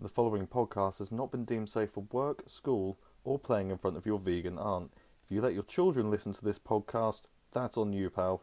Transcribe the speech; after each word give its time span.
The 0.00 0.08
following 0.08 0.46
podcast 0.46 1.00
has 1.00 1.10
not 1.10 1.32
been 1.32 1.44
deemed 1.44 1.68
safe 1.68 1.90
for 1.90 2.04
work, 2.12 2.44
school, 2.46 3.00
or 3.24 3.36
playing 3.36 3.72
in 3.72 3.78
front 3.78 3.96
of 3.96 4.06
your 4.06 4.20
vegan 4.20 4.56
aunt. 4.56 4.92
If 5.24 5.32
you 5.32 5.40
let 5.40 5.54
your 5.54 5.64
children 5.64 6.08
listen 6.08 6.32
to 6.34 6.44
this 6.44 6.60
podcast, 6.60 7.22
that's 7.50 7.76
on 7.76 7.92
you, 7.92 8.08
pal. 8.08 8.40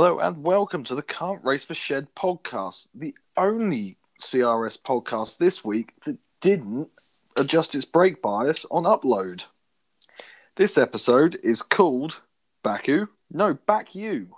Hello 0.00 0.20
and 0.20 0.44
welcome 0.44 0.84
to 0.84 0.94
the 0.94 1.02
Can't 1.02 1.44
Race 1.44 1.64
for 1.64 1.74
Shed 1.74 2.06
podcast, 2.14 2.86
the 2.94 3.16
only 3.36 3.98
CRS 4.22 4.80
podcast 4.80 5.38
this 5.38 5.64
week 5.64 5.92
that 6.04 6.16
didn't 6.40 6.88
adjust 7.36 7.74
its 7.74 7.84
brake 7.84 8.22
bias 8.22 8.64
on 8.70 8.84
upload. 8.84 9.42
This 10.54 10.78
episode 10.78 11.36
is 11.42 11.62
called 11.62 12.20
Baku, 12.62 13.08
no, 13.32 13.54
Back 13.54 13.96
You. 13.96 14.36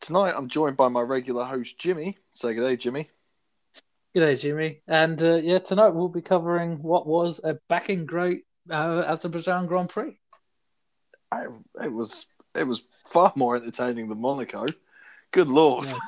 Tonight 0.00 0.32
I'm 0.34 0.48
joined 0.48 0.78
by 0.78 0.88
my 0.88 1.02
regular 1.02 1.44
host 1.44 1.78
Jimmy. 1.78 2.16
Say 2.30 2.54
good 2.54 2.66
day, 2.66 2.76
Jimmy. 2.78 3.10
Good 4.14 4.24
day, 4.24 4.36
Jimmy. 4.36 4.80
And 4.88 5.22
uh, 5.22 5.34
yeah, 5.34 5.58
tonight 5.58 5.90
we'll 5.90 6.08
be 6.08 6.22
covering 6.22 6.82
what 6.82 7.06
was 7.06 7.38
a 7.44 7.58
backing 7.68 8.06
great 8.06 8.44
uh, 8.70 9.04
Azerbaijan 9.06 9.66
Grand 9.66 9.90
Prix. 9.90 10.18
I, 11.30 11.48
it 11.84 11.92
was 11.92 12.24
it 12.54 12.66
was 12.66 12.82
far 13.12 13.32
more 13.36 13.56
entertaining 13.56 14.08
than 14.08 14.20
Monaco. 14.20 14.66
Good 15.30 15.48
lord. 15.48 15.86
Yeah. 15.86 15.98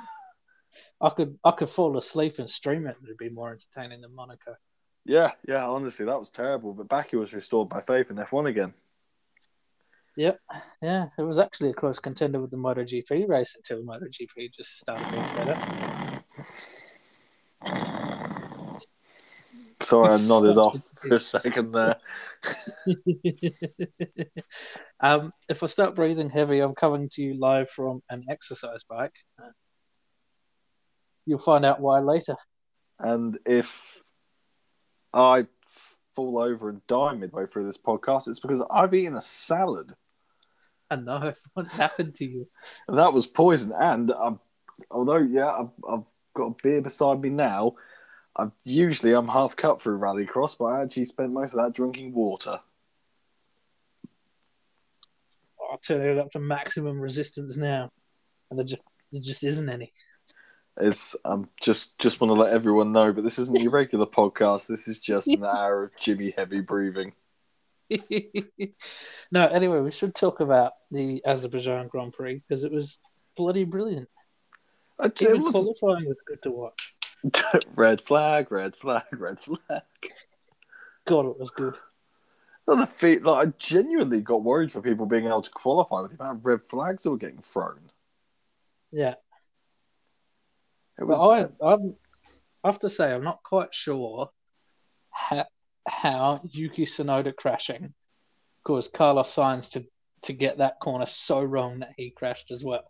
I 1.00 1.10
could 1.10 1.38
I 1.44 1.50
could 1.52 1.68
fall 1.68 1.96
asleep 1.98 2.38
and 2.38 2.48
stream 2.48 2.86
it. 2.86 2.96
It'd 3.04 3.16
be 3.16 3.28
more 3.28 3.52
entertaining 3.52 4.00
than 4.00 4.14
Monaco. 4.14 4.56
Yeah, 5.04 5.32
yeah. 5.46 5.66
Honestly, 5.66 6.06
that 6.06 6.18
was 6.18 6.30
terrible. 6.30 6.72
But 6.72 6.88
Baku 6.88 7.18
was 7.18 7.34
restored 7.34 7.68
by 7.68 7.80
faith 7.80 8.10
in 8.10 8.16
F1 8.16 8.46
again. 8.46 8.72
Yep. 10.16 10.40
Yeah, 10.80 11.08
it 11.18 11.22
was 11.22 11.38
actually 11.38 11.70
a 11.70 11.74
close 11.74 11.98
contender 11.98 12.40
with 12.40 12.52
the 12.52 12.56
MotoGP 12.56 13.28
race 13.28 13.56
until 13.56 13.82
MotoGP 13.82 14.52
just 14.52 14.78
started 14.78 15.10
being 15.10 15.24
better. 15.36 16.22
Sorry, 19.84 20.12
I 20.12 20.20
nodded 20.26 20.58
off 20.58 20.76
for 21.00 21.14
a 21.14 21.18
second 21.18 21.72
there. 21.72 21.96
um, 25.00 25.32
if 25.48 25.62
I 25.62 25.66
start 25.66 25.94
breathing 25.94 26.30
heavy, 26.30 26.60
I'm 26.60 26.74
coming 26.74 27.08
to 27.12 27.22
you 27.22 27.34
live 27.38 27.70
from 27.70 28.02
an 28.10 28.24
exercise 28.28 28.84
bike. 28.88 29.14
You'll 31.26 31.38
find 31.38 31.64
out 31.64 31.80
why 31.80 32.00
later. 32.00 32.36
And 32.98 33.38
if 33.46 33.80
I 35.12 35.46
fall 36.14 36.38
over 36.38 36.68
and 36.68 36.86
die 36.86 37.14
midway 37.14 37.46
through 37.46 37.66
this 37.66 37.78
podcast, 37.78 38.28
it's 38.28 38.40
because 38.40 38.62
I've 38.70 38.94
eaten 38.94 39.16
a 39.16 39.22
salad. 39.22 39.92
I 40.90 40.96
know 40.96 41.32
what 41.54 41.66
happened 41.68 42.14
to 42.16 42.24
you. 42.24 42.48
And 42.88 42.98
that 42.98 43.12
was 43.12 43.26
poison. 43.26 43.72
And 43.72 44.10
I'm, 44.12 44.40
although, 44.90 45.16
yeah, 45.16 45.50
I've, 45.50 45.70
I've 45.88 46.04
got 46.34 46.46
a 46.46 46.56
beer 46.62 46.82
beside 46.82 47.20
me 47.20 47.30
now. 47.30 47.74
I'm 48.36 48.52
usually 48.64 49.12
I'm 49.12 49.28
half 49.28 49.56
cut 49.56 49.80
through 49.80 49.98
Rallycross, 49.98 50.56
but 50.58 50.66
I 50.66 50.82
actually 50.82 51.04
spent 51.04 51.32
most 51.32 51.54
of 51.54 51.60
that 51.60 51.72
drinking 51.72 52.12
water. 52.12 52.60
I'll 55.70 55.78
turn 55.78 56.02
it 56.02 56.18
up 56.18 56.30
to 56.32 56.40
maximum 56.40 57.00
resistance 57.00 57.56
now, 57.56 57.90
and 58.50 58.58
there 58.58 58.66
just 58.66 58.82
there 59.12 59.22
just 59.22 59.44
isn't 59.44 59.68
any. 59.68 59.92
It's 60.80 61.14
um 61.24 61.48
just 61.60 61.96
just 61.98 62.20
want 62.20 62.30
to 62.30 62.40
let 62.40 62.52
everyone 62.52 62.92
know, 62.92 63.12
but 63.12 63.22
this 63.22 63.38
isn't 63.38 63.60
your 63.60 63.72
regular 63.74 64.06
podcast. 64.06 64.66
This 64.66 64.88
is 64.88 64.98
just 64.98 65.28
an 65.28 65.44
hour 65.44 65.84
of 65.84 65.90
Jimmy 66.00 66.34
heavy 66.36 66.60
breathing. 66.60 67.12
no, 69.30 69.46
anyway, 69.46 69.80
we 69.80 69.90
should 69.90 70.14
talk 70.14 70.40
about 70.40 70.72
the 70.90 71.22
Azerbaijan 71.24 71.86
Grand 71.88 72.12
Prix 72.12 72.42
because 72.48 72.64
it 72.64 72.72
was 72.72 72.98
bloody 73.36 73.64
brilliant. 73.64 74.08
I'd 74.98 75.20
Even 75.20 75.50
qualifying 75.50 76.06
was 76.06 76.16
good 76.26 76.42
to 76.42 76.50
watch. 76.50 76.93
red 77.76 78.02
flag, 78.02 78.50
red 78.50 78.76
flag, 78.76 79.04
red 79.12 79.40
flag. 79.40 79.82
God, 81.06 81.26
it 81.26 81.38
was 81.38 81.50
good. 81.50 81.76
Not 82.66 82.78
the 82.78 82.86
feet, 82.86 83.22
like 83.24 83.48
I 83.48 83.52
genuinely 83.58 84.20
got 84.20 84.42
worried 84.42 84.72
for 84.72 84.80
people 84.80 85.06
being 85.06 85.26
able 85.26 85.42
to 85.42 85.50
qualify 85.50 86.00
with 86.00 86.12
the 86.12 86.22
amount 86.22 86.38
of 86.38 86.46
red 86.46 86.60
flags 86.68 87.02
that 87.02 87.10
were 87.10 87.18
getting 87.18 87.42
thrown. 87.42 87.90
Yeah, 88.90 89.14
It 90.98 91.04
was. 91.04 91.18
but 91.18 91.66
I, 91.66 91.72
I'm, 91.72 91.94
I 92.62 92.68
have 92.68 92.80
to 92.80 92.90
say, 92.90 93.12
I'm 93.12 93.24
not 93.24 93.42
quite 93.42 93.74
sure 93.74 94.30
how, 95.10 95.44
how 95.86 96.40
Yuki 96.44 96.86
Tsunoda 96.86 97.36
crashing 97.36 97.92
caused 98.64 98.94
Carlos 98.94 99.34
Sainz 99.34 99.72
to, 99.72 99.84
to 100.22 100.32
get 100.32 100.58
that 100.58 100.80
corner 100.80 101.06
so 101.06 101.42
wrong 101.42 101.80
that 101.80 101.92
he 101.96 102.10
crashed 102.10 102.50
as 102.50 102.64
well. 102.64 102.84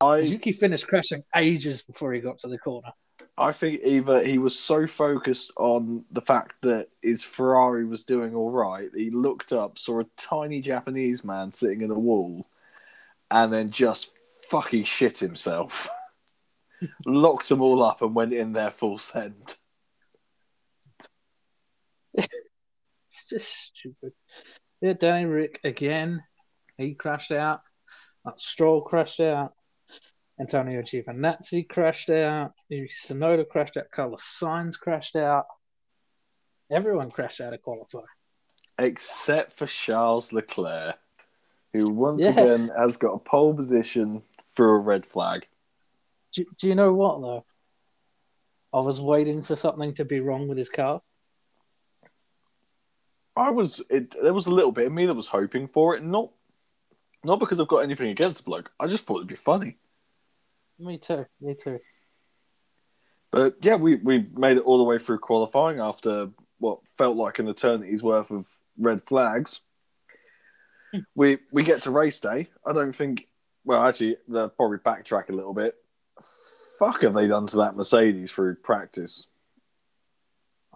I 0.00 0.18
Yuki 0.18 0.52
finished 0.52 0.86
crashing 0.86 1.22
ages 1.34 1.82
before 1.82 2.12
he 2.12 2.20
got 2.20 2.38
to 2.40 2.48
the 2.48 2.58
corner. 2.58 2.92
I 3.38 3.52
think 3.52 3.80
either 3.84 4.24
he 4.24 4.38
was 4.38 4.58
so 4.58 4.86
focused 4.86 5.52
on 5.56 6.04
the 6.10 6.22
fact 6.22 6.54
that 6.62 6.88
his 7.02 7.22
Ferrari 7.22 7.84
was 7.84 8.04
doing 8.04 8.34
all 8.34 8.50
right, 8.50 8.88
he 8.96 9.10
looked 9.10 9.52
up, 9.52 9.78
saw 9.78 10.00
a 10.00 10.06
tiny 10.16 10.62
Japanese 10.62 11.22
man 11.22 11.52
sitting 11.52 11.82
in 11.82 11.90
a 11.90 11.98
wall, 11.98 12.46
and 13.30 13.52
then 13.52 13.70
just 13.70 14.10
fucking 14.48 14.84
shit 14.84 15.18
himself. 15.18 15.88
Locked 17.06 17.48
them 17.48 17.60
all 17.60 17.82
up 17.82 18.00
and 18.00 18.14
went 18.14 18.32
in 18.32 18.52
there 18.52 18.70
full 18.70 18.98
send. 18.98 19.56
It's 22.14 23.28
just 23.28 23.66
stupid. 23.66 24.12
Yeah, 24.80 24.92
Danny 24.92 25.24
Rick 25.24 25.60
again. 25.64 26.22
He 26.76 26.94
crashed 26.94 27.32
out. 27.32 27.62
That 28.24 28.38
Stroll 28.38 28.82
crashed 28.82 29.20
out. 29.20 29.54
Antonio 30.38 30.82
Giovinazzi 30.82 31.68
crashed 31.68 32.10
out. 32.10 32.52
Tsunoda 32.70 33.48
crashed 33.48 33.76
out. 33.76 33.90
Carlos 33.90 34.22
Sainz 34.22 34.78
crashed 34.78 35.16
out. 35.16 35.46
Everyone 36.70 37.10
crashed 37.10 37.40
out 37.40 37.54
of 37.54 37.62
qualifying. 37.62 38.04
Except 38.78 39.54
for 39.54 39.66
Charles 39.66 40.32
Leclerc, 40.32 40.96
who 41.72 41.88
once 41.88 42.22
Yeah. 42.22 42.30
again 42.30 42.70
has 42.76 42.96
got 42.98 43.12
a 43.14 43.18
pole 43.18 43.54
position 43.54 44.22
through 44.54 44.74
a 44.74 44.78
red 44.78 45.06
flag. 45.06 45.46
Do, 46.32 46.44
do 46.58 46.68
you 46.68 46.74
know 46.74 46.92
what 46.92 47.20
though? 47.22 47.44
I 48.74 48.80
was 48.80 49.00
waiting 49.00 49.40
for 49.42 49.56
something 49.56 49.94
to 49.94 50.04
be 50.04 50.20
wrong 50.20 50.48
with 50.48 50.58
his 50.58 50.68
car. 50.68 51.00
I 53.34 53.50
was 53.50 53.82
it 53.90 54.14
there 54.22 54.34
was 54.34 54.46
a 54.46 54.50
little 54.50 54.72
bit 54.72 54.86
of 54.86 54.92
me 54.92 55.06
that 55.06 55.14
was 55.14 55.28
hoping 55.28 55.68
for 55.68 55.94
it, 55.96 56.02
not 56.02 56.30
not 57.24 57.38
because 57.40 57.58
I've 57.60 57.68
got 57.68 57.78
anything 57.78 58.08
against 58.10 58.38
the 58.44 58.50
bloke. 58.50 58.70
I 58.78 58.86
just 58.86 59.04
thought 59.06 59.16
it'd 59.18 59.28
be 59.28 59.34
funny. 59.36 59.78
Me 60.78 60.98
too. 60.98 61.26
Me 61.40 61.54
too. 61.54 61.78
But 63.30 63.56
yeah, 63.62 63.76
we, 63.76 63.96
we 63.96 64.26
made 64.34 64.56
it 64.56 64.64
all 64.64 64.78
the 64.78 64.84
way 64.84 64.98
through 64.98 65.18
qualifying 65.18 65.80
after 65.80 66.30
what 66.58 66.78
felt 66.88 67.16
like 67.16 67.38
an 67.38 67.48
eternity's 67.48 68.02
worth 68.02 68.30
of 68.30 68.46
red 68.78 69.02
flags. 69.02 69.60
we 71.14 71.38
we 71.52 71.62
get 71.62 71.82
to 71.82 71.90
race 71.90 72.20
day. 72.20 72.48
I 72.66 72.72
don't 72.72 72.94
think. 72.94 73.28
Well, 73.64 73.82
actually, 73.84 74.16
they'll 74.28 74.48
probably 74.48 74.78
backtrack 74.78 75.28
a 75.28 75.32
little 75.32 75.52
bit. 75.54 75.74
Fuck, 76.78 77.02
have 77.02 77.14
they 77.14 77.26
done 77.26 77.46
to 77.48 77.56
that 77.58 77.76
Mercedes 77.76 78.30
through 78.30 78.56
practice? 78.56 79.26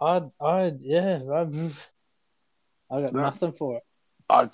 I, 0.00 0.22
I, 0.40 0.72
yeah, 0.80 1.20
I've, 1.32 1.90
I 2.90 3.02
got 3.02 3.12
No. 3.12 3.20
nothing 3.20 3.52
for 3.52 3.76
it. 3.76 3.82
I 4.28 4.48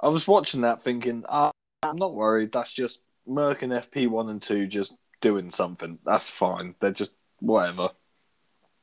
I 0.00 0.08
was 0.08 0.26
watching 0.26 0.62
that 0.62 0.82
thinking, 0.84 1.24
ah, 1.28 1.50
I'm 1.82 1.96
not 1.96 2.14
worried. 2.14 2.52
That's 2.52 2.72
just 2.72 2.98
Merc 3.26 3.62
and 3.62 3.72
FP 3.72 4.08
one 4.08 4.28
and 4.28 4.42
two 4.42 4.66
just 4.66 4.94
doing 5.20 5.50
something. 5.50 5.98
That's 6.04 6.28
fine. 6.28 6.74
They're 6.80 6.92
just 6.92 7.12
whatever. 7.40 7.90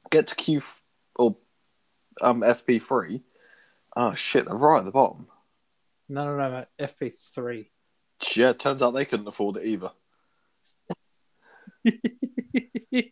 Get 0.09 0.27
to 0.27 0.35
Q 0.35 0.61
or 1.15 1.35
um 2.21 2.41
FP 2.41 2.81
three. 2.81 3.21
Oh 3.95 4.13
shit, 4.13 4.45
they're 4.45 4.55
right 4.55 4.79
at 4.79 4.85
the 4.85 4.91
bottom. 4.91 5.27
No, 6.09 6.25
no, 6.25 6.37
no, 6.37 6.51
mate. 6.51 6.67
FP 6.79 7.13
three. 7.33 7.69
Yeah, 8.35 8.53
turns 8.53 8.81
out 8.81 8.91
they 8.91 9.05
couldn't 9.05 9.27
afford 9.27 9.57
it 9.57 9.65
either. 9.65 9.91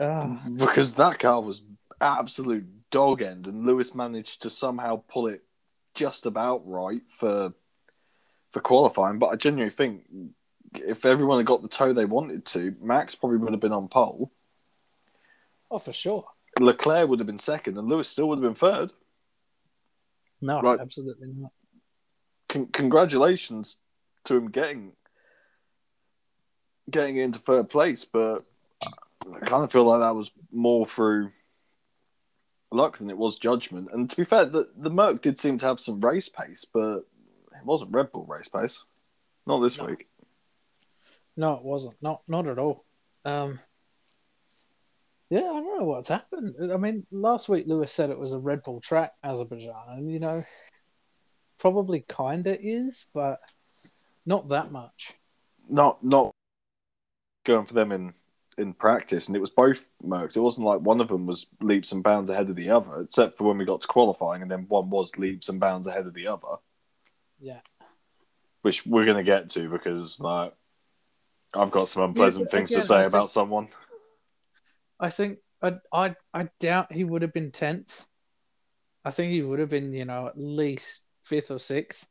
Ah, 0.00 0.40
Because 0.54 0.94
that 0.94 1.18
car 1.18 1.40
was 1.40 1.62
absolute 2.00 2.64
dog 2.90 3.20
end, 3.20 3.48
and 3.48 3.66
Lewis 3.66 3.96
managed 3.96 4.42
to 4.42 4.50
somehow 4.50 5.02
pull 5.08 5.26
it 5.26 5.42
just 5.94 6.24
about 6.24 6.62
right 6.68 7.02
for 7.08 7.52
for 8.58 8.62
qualifying. 8.62 9.18
But 9.18 9.28
I 9.28 9.36
genuinely 9.36 9.70
think 9.74 10.02
if 10.74 11.04
everyone 11.04 11.38
had 11.38 11.46
got 11.46 11.62
the 11.62 11.68
toe 11.68 11.92
they 11.92 12.04
wanted 12.04 12.44
to, 12.46 12.74
Max 12.80 13.14
probably 13.14 13.38
would 13.38 13.52
have 13.52 13.60
been 13.60 13.72
on 13.72 13.88
pole. 13.88 14.30
Oh, 15.70 15.78
for 15.78 15.92
sure. 15.92 16.24
Leclerc 16.58 17.08
would 17.08 17.20
have 17.20 17.26
been 17.26 17.38
second, 17.38 17.78
and 17.78 17.88
Lewis 17.88 18.08
still 18.08 18.28
would 18.28 18.38
have 18.38 18.42
been 18.48 18.54
third. 18.54 18.92
No, 20.40 20.60
Right. 20.60 20.80
absolutely 20.80 21.28
not. 21.28 21.52
Con- 22.48 22.66
congratulations 22.68 23.76
to 24.24 24.36
him 24.36 24.50
getting 24.50 24.92
getting 26.90 27.18
into 27.18 27.38
third 27.38 27.68
place, 27.68 28.06
but 28.06 28.38
I 29.30 29.40
kind 29.40 29.62
of 29.62 29.70
feel 29.70 29.84
like 29.84 30.00
that 30.00 30.14
was 30.14 30.30
more 30.50 30.86
through 30.86 31.32
luck 32.70 32.96
than 32.96 33.10
it 33.10 33.18
was 33.18 33.38
judgment. 33.38 33.90
And 33.92 34.08
to 34.08 34.16
be 34.16 34.24
fair, 34.24 34.46
the 34.46 34.70
the 34.74 34.88
Merc 34.90 35.20
did 35.20 35.38
seem 35.38 35.58
to 35.58 35.66
have 35.66 35.80
some 35.80 36.00
race 36.00 36.30
pace, 36.30 36.64
but 36.64 37.00
it 37.58 37.66
wasn't 37.66 37.92
Red 37.92 38.12
Bull 38.12 38.24
race 38.26 38.48
pace. 38.48 38.84
Not 39.46 39.60
this 39.60 39.78
No. 39.78 39.86
week. 39.86 40.08
No, 41.36 41.54
it 41.54 41.62
wasn't. 41.62 41.96
Not 42.02 42.22
not 42.28 42.46
at 42.46 42.58
all. 42.58 42.84
Um, 43.24 43.60
yeah, 45.30 45.40
I 45.40 45.60
don't 45.60 45.78
know 45.78 45.84
what's 45.84 46.08
happened. 46.08 46.72
I 46.72 46.76
mean, 46.78 47.06
last 47.10 47.48
week 47.48 47.66
Lewis 47.66 47.92
said 47.92 48.10
it 48.10 48.18
was 48.18 48.32
a 48.32 48.38
Red 48.38 48.62
Bull 48.62 48.80
track, 48.80 49.12
Azerbaijan, 49.22 49.74
and 49.88 50.10
you 50.10 50.20
know, 50.20 50.42
probably 51.58 52.04
kinda 52.08 52.56
is, 52.60 53.06
but 53.12 53.40
not 54.24 54.48
that 54.48 54.72
much. 54.72 55.14
Not 55.68 56.02
not 56.02 56.32
going 57.44 57.66
for 57.66 57.74
them 57.74 57.92
in 57.92 58.14
in 58.56 58.74
practice, 58.74 59.28
and 59.28 59.36
it 59.36 59.40
was 59.40 59.50
both 59.50 59.84
Mercs. 60.04 60.36
It 60.36 60.40
wasn't 60.40 60.66
like 60.66 60.80
one 60.80 61.00
of 61.00 61.08
them 61.08 61.26
was 61.26 61.46
leaps 61.60 61.92
and 61.92 62.02
bounds 62.02 62.30
ahead 62.30 62.50
of 62.50 62.56
the 62.56 62.70
other, 62.70 63.02
except 63.02 63.38
for 63.38 63.44
when 63.44 63.58
we 63.58 63.64
got 63.64 63.82
to 63.82 63.88
qualifying, 63.88 64.42
and 64.42 64.50
then 64.50 64.66
one 64.68 64.90
was 64.90 65.16
leaps 65.16 65.48
and 65.48 65.60
bounds 65.60 65.86
ahead 65.86 66.06
of 66.06 66.14
the 66.14 66.26
other. 66.26 66.56
Yeah. 67.40 67.60
which 68.62 68.84
we're 68.84 69.04
going 69.04 69.16
to 69.16 69.22
get 69.22 69.50
to 69.50 69.68
because 69.68 70.18
like 70.20 70.52
I've 71.54 71.70
got 71.70 71.88
some 71.88 72.02
unpleasant 72.02 72.46
but 72.46 72.50
things 72.56 72.70
again, 72.70 72.80
to 72.82 72.86
say 72.86 72.96
I 72.96 73.04
about 73.04 73.18
think- 73.20 73.30
someone. 73.30 73.68
I 75.00 75.10
think 75.10 75.38
I 75.62 75.78
I 75.92 76.16
I 76.34 76.46
doubt 76.60 76.92
he 76.92 77.04
would 77.04 77.22
have 77.22 77.32
been 77.32 77.52
tenth. 77.52 78.04
I 79.04 79.10
think 79.12 79.32
he 79.32 79.42
would 79.42 79.60
have 79.60 79.68
been, 79.70 79.92
you 79.92 80.04
know, 80.04 80.26
at 80.26 80.36
least 80.36 81.04
fifth 81.24 81.50
or 81.50 81.58
sixth 81.58 82.06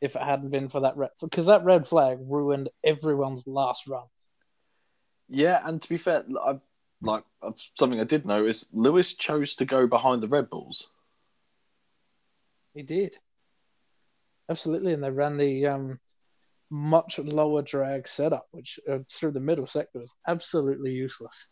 if 0.00 0.14
it 0.16 0.22
hadn't 0.22 0.50
been 0.50 0.68
for 0.68 0.80
that 0.80 0.96
red 0.96 1.10
because 1.20 1.46
that 1.46 1.64
red 1.64 1.86
flag 1.88 2.18
ruined 2.28 2.68
everyone's 2.84 3.46
last 3.46 3.88
run. 3.88 4.04
Yeah, 5.28 5.60
and 5.64 5.80
to 5.80 5.88
be 5.88 5.96
fair, 5.96 6.24
I 6.44 6.60
like 7.00 7.24
something 7.78 7.98
I 7.98 8.04
did 8.04 8.26
notice. 8.26 8.66
Lewis 8.72 9.14
chose 9.14 9.56
to 9.56 9.64
go 9.64 9.86
behind 9.86 10.22
the 10.22 10.28
Red 10.28 10.50
Bulls. 10.50 10.88
He 12.74 12.82
did. 12.82 13.16
Absolutely, 14.52 14.92
and 14.92 15.02
they 15.02 15.10
ran 15.10 15.38
the 15.38 15.66
um, 15.66 15.98
much 16.68 17.18
lower 17.18 17.62
drag 17.62 18.06
setup, 18.06 18.48
which 18.50 18.78
uh, 18.86 18.98
through 19.10 19.30
the 19.30 19.40
middle 19.40 19.66
sector 19.66 19.98
was 19.98 20.14
absolutely 20.28 20.92
useless. 20.92 21.48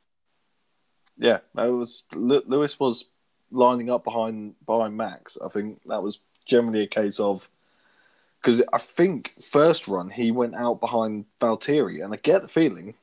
Yeah, 1.17 1.39
it 1.57 1.75
was 1.75 2.05
Lewis 2.13 2.79
was 2.79 3.07
lining 3.51 3.89
up 3.89 4.05
behind 4.05 4.55
behind 4.67 4.99
Max. 4.99 5.39
I 5.43 5.49
think 5.49 5.81
that 5.87 6.03
was 6.03 6.21
generally 6.45 6.83
a 6.83 6.87
case 6.87 7.19
of 7.19 7.49
because 8.43 8.63
I 8.71 8.77
think 8.77 9.31
first 9.31 9.89
run 9.89 10.11
he 10.11 10.31
went 10.31 10.55
out 10.55 10.79
behind 10.79 11.25
Valtteri, 11.41 12.05
and 12.05 12.13
I 12.13 12.19
get 12.19 12.43
the 12.43 12.49
feeling 12.49 12.97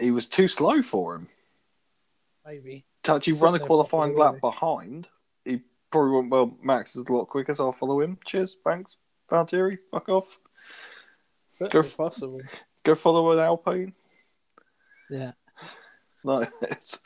he 0.00 0.10
was 0.10 0.26
too 0.26 0.48
slow 0.48 0.82
for 0.82 1.14
him. 1.14 1.28
Maybe. 2.44 2.84
to 3.04 3.14
actually 3.14 3.34
run 3.34 3.54
a 3.54 3.60
qualifying 3.60 4.16
lap 4.16 4.40
behind, 4.40 5.06
he 5.44 5.60
probably 5.90 6.12
won't. 6.12 6.30
well, 6.30 6.56
Max 6.62 6.96
is 6.96 7.06
a 7.06 7.12
lot 7.12 7.26
quicker, 7.28 7.54
so 7.54 7.66
I'll 7.66 7.72
follow 7.72 8.00
him. 8.00 8.18
Cheers, 8.24 8.56
thanks. 8.64 8.96
Valtteri, 9.30 9.78
fuck 9.90 10.08
off. 10.08 10.40
Go 11.70 11.82
possible. 11.82 12.40
Go 12.84 12.94
follow 12.94 13.32
an 13.32 13.38
Alpine. 13.40 13.92
Yeah. 15.10 15.32
No, 16.24 16.46
it's... 16.62 17.00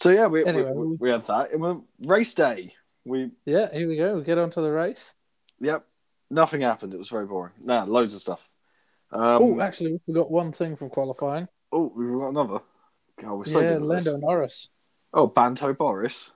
So, 0.00 0.10
yeah, 0.10 0.26
we, 0.26 0.44
Anyway, 0.44 0.72
we, 0.72 0.96
we- 0.96 1.10
had 1.10 1.24
that. 1.26 1.52
And 1.52 1.62
then 1.64 1.82
race 2.04 2.34
day. 2.34 2.74
We, 3.04 3.30
Yeah, 3.46 3.72
here 3.72 3.88
we 3.88 3.96
go. 3.96 4.16
We 4.16 4.24
get 4.24 4.38
on 4.38 4.50
to 4.50 4.60
the 4.60 4.70
race. 4.70 5.14
yep, 5.60 5.86
nothing 6.30 6.60
happened. 6.60 6.94
It 6.94 6.98
was 6.98 7.08
very 7.08 7.26
boring. 7.26 7.54
Nah, 7.60 7.84
loads 7.84 8.14
of 8.14 8.20
stuff. 8.20 8.50
Um, 9.12 9.22
oh, 9.22 9.60
actually, 9.60 9.92
we 9.92 9.98
forgot 9.98 10.30
one 10.30 10.52
thing 10.52 10.76
from 10.76 10.90
qualifying. 10.90 11.48
oh, 11.72 11.90
we've 11.96 12.18
got 12.18 12.28
another. 12.28 12.60
God, 13.20 13.34
we're 13.34 13.44
so 13.46 13.60
yeah, 13.60 13.70
at 13.70 13.80
this. 13.80 14.06
Lando 14.06 14.16
Norris. 14.18 14.68
Oh, 15.14 15.26
Banto 15.28 15.72
Boris. 15.72 16.30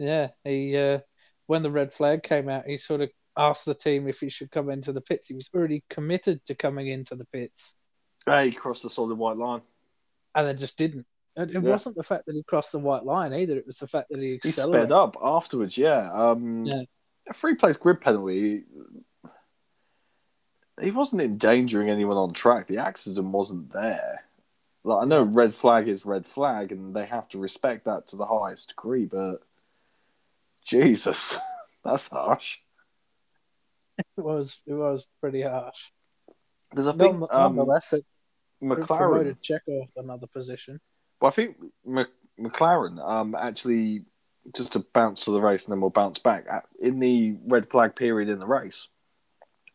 Yeah, 0.00 0.28
he 0.44 0.76
uh, 0.76 1.00
when 1.46 1.62
the 1.62 1.70
red 1.70 1.92
flag 1.92 2.22
came 2.22 2.48
out, 2.48 2.66
he 2.66 2.78
sort 2.78 3.02
of 3.02 3.10
asked 3.36 3.66
the 3.66 3.74
team 3.74 4.08
if 4.08 4.18
he 4.18 4.30
should 4.30 4.50
come 4.50 4.70
into 4.70 4.92
the 4.92 5.00
pits. 5.02 5.26
He 5.28 5.34
was 5.34 5.50
already 5.54 5.84
committed 5.90 6.44
to 6.46 6.54
coming 6.54 6.88
into 6.88 7.14
the 7.14 7.26
pits, 7.26 7.76
Hey, 8.26 8.50
he 8.50 8.56
crossed 8.56 8.82
the 8.82 8.90
solid 8.90 9.16
white 9.18 9.36
line. 9.36 9.60
and 10.34 10.46
then 10.48 10.56
just 10.56 10.78
didn't. 10.78 11.06
And 11.36 11.50
it 11.50 11.62
Yeah. 11.62 11.70
wasn't 11.70 11.96
the 11.96 12.02
fact 12.02 12.26
that 12.26 12.34
he 12.34 12.42
crossed 12.42 12.72
the 12.72 12.78
white 12.80 13.04
line 13.04 13.32
either. 13.34 13.56
It 13.58 13.66
was 13.66 13.78
the 13.78 13.86
fact 13.86 14.08
that 14.10 14.18
he 14.20 14.26
He 14.42 14.48
accelerated. 14.48 14.88
sped 14.88 14.92
up 14.92 15.16
afterwards, 15.22 15.76
yeah. 15.78 16.10
Um, 16.12 16.64
Yeah. 16.64 16.82
A 17.28 17.34
free 17.34 17.54
place 17.54 17.76
grid 17.76 18.00
penalty. 18.00 18.64
He 20.80 20.90
wasn't 20.90 21.22
endangering 21.22 21.90
anyone 21.90 22.16
on 22.16 22.32
track. 22.32 22.66
The 22.66 22.78
accident 22.78 23.26
wasn't 23.28 23.72
there. 23.72 24.24
Like 24.82 25.02
I 25.02 25.04
know 25.04 25.22
red 25.22 25.54
flag 25.54 25.88
is 25.88 26.06
red 26.06 26.26
flag, 26.26 26.72
and 26.72 26.96
they 26.96 27.04
have 27.04 27.28
to 27.30 27.38
respect 27.38 27.84
that 27.84 28.06
to 28.08 28.16
the 28.16 28.24
highest 28.26 28.70
degree. 28.70 29.04
But 29.04 29.42
Jesus, 30.66 31.36
that's 31.84 32.08
harsh. 32.08 32.58
It 33.98 34.06
was 34.16 34.62
it 34.66 34.72
was 34.74 35.06
pretty 35.20 35.42
harsh. 35.42 35.90
Because 36.70 36.86
I 36.86 36.92
think 36.92 37.18
None- 37.20 37.28
um, 37.30 37.56
Nonetheless, 37.56 37.92
it 37.92 38.04
McLaren. 38.62 38.86
promoted 38.86 39.40
Checo 39.40 39.88
another 39.96 40.26
position. 40.26 40.80
Well, 41.20 41.30
I 41.30 41.34
think 41.34 41.56
Mc- 41.84 42.08
McLaren 42.38 42.98
um, 43.06 43.34
actually, 43.34 44.04
just 44.56 44.72
to 44.72 44.84
bounce 44.94 45.24
to 45.24 45.32
the 45.32 45.40
race 45.40 45.64
and 45.66 45.72
then 45.72 45.80
we'll 45.80 45.90
bounce 45.90 46.18
back, 46.18 46.46
at- 46.50 46.66
in 46.80 46.98
the 47.00 47.36
red 47.46 47.70
flag 47.70 47.94
period 47.96 48.28
in 48.30 48.38
the 48.38 48.46
race, 48.46 48.88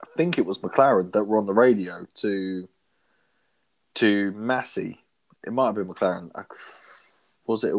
I 0.01 0.07
think 0.17 0.37
it 0.37 0.45
was 0.45 0.59
McLaren 0.59 1.11
that 1.13 1.23
were 1.25 1.37
on 1.37 1.45
the 1.45 1.53
radio 1.53 2.07
to 2.15 2.67
to 3.95 4.31
Masi. 4.33 4.97
It 5.45 5.53
might 5.53 5.67
have 5.67 5.75
been 5.75 5.87
McLaren. 5.87 6.31
Was 7.45 7.63
it 7.63 7.73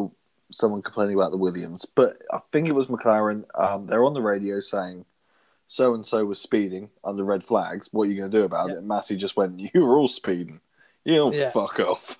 someone 0.50 0.82
complaining 0.82 1.14
about 1.14 1.31
the 1.31 1.37
Williams? 1.37 1.84
But 1.84 2.19
I 2.32 2.40
think 2.52 2.69
it 2.69 2.72
was 2.72 2.87
McLaren. 2.87 3.44
Um, 3.58 3.86
they're 3.86 4.05
on 4.05 4.15
the 4.15 4.22
radio 4.22 4.60
saying, 4.60 5.05
so 5.67 5.94
and 5.94 6.06
so 6.06 6.24
was 6.24 6.41
speeding 6.41 6.91
under 7.05 7.24
red 7.24 7.43
flags. 7.43 7.88
What 7.93 8.06
are 8.06 8.10
you 8.10 8.17
going 8.19 8.31
to 8.31 8.38
do 8.38 8.44
about 8.44 8.69
Yeah. 8.69 8.74
it? 8.74 8.79
And 8.79 8.88
Masi 8.91 9.17
just 9.17 9.36
went, 9.36 9.58
You 9.74 9.84
were 9.84 9.98
all 9.98 10.08
speeding. 10.08 10.60
You 11.05 11.15
know, 11.17 11.32
Yeah. 11.32 11.50
fuck 11.50 11.79
off. 11.81 12.19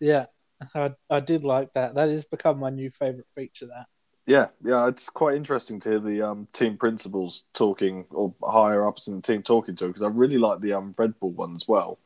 Yeah, 0.00 0.26
I 0.74 0.94
I 1.08 1.20
did 1.20 1.44
like 1.44 1.72
that. 1.74 1.94
That 1.94 2.08
has 2.08 2.24
become 2.24 2.58
my 2.58 2.70
new 2.70 2.90
favorite 2.90 3.28
feature. 3.36 3.66
That 3.66 3.86
Yeah, 4.26 4.48
yeah, 4.64 4.88
it's 4.88 5.08
quite 5.08 5.36
interesting 5.36 5.78
to 5.80 5.90
hear 5.90 5.98
the 6.00 6.22
um, 6.22 6.48
team 6.52 6.76
principals 6.76 7.44
talking 7.54 8.06
or 8.10 8.34
higher 8.42 8.86
ups 8.86 9.06
in 9.06 9.14
the 9.16 9.22
team 9.22 9.42
talking 9.42 9.76
to 9.76 9.86
because 9.86 10.02
I 10.02 10.08
really 10.08 10.38
like 10.38 10.60
the 10.60 10.72
um, 10.72 10.94
Red 10.98 11.18
Bull 11.20 11.30
one 11.30 11.54
as 11.54 11.68
well. 11.68 11.98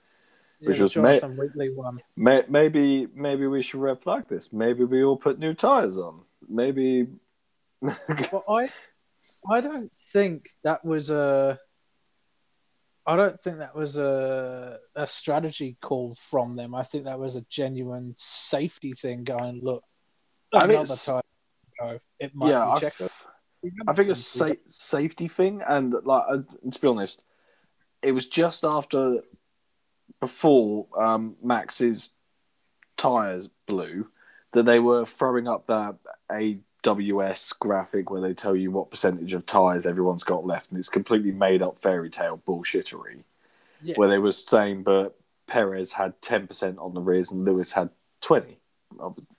Which 0.60 0.78
was 0.78 0.92
Jonathan 0.92 1.36
one. 1.74 2.00
May- 2.16 2.44
maybe 2.48 3.06
maybe 3.14 3.46
we 3.46 3.62
should 3.62 3.80
red 3.80 4.00
flag 4.00 4.28
this. 4.28 4.52
Maybe 4.52 4.84
we 4.84 5.04
all 5.04 5.16
put 5.16 5.38
new 5.38 5.54
tires 5.54 5.98
on. 5.98 6.22
Maybe 6.48 7.06
Well, 7.82 8.44
I 8.48 8.70
I 9.50 9.60
don't 9.60 9.92
think 9.92 10.48
that 10.64 10.84
was 10.84 11.10
a. 11.10 11.58
I 13.08 13.16
don't 13.16 13.40
think 13.40 13.58
that 13.58 13.76
was 13.76 13.98
a 13.98 14.78
a 14.94 15.06
strategy 15.06 15.76
call 15.82 16.14
from 16.14 16.56
them. 16.56 16.74
I 16.74 16.82
think 16.82 17.04
that 17.04 17.18
was 17.18 17.36
a 17.36 17.42
genuine 17.50 18.14
safety 18.16 18.92
thing. 18.94 19.24
Going 19.24 19.60
look, 19.62 19.84
I 20.52 20.66
mean, 20.66 20.70
another 20.76 20.82
it's- 20.84 21.04
time. 21.04 21.22
It 22.18 22.34
might 22.34 22.48
yeah, 22.48 22.64
I, 22.66 22.76
I 23.88 23.92
think 23.92 24.08
it's 24.08 24.20
a 24.20 24.38
sa- 24.38 24.54
safety 24.64 25.28
thing, 25.28 25.60
and 25.66 25.94
like 26.04 26.24
uh, 26.26 26.38
to 26.70 26.80
be 26.80 26.88
honest, 26.88 27.22
it 28.00 28.12
was 28.12 28.26
just 28.26 28.64
after 28.64 29.16
before 30.20 30.86
um, 31.00 31.36
Max's 31.42 32.10
tires 32.96 33.48
blew 33.66 34.08
that 34.52 34.64
they 34.64 34.78
were 34.78 35.04
throwing 35.04 35.46
up 35.46 35.66
that 35.66 35.96
AWS 36.30 37.58
graphic 37.58 38.10
where 38.10 38.20
they 38.20 38.34
tell 38.34 38.56
you 38.56 38.70
what 38.70 38.90
percentage 38.90 39.34
of 39.34 39.44
tires 39.44 39.86
everyone's 39.86 40.24
got 40.24 40.46
left, 40.46 40.70
and 40.70 40.78
it's 40.78 40.88
completely 40.88 41.32
made 41.32 41.62
up 41.62 41.78
fairy 41.78 42.10
tale 42.10 42.40
bullshittery. 42.46 43.22
Yeah. 43.82 43.94
Where 43.96 44.08
they 44.08 44.18
were 44.18 44.32
saying, 44.32 44.84
but 44.84 45.18
Perez 45.46 45.92
had 45.92 46.20
ten 46.22 46.46
percent 46.46 46.78
on 46.78 46.94
the 46.94 47.00
rears 47.00 47.30
and 47.30 47.44
Lewis 47.44 47.72
had 47.72 47.90
twenty. 48.20 48.58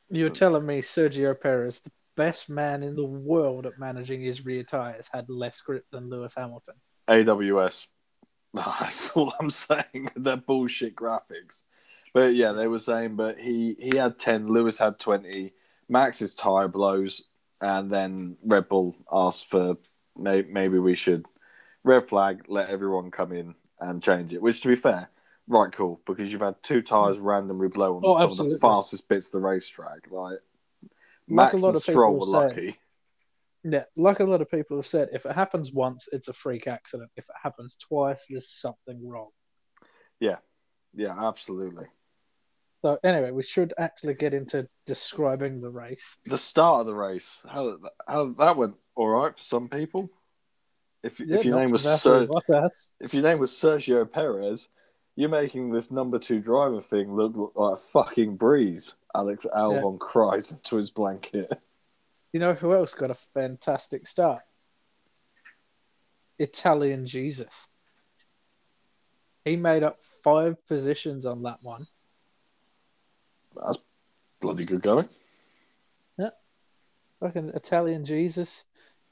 You're 0.10 0.30
telling 0.30 0.66
me 0.66 0.82
Sergio 0.82 1.40
Perez, 1.40 1.82
the 1.82 1.92
best 2.16 2.50
man 2.50 2.84
in 2.84 2.94
the 2.94 3.06
world 3.06 3.66
at 3.66 3.80
managing 3.80 4.22
his 4.22 4.46
rear 4.46 4.64
tires, 4.64 5.10
had 5.12 5.28
less 5.30 5.60
grip 5.62 5.86
than 5.92 6.10
Lewis 6.10 6.36
Hamilton. 6.36 6.76
AWS. 7.08 7.88
That's 8.80 9.10
all 9.12 9.34
I'm 9.40 9.50
saying. 9.50 10.12
They're 10.16 10.38
bullshit 10.38 10.96
graphics. 10.96 11.64
But 12.14 12.36
yeah, 12.36 12.52
they 12.54 12.68
were 12.68 12.80
saying, 12.80 13.16
but 13.16 13.38
he 13.40 13.76
he 13.80 13.98
had 13.98 14.18
ten, 14.18 14.48
Lewis 14.48 14.80
had 14.80 14.98
twenty, 15.00 15.54
Max's 15.90 16.34
tire 16.34 16.68
blows, 16.68 17.24
and 17.62 17.92
then 17.92 18.38
Red 18.44 18.68
Bull 18.70 18.96
asked 19.12 19.50
for 19.50 19.78
may- 20.18 20.42
maybe 20.44 20.80
we 20.80 20.96
should 20.96 21.26
red 21.84 22.08
flag, 22.08 22.44
let 22.48 22.70
everyone 22.70 23.12
come 23.12 23.32
in 23.32 23.56
and 23.80 24.02
change 24.02 24.34
it. 24.34 24.42
Which, 24.42 24.62
to 24.62 24.68
be 24.68 24.76
fair, 24.76 25.10
right, 25.48 25.72
cool, 25.72 26.02
because 26.06 26.32
you've 26.32 26.42
had 26.42 26.62
two 26.64 26.82
tires 26.82 27.18
randomly 27.20 27.68
blow 27.70 27.96
on 27.98 28.02
Oh, 28.04 28.18
some 28.18 28.46
of 28.46 28.52
the 28.52 28.58
fastest 28.60 29.08
bits 29.08 29.28
of 29.28 29.34
the 29.34 29.40
racetrack. 29.40 30.10
Like 30.10 30.40
Like 30.82 30.90
Max 31.28 31.62
lot 31.62 31.70
and 31.70 31.82
Stroll 31.82 32.20
were 32.20 32.26
say. 32.26 32.32
lucky. 32.32 32.80
Yeah, 33.70 33.84
like 33.98 34.22
a 34.22 34.24
lot 34.24 34.42
of 34.42 34.50
people 34.50 34.78
have 34.78 34.88
said, 34.88 35.10
if 35.12 35.26
it 35.26 35.34
happens 35.34 35.74
once, 35.74 36.08
it's 36.14 36.30
a 36.30 36.34
freak 36.34 36.68
accident. 36.68 37.12
If 37.18 37.26
it 37.26 37.36
happens 37.42 37.76
twice, 37.76 38.26
there's 38.30 38.50
something 38.50 39.06
wrong. 39.06 39.30
Yeah, 40.22 40.38
yeah, 40.94 41.28
absolutely. 41.28 41.88
So 42.82 42.98
anyway, 43.04 43.32
we 43.32 43.44
should 43.44 43.74
actually 43.78 44.14
get 44.14 44.34
into 44.34 44.70
describing 44.86 45.60
the 45.60 45.70
race. 45.70 46.20
The 46.26 46.38
start 46.38 46.82
of 46.82 46.88
the 46.88 46.96
race, 46.96 47.42
how 47.46 47.78
how 48.08 48.30
that 48.40 48.56
went 48.56 48.76
all 48.96 49.10
right 49.10 49.36
for 49.36 49.44
some 49.44 49.68
people. 49.68 50.10
If 51.04 51.20
if 51.20 51.44
your 51.44 51.60
name 51.60 51.72
was 51.72 51.84
Ser- 51.84 52.30
if 53.02 53.14
your 53.14 53.24
name 53.24 53.40
was 53.40 53.52
Sergio 53.52 54.10
Perez, 54.10 54.70
you're 55.18 55.30
making 55.30 55.72
this 55.72 55.92
number 55.92 56.20
two 56.20 56.40
driver 56.40 56.80
thing 56.80 57.14
look 57.14 57.54
like 57.56 57.74
a 57.74 57.82
fucking 57.92 58.38
breeze. 58.38 58.94
Alex 59.14 59.46
Albon 59.54 60.00
cries 60.00 60.52
into 60.54 60.78
his 60.78 60.92
blanket. 60.92 61.52
You 62.38 62.42
know 62.42 62.54
who 62.54 62.72
else 62.72 62.94
got 62.94 63.10
a 63.10 63.16
fantastic 63.16 64.06
start? 64.06 64.44
Italian 66.38 67.08
Jesus. 67.08 67.68
He 69.44 69.56
made 69.56 69.82
up 69.82 69.98
five 70.24 70.64
positions 70.68 71.26
on 71.26 71.42
that 71.42 71.58
one. 71.64 71.88
That's 73.56 73.80
bloody 74.40 74.66
good 74.66 74.84
going. 74.84 75.06
Yeah. 76.20 76.30
Fucking 77.22 77.54
Italian 77.56 78.06
Jesus, 78.06 78.66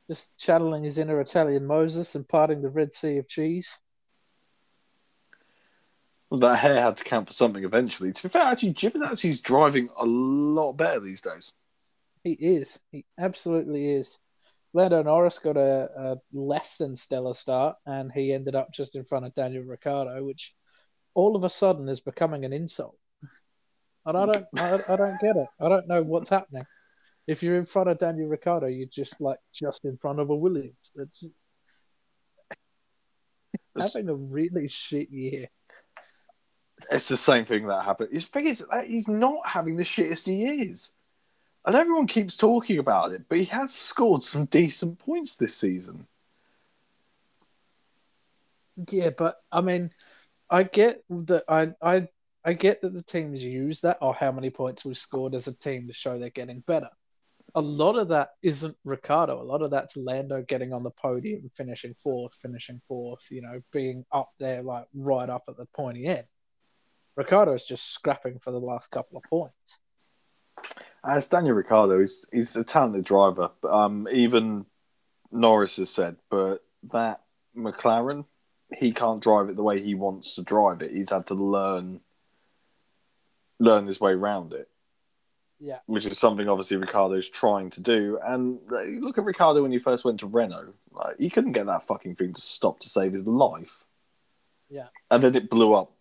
just 0.08 0.38
channeling 0.38 0.84
his 0.84 1.00
inner 1.00 1.20
Italian 1.20 1.66
Moses 1.66 2.14
and 2.14 2.30
parting 2.30 2.62
the 2.62 2.70
Red 2.70 2.94
Sea 2.94 3.18
of 3.18 3.28
cheese. 3.28 3.76
That 6.30 6.58
hair 6.58 6.80
had 6.80 6.98
to 6.98 7.04
count 7.04 7.26
for 7.26 7.34
something 7.34 7.64
eventually. 7.64 8.14
To 8.14 8.22
be 8.22 8.30
fair, 8.30 8.44
actually, 8.44 8.76
Giovinazzi's 8.76 9.40
driving 9.40 9.90
a 10.00 10.06
lot 10.06 10.74
better 10.74 11.00
these 11.00 11.22
days. 11.22 11.54
He 12.26 12.34
is. 12.34 12.80
He 12.92 13.06
absolutely 13.20 13.88
is. 13.92 14.18
Lando 14.74 15.04
Norris 15.04 15.38
got 15.38 15.58
a, 15.58 15.90
a 15.96 16.16
less 16.34 16.78
than 16.78 16.96
stellar 16.96 17.36
start, 17.36 17.76
and 17.86 18.12
he 18.12 18.34
ended 18.34 18.56
up 18.56 18.74
just 18.74 18.96
in 18.96 19.06
front 19.06 19.28
of 19.28 19.36
Daniel 19.36 19.64
Ricciardo, 19.64 20.24
which 20.24 20.56
all 21.14 21.36
of 21.36 21.44
a 21.44 21.50
sudden 21.52 21.88
is 21.88 22.02
becoming 22.02 22.44
an 22.44 22.52
insult. 22.52 22.98
And 24.08 24.18
I 24.18 24.26
don't, 24.26 24.46
I, 24.58 24.80
I 24.90 24.96
don't 24.96 25.22
get 25.22 25.36
it. 25.36 25.48
I 25.62 25.70
don't 25.70 25.88
know 25.88 26.02
what's 26.02 26.32
happening. 26.32 26.66
If 27.28 27.44
you're 27.44 27.58
in 27.58 27.66
front 27.66 27.90
of 27.90 28.00
Daniel 28.00 28.28
Ricciardo, 28.28 28.66
you're 28.66 28.88
just 28.88 29.22
like 29.22 29.40
just 29.54 29.86
in 29.86 29.98
front 29.98 30.20
of 30.20 30.32
a 30.32 30.36
Williams. 30.36 30.92
It's 30.96 31.32
having 33.80 34.10
a 34.10 34.16
really 34.16 34.68
shit 34.68 35.10
year. 35.12 35.48
It's 36.92 37.08
the 37.08 37.18
same 37.18 37.46
thing 37.46 37.68
that 37.68 37.86
happened. 37.86 38.20
Thing 38.20 38.48
is 38.48 38.66
that 38.72 38.88
he's 38.88 39.08
not 39.08 39.48
having 39.48 39.76
the 39.76 39.84
shittest 39.84 40.26
he 40.26 40.44
is. 40.44 40.92
And 41.66 41.76
everyone 41.76 42.06
keeps 42.06 42.38
talking 42.38 42.78
about 42.78 43.12
it, 43.12 43.24
but 43.28 43.40
he 43.40 43.46
has 43.46 43.74
scored 43.74 44.22
some 44.22 44.46
decent 44.46 45.00
points 45.00 45.36
this 45.36 45.56
season. 45.56 46.08
Yeah, 48.92 49.10
but 49.10 49.38
I 49.52 49.62
mean, 49.62 49.90
I 50.50 50.64
get 50.64 51.04
that 51.10 51.44
I 51.48 51.74
I 51.82 52.08
I 52.44 52.54
get 52.54 52.82
that 52.82 52.94
the 52.94 53.02
teams 53.02 53.44
use 53.44 53.82
that 53.82 53.98
or 54.02 54.14
how 54.14 54.32
many 54.32 54.52
points 54.52 54.86
we've 54.86 54.98
scored 54.98 55.34
as 55.34 55.48
a 55.48 55.58
team 55.58 55.88
to 55.88 55.94
show 55.94 56.20
they're 56.20 56.30
getting 56.30 56.60
better. 56.60 56.90
A 57.56 57.62
lot 57.62 57.98
of 57.98 58.10
that 58.10 58.32
isn't 58.44 58.78
Ricciardo. 58.84 59.42
A 59.42 59.42
lot 59.42 59.62
of 59.62 59.72
that's 59.72 59.98
Lando 59.98 60.44
getting 60.44 60.74
on 60.74 60.84
the 60.84 60.92
podium, 60.92 61.50
finishing 61.56 61.96
fourth, 61.96 62.34
finishing 62.36 62.82
fourth. 62.88 63.26
You 63.32 63.42
know, 63.42 63.62
being 63.72 64.06
up 64.12 64.30
there 64.38 64.62
like 64.62 64.86
right 64.94 65.30
up 65.30 65.44
at 65.48 65.58
the 65.58 65.66
pointy 65.74 66.06
end. 66.06 66.26
Ricciardo's 67.16 67.66
just 67.66 67.92
scrapping 67.92 68.40
for 68.40 68.52
the 68.52 68.60
last 68.60 68.92
couple 68.92 69.18
of 69.18 69.24
points. 69.24 69.80
As 71.08 71.28
Daniel 71.28 71.56
Ricciardo, 71.56 72.00
he's 72.00 72.26
he's 72.32 72.56
a 72.56 72.64
talented 72.64 73.06
driver. 73.06 73.52
But, 73.62 73.72
um, 73.72 74.08
even 74.12 74.66
Norris 75.32 75.78
has 75.78 75.90
said, 75.90 76.18
but 76.30 76.64
that 76.92 77.22
McLaren, 77.56 78.26
he 78.76 78.92
can't 78.92 79.22
drive 79.22 79.50
it 79.50 79.56
the 79.56 79.64
way 79.64 79.82
he 79.82 79.96
wants 79.96 80.36
to 80.36 80.42
drive 80.44 80.82
it. 80.82 80.92
He's 80.92 81.12
had 81.12 81.28
to 81.28 81.36
learn 81.36 82.02
learn 83.60 83.88
his 83.88 84.00
way 84.00 84.12
around 84.12 84.54
it. 84.54 84.70
Yeah. 85.58 85.80
which 85.86 86.06
is 86.06 86.20
something 86.20 86.50
obviously 86.50 86.76
Ricciardo's 86.76 87.30
trying 87.30 87.70
to 87.72 87.82
do. 87.82 88.20
And 88.22 88.60
look 88.70 89.18
at 89.18 89.24
Ricciardo 89.24 89.62
when 89.62 89.72
he 89.72 89.80
first 89.80 90.04
went 90.04 90.20
to 90.20 90.28
Renault, 90.28 90.74
like 90.92 91.18
he 91.18 91.30
couldn't 91.30 91.54
get 91.54 91.66
that 91.68 91.88
fucking 91.88 92.16
thing 92.18 92.34
to 92.34 92.42
stop 92.42 92.82
to 92.82 92.90
save 92.90 93.14
his 93.14 93.26
life. 93.26 93.86
Yeah. 94.70 94.88
and 95.10 95.24
then 95.24 95.34
it 95.36 95.50
blew 95.50 95.74
up 95.74 95.94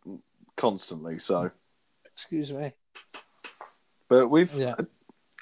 constantly. 0.56 1.18
So, 1.20 1.52
Excuse 2.04 2.52
me. 2.52 2.72
But 4.08 4.28
we've 4.28 4.52
Yeah. 4.54 4.74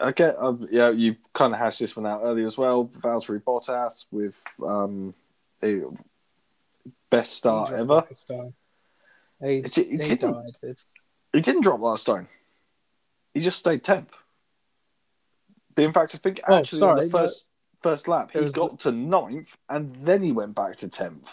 I 0.01 0.11
get, 0.11 0.37
um, 0.39 0.67
yeah, 0.71 0.91
you 0.91 1.17
kind 1.35 1.53
of 1.53 1.61
hashed 1.61 1.79
this 1.79 1.95
one 1.95 2.07
out 2.07 2.23
earlier 2.25 2.47
as 2.47 2.57
well. 2.57 2.87
Valtteri 2.87 3.41
Bottas 3.43 4.07
with 4.11 4.41
um, 4.65 5.15
a 5.63 5.83
best 7.11 7.35
start 7.35 7.69
He 7.69 7.75
ever. 7.77 8.05
stone. 8.13 8.55
He, 9.41 9.59
It- 9.59 9.79
it 9.79 9.87
he 9.89 9.97
didn't- 9.97 10.33
died. 10.33 10.59
It's 10.63 11.03
He 11.33 11.41
didn't 11.41 11.63
drop 11.63 11.81
last 11.81 12.03
stone. 12.03 12.27
He 13.35 13.41
just 13.41 13.59
stayed 13.59 13.85
tenth. 13.85 14.13
But 15.75 15.85
in 15.85 15.93
fact, 15.93 16.15
I 16.15 16.19
think 16.19 16.41
Oh, 16.49 16.57
actually 16.57 16.79
sorry, 16.81 17.01
on 17.01 17.05
the 17.07 17.11
first 17.11 17.47
first 17.83 18.07
lap 18.07 18.31
he 18.33 18.49
got 18.51 18.79
to 18.81 18.93
ninth, 18.93 19.57
and 19.69 19.97
then 20.07 20.23
he 20.23 20.31
went 20.33 20.55
back 20.55 20.77
to 20.79 20.89
tenth. 20.89 21.31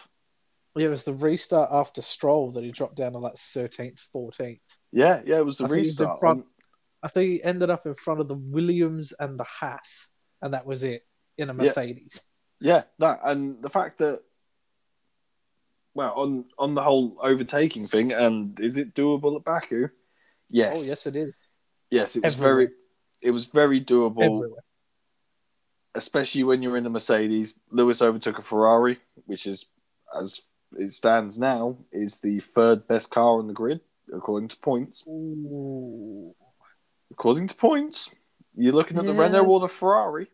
Yeah, 0.76 0.88
it 0.88 0.90
was 0.90 1.04
the 1.04 1.14
restart 1.14 1.70
after 1.72 2.02
Stroll 2.02 2.52
that 2.52 2.64
he 2.64 2.72
dropped 2.72 2.96
down 2.96 3.12
to 3.14 3.18
like 3.20 3.36
thirteenth, 3.38 4.00
fourteenth. 4.00 4.62
Yeah, 4.92 5.22
yeah, 5.26 5.40
it 5.40 5.46
was 5.46 5.58
the 5.58 5.66
I 5.66 5.68
think 5.68 5.76
he 5.78 5.88
was 5.90 6.00
in 6.00 6.06
restart. 6.08 6.20
front- 6.20 6.46
I 7.02 7.08
think 7.08 7.32
he 7.32 7.44
ended 7.44 7.70
up 7.70 7.86
in 7.86 7.96
front 7.96 8.20
of 8.20 8.28
the 8.28 8.36
Williams 8.36 9.14
and 9.20 9.40
the 9.40 9.44
Haas, 9.46 10.10
and 10.42 10.54
that 10.54 10.66
was 10.66 10.84
it 10.84 11.04
in 11.38 11.50
a 11.50 11.54
Mercedes. 11.54 12.24
Yeah, 12.60 12.84
no, 12.98 13.18
and 13.24 13.62
the 13.64 13.70
fact 13.70 14.00
that, 14.00 14.20
well, 15.94 16.14
on 16.16 16.44
on 16.58 16.76
the 16.76 16.84
whole 16.84 17.18
overtaking 17.22 17.84
thing, 17.84 18.12
and 18.12 18.60
is 18.60 18.78
it 18.78 18.94
doable 18.94 19.38
at 19.38 19.44
Baku? 19.46 19.88
Yes, 20.50 20.78
Oh 20.80 20.84
yes, 20.84 21.08
it 21.08 21.16
is 21.16 21.48
yes, 21.90 22.16
it 22.16 22.24
was 22.24 22.36
Everywhere. 22.36 22.54
very, 22.56 22.70
it 23.22 23.32
was 23.32 23.46
very 23.46 23.80
doable, 23.80 24.24
everywhere. 24.24 24.64
especially 25.96 26.44
when 26.44 26.62
you're 26.62 26.78
in 26.78 26.86
a 26.86 26.90
Mercedes. 26.90 27.54
Lewis 27.72 28.02
overtook 28.02 28.40
a 28.40 28.42
Ferrari, 28.42 29.00
which 29.26 29.48
is, 29.48 29.66
as 30.20 30.42
it 30.78 30.92
stands 30.92 31.40
now, 31.40 31.78
is 31.92 32.20
the 32.20 32.40
third 32.40 32.88
best 32.88 33.10
car 33.10 33.40
on 33.40 33.48
the 33.48 33.54
grid 33.54 33.80
according 34.14 34.50
to 34.50 34.58
points. 34.58 35.06
Ooh. 35.08 36.36
According 37.12 37.48
to 37.48 37.56
points, 37.56 38.10
you're 38.56 38.74
looking 38.74 38.98
at 38.98 39.06
the 39.06 39.14
Yeah. 39.14 39.22
Renault 39.24 39.46
or 39.48 39.60
the 39.60 39.68
Ferrari, 39.68 40.28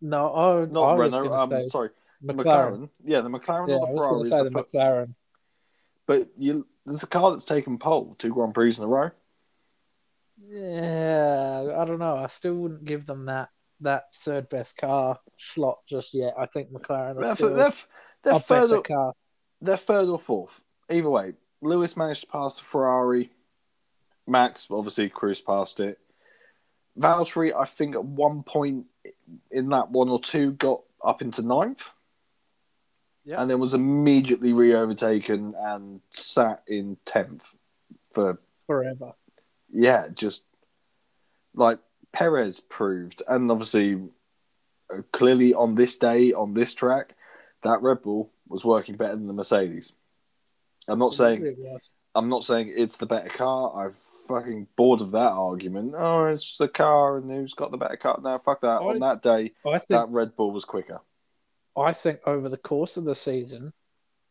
No, 0.00 0.32
I, 0.34 0.64
not 0.66 0.82
I 0.82 0.94
was 0.94 1.12
Renault. 1.14 1.28
going 1.28 1.36
to 1.36 1.42
Um, 1.42 1.48
say 1.62 1.66
sorry, 1.68 1.90
McLaren. 2.22 2.36
McLaren. 2.44 2.90
Yeah, 3.04 3.20
the 3.20 3.28
McLaren 3.30 3.68
Yeah, 3.68 3.74
I 3.74 3.78
or 3.78 3.86
the 3.86 3.92
was 3.92 4.00
Ferrari. 4.02 4.10
going 4.10 4.20
to 4.22 4.26
is 4.26 4.30
say 4.30 4.38
the 4.38 4.44
the 4.44 4.50
fir- 4.50 4.64
McLaren. 4.64 5.14
But 6.06 6.28
you, 6.38 6.66
there's 6.86 7.02
a 7.02 7.06
car 7.06 7.30
that's 7.32 7.44
taken 7.44 7.78
pole 7.78 8.14
two 8.18 8.32
Grand 8.32 8.54
Prix 8.54 8.76
in 8.76 8.82
a 8.84 8.86
row. 8.86 9.10
Yeah, 10.40 11.74
I 11.76 11.84
don't 11.84 11.98
know. 11.98 12.16
I 12.16 12.26
still 12.28 12.54
wouldn't 12.54 12.84
give 12.84 13.06
them 13.06 13.26
that 13.26 13.50
that 13.80 14.12
third 14.14 14.48
best 14.48 14.76
car 14.76 15.18
slot 15.36 15.78
just 15.86 16.14
yet. 16.14 16.34
I 16.38 16.46
think 16.46 16.70
McLaren 16.70 17.16
are 17.16 17.22
They're, 17.22 17.34
still 17.36 17.54
they're, 17.54 17.72
they're, 18.24 18.32
better 18.40 18.66
third 18.68 18.84
car. 18.84 19.12
they're 19.60 19.76
third 19.76 20.08
or 20.08 20.18
fourth. 20.18 20.60
Either 20.90 21.10
way, 21.10 21.34
Lewis 21.60 21.96
managed 21.96 22.22
to 22.22 22.26
pass 22.28 22.56
the 22.58 22.64
Ferrari. 22.64 23.30
Max 24.28 24.66
obviously 24.70 25.08
cruised 25.08 25.44
past 25.44 25.80
it. 25.80 25.98
Valtteri, 26.98 27.54
I 27.54 27.64
think 27.64 27.94
at 27.94 28.04
one 28.04 28.42
point 28.42 28.86
in 29.50 29.68
that 29.70 29.90
one 29.90 30.08
or 30.08 30.20
two, 30.20 30.52
got 30.52 30.82
up 31.04 31.22
into 31.22 31.42
ninth. 31.42 31.88
Yeah. 33.24 33.40
And 33.40 33.50
then 33.50 33.58
was 33.58 33.74
immediately 33.74 34.52
re 34.52 34.74
overtaken 34.74 35.54
and 35.58 36.00
sat 36.10 36.62
in 36.66 36.96
10th 37.04 37.54
for 38.12 38.40
forever. 38.66 39.12
yeah, 39.70 40.08
just 40.14 40.44
like 41.54 41.78
Perez 42.12 42.60
proved, 42.60 43.22
and 43.28 43.50
obviously 43.50 44.00
uh, 44.92 45.02
clearly 45.12 45.52
on 45.52 45.74
this 45.74 45.96
day 45.96 46.32
on 46.32 46.54
this 46.54 46.72
track, 46.72 47.14
that 47.62 47.82
Red 47.82 48.02
Bull 48.02 48.30
was 48.48 48.64
working 48.64 48.96
better 48.96 49.14
than 49.14 49.26
the 49.26 49.34
Mercedes. 49.34 49.92
I'm 50.86 50.98
not 50.98 51.14
saying 51.14 51.46
Absolutely 51.46 51.64
was. 51.64 51.96
I'm 52.14 52.28
not 52.30 52.44
saying 52.44 52.72
it's 52.74 52.96
the 52.96 53.06
better 53.06 53.28
car. 53.28 53.84
I'm 53.84 53.94
fucking 54.28 54.68
bored 54.76 55.00
of 55.00 55.10
that 55.12 55.32
argument. 55.32 55.94
Oh, 55.96 56.26
it's 56.26 56.56
the 56.58 56.68
car, 56.68 57.18
and 57.18 57.30
who's 57.30 57.54
got 57.54 57.70
the 57.70 57.76
better 57.76 57.96
car? 57.96 58.18
No, 58.22 58.38
fuck 58.38 58.60
that. 58.60 58.82
I- 58.82 58.84
on 58.84 59.00
that 59.00 59.22
day, 59.22 59.52
I 59.66 59.78
think 59.78 59.88
that 59.88 60.08
Red 60.10 60.36
Bull 60.36 60.52
was 60.52 60.64
quicker. 60.64 61.00
I 61.76 61.92
think 61.92 62.20
over 62.26 62.48
the 62.48 62.56
course 62.56 62.96
of 62.96 63.04
the 63.04 63.14
season, 63.14 63.72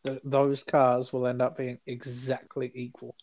th 0.04 0.20
those 0.24 0.62
cars 0.64 1.12
will 1.12 1.26
end 1.26 1.42
up 1.42 1.56
being 1.56 1.78
exactly 1.86 2.70
equal. 2.74 3.14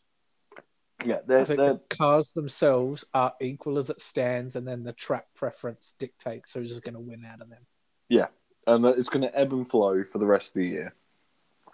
Yeah, 1.04 1.18
I 1.18 1.22
they're, 1.28 1.46
think 1.46 1.60
they're 1.60 1.74
the 1.74 1.96
cars 1.96 2.34
themselves 2.34 3.06
are 3.14 3.34
equal 3.40 3.78
as 3.78 3.90
it 3.90 4.02
stands, 4.02 4.56
and 4.56 4.68
then 4.68 4.84
the 4.84 4.94
track 4.94 5.28
preference 5.36 5.96
dictates 6.00 6.54
who's 6.54 6.80
going 6.80 6.96
to 6.96 7.00
win 7.00 7.26
out 7.26 7.42
of 7.42 7.50
them. 7.50 7.66
Yeah, 8.10 8.28
and 8.68 8.84
that 8.86 8.98
it's 8.98 9.10
going 9.10 9.28
to 9.28 9.38
ebb 9.38 9.54
and 9.54 9.70
flow 9.70 10.04
for 10.04 10.18
the 10.18 10.26
rest 10.26 10.50
of 10.56 10.62
the 10.62 10.68
year. 10.68 10.96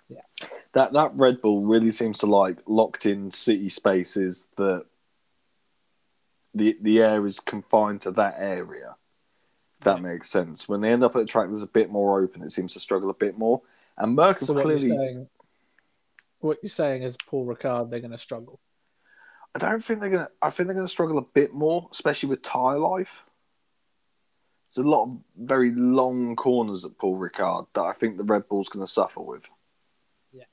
Yeah. 0.09 0.47
That 0.73 0.93
that 0.93 1.15
Red 1.15 1.41
Bull 1.41 1.65
really 1.65 1.91
seems 1.91 2.17
to 2.19 2.25
like 2.25 2.59
locked 2.65 3.05
in 3.05 3.31
city 3.31 3.69
spaces 3.69 4.47
that 4.57 4.85
the 6.53 6.77
the 6.81 7.01
air 7.01 7.25
is 7.25 7.39
confined 7.39 8.01
to 8.01 8.11
that 8.11 8.35
area. 8.37 8.95
If 9.79 9.85
that 9.85 10.01
makes 10.01 10.29
sense. 10.29 10.69
When 10.69 10.81
they 10.81 10.91
end 10.91 11.03
up 11.03 11.15
at 11.15 11.23
a 11.23 11.25
track 11.25 11.47
that's 11.49 11.63
a 11.63 11.67
bit 11.67 11.89
more 11.89 12.21
open, 12.21 12.43
it 12.43 12.51
seems 12.51 12.73
to 12.73 12.79
struggle 12.79 13.09
a 13.09 13.15
bit 13.15 13.37
more. 13.37 13.61
And 13.97 14.15
Merc 14.15 14.41
So 14.41 14.53
clearly 14.53 14.87
you're 14.87 14.97
saying, 14.97 15.29
what 16.39 16.57
you're 16.61 16.69
saying 16.69 17.03
is 17.03 17.17
Paul 17.27 17.45
Ricard, 17.45 17.89
they're 17.89 17.99
going 17.99 18.11
to 18.11 18.17
struggle. 18.17 18.59
I 19.53 19.59
don't 19.59 19.83
think 19.83 19.99
they're 19.99 20.09
gonna. 20.09 20.29
I 20.41 20.49
think 20.49 20.67
they're 20.67 20.75
gonna 20.75 20.87
struggle 20.87 21.17
a 21.17 21.23
bit 21.23 21.53
more, 21.53 21.89
especially 21.91 22.29
with 22.29 22.41
tire 22.41 22.79
life. 22.79 23.25
There's 24.73 24.85
a 24.85 24.89
lot 24.89 25.03
of 25.03 25.17
very 25.37 25.73
long 25.75 26.37
corners 26.37 26.85
at 26.85 26.97
Paul 26.97 27.17
Ricard 27.17 27.67
that 27.73 27.81
I 27.81 27.91
think 27.93 28.17
the 28.17 28.23
Red 28.23 28.47
Bull's 28.47 28.69
going 28.69 28.85
to 28.85 28.91
suffer 28.91 29.19
with. 29.19 29.43
Yeah, 30.31 30.45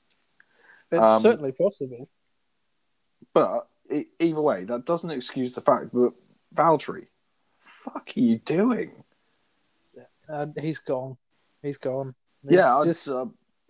it's 0.91 1.01
Um, 1.01 1.21
certainly 1.21 1.53
possible. 1.53 2.09
But 3.33 3.67
e 3.91 4.05
either 4.19 4.41
way, 4.41 4.63
that 4.65 4.85
doesn't 4.85 5.11
excuse 5.11 5.53
the 5.53 5.61
fact 5.61 5.91
that 5.93 6.13
Valtteri, 6.53 7.07
fuck 7.83 8.11
are 8.15 8.19
you 8.19 8.37
doing? 8.39 8.91
And 10.27 10.57
he's 10.59 10.79
gone. 10.79 11.17
He's 11.61 11.77
gone. 11.77 12.13
It's 12.43 12.53
yeah, 12.53 12.81
just 12.85 13.05
just, 13.05 13.09
uh, 13.09 13.25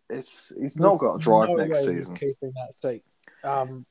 it's 0.10 0.54
he's 0.60 0.78
not 0.78 1.00
got 1.00 1.14
to 1.14 1.20
drive 1.20 1.50
no 1.50 1.56
next 1.56 1.86
he's 1.86 1.86
season. 1.86 2.16
Keeping 2.16 2.54
that 2.56 2.74
seat. 2.74 3.04
Um, 3.44 3.86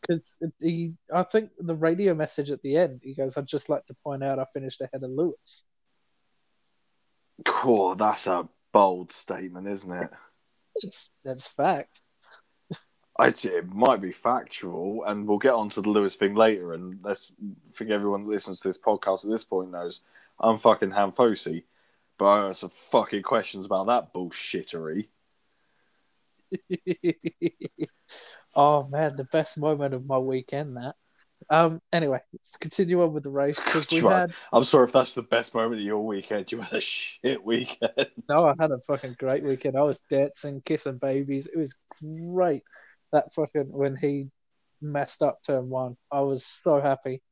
because 0.00 0.42
he, 0.60 0.92
I 1.12 1.22
think 1.22 1.50
the 1.58 1.74
radio 1.74 2.14
message 2.14 2.50
at 2.50 2.60
the 2.60 2.76
end, 2.76 3.00
he 3.02 3.14
goes, 3.14 3.38
"I'd 3.38 3.46
just 3.46 3.70
like 3.70 3.86
to 3.86 3.94
point 4.04 4.22
out 4.22 4.38
I 4.38 4.44
finished 4.52 4.82
ahead 4.82 5.02
of 5.02 5.10
Lewis." 5.10 5.64
Cool, 7.46 7.94
that's 7.94 8.26
a 8.26 8.48
bold 8.72 9.12
statement, 9.12 9.66
isn't 9.66 9.90
it? 9.90 10.10
It's 10.76 11.12
that's 11.24 11.48
fact. 11.48 12.02
I'd 13.16 13.38
say 13.38 13.50
it 13.50 13.72
might 13.72 14.00
be 14.00 14.10
factual, 14.12 15.04
and 15.04 15.26
we'll 15.28 15.38
get 15.38 15.52
onto 15.54 15.80
the 15.80 15.88
Lewis 15.88 16.16
thing 16.16 16.34
later. 16.34 16.72
And 16.72 16.98
let's 17.04 17.32
I 17.40 17.76
think 17.76 17.90
everyone 17.90 18.24
that 18.24 18.30
listens 18.30 18.60
to 18.60 18.68
this 18.68 18.78
podcast 18.78 19.24
at 19.24 19.30
this 19.30 19.44
point 19.44 19.70
knows 19.70 20.00
I'm 20.40 20.58
fucking 20.58 20.90
Hamfosi, 20.90 21.64
but 22.18 22.26
I 22.26 22.46
have 22.46 22.56
some 22.56 22.70
fucking 22.90 23.22
questions 23.22 23.66
about 23.66 23.86
that 23.86 24.12
bullshittery. 24.12 25.06
oh 28.54 28.88
man, 28.88 29.16
the 29.16 29.24
best 29.24 29.58
moment 29.58 29.94
of 29.94 30.06
my 30.06 30.18
weekend. 30.18 30.76
That. 30.76 30.96
Um. 31.50 31.80
Anyway, 31.92 32.20
let's 32.32 32.56
continue 32.56 33.02
on 33.02 33.12
with 33.12 33.22
the 33.22 33.30
race 33.30 33.62
because 33.62 33.88
we 33.90 34.00
Right. 34.00 34.20
had. 34.22 34.34
I'm 34.52 34.64
sorry 34.64 34.86
if 34.86 34.92
that's 34.92 35.14
the 35.14 35.22
best 35.22 35.54
moment 35.54 35.80
of 35.80 35.86
your 35.86 36.04
weekend. 36.04 36.50
You 36.50 36.60
had 36.62 36.72
a 36.78 36.80
shit 36.80 37.44
weekend. 37.44 37.92
No, 38.28 38.46
I 38.46 38.54
had 38.58 38.72
a 38.72 38.80
fucking 38.80 39.16
great 39.18 39.44
weekend. 39.44 39.76
I 39.76 39.82
was 39.82 40.00
dancing, 40.10 40.62
kissing 40.64 40.98
babies. 40.98 41.46
It 41.46 41.58
was 41.58 41.76
great. 42.00 42.62
That 43.12 43.32
fucking 43.32 43.70
when 43.72 43.96
he 43.96 44.30
messed 44.80 45.22
up 45.22 45.38
turn 45.46 45.68
one, 45.68 45.96
I 46.10 46.20
was 46.20 46.44
so 46.44 46.80
happy. 46.80 47.22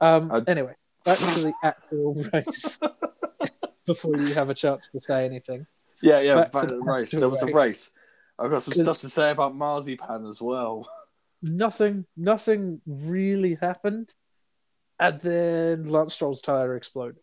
Um. 0.00 0.30
I- 0.32 0.42
Anyway, 0.46 0.74
back 1.04 1.18
to 1.18 1.40
the 1.40 1.52
actual 1.62 2.14
race. 2.32 2.78
Before 3.86 4.16
you 4.16 4.32
have 4.32 4.48
a 4.48 4.54
chance 4.54 4.88
to 4.90 5.00
say 5.00 5.26
anything, 5.26 5.66
Yeah, 6.00 6.20
yeah, 6.20 6.36
Back 6.36 6.52
back 6.52 6.62
to 6.62 6.68
to 6.68 6.76
the 6.76 6.92
race. 6.92 7.10
There 7.10 7.28
was 7.28 7.42
a 7.42 7.52
race. 7.54 7.90
I've 8.38 8.50
got 8.50 8.62
some 8.62 8.72
stuff 8.74 9.00
to 9.00 9.10
say 9.10 9.30
about 9.30 9.54
Marzipan 9.54 10.26
as 10.26 10.40
well. 10.40 10.88
nothing, 11.42 12.06
nothing 12.16 12.80
really 12.86 13.54
happened, 13.56 14.12
and 14.98 15.20
then 15.20 15.82
Lance 15.88 16.14
Stroll's 16.14 16.40
tire 16.40 16.76
exploded. 16.76 17.20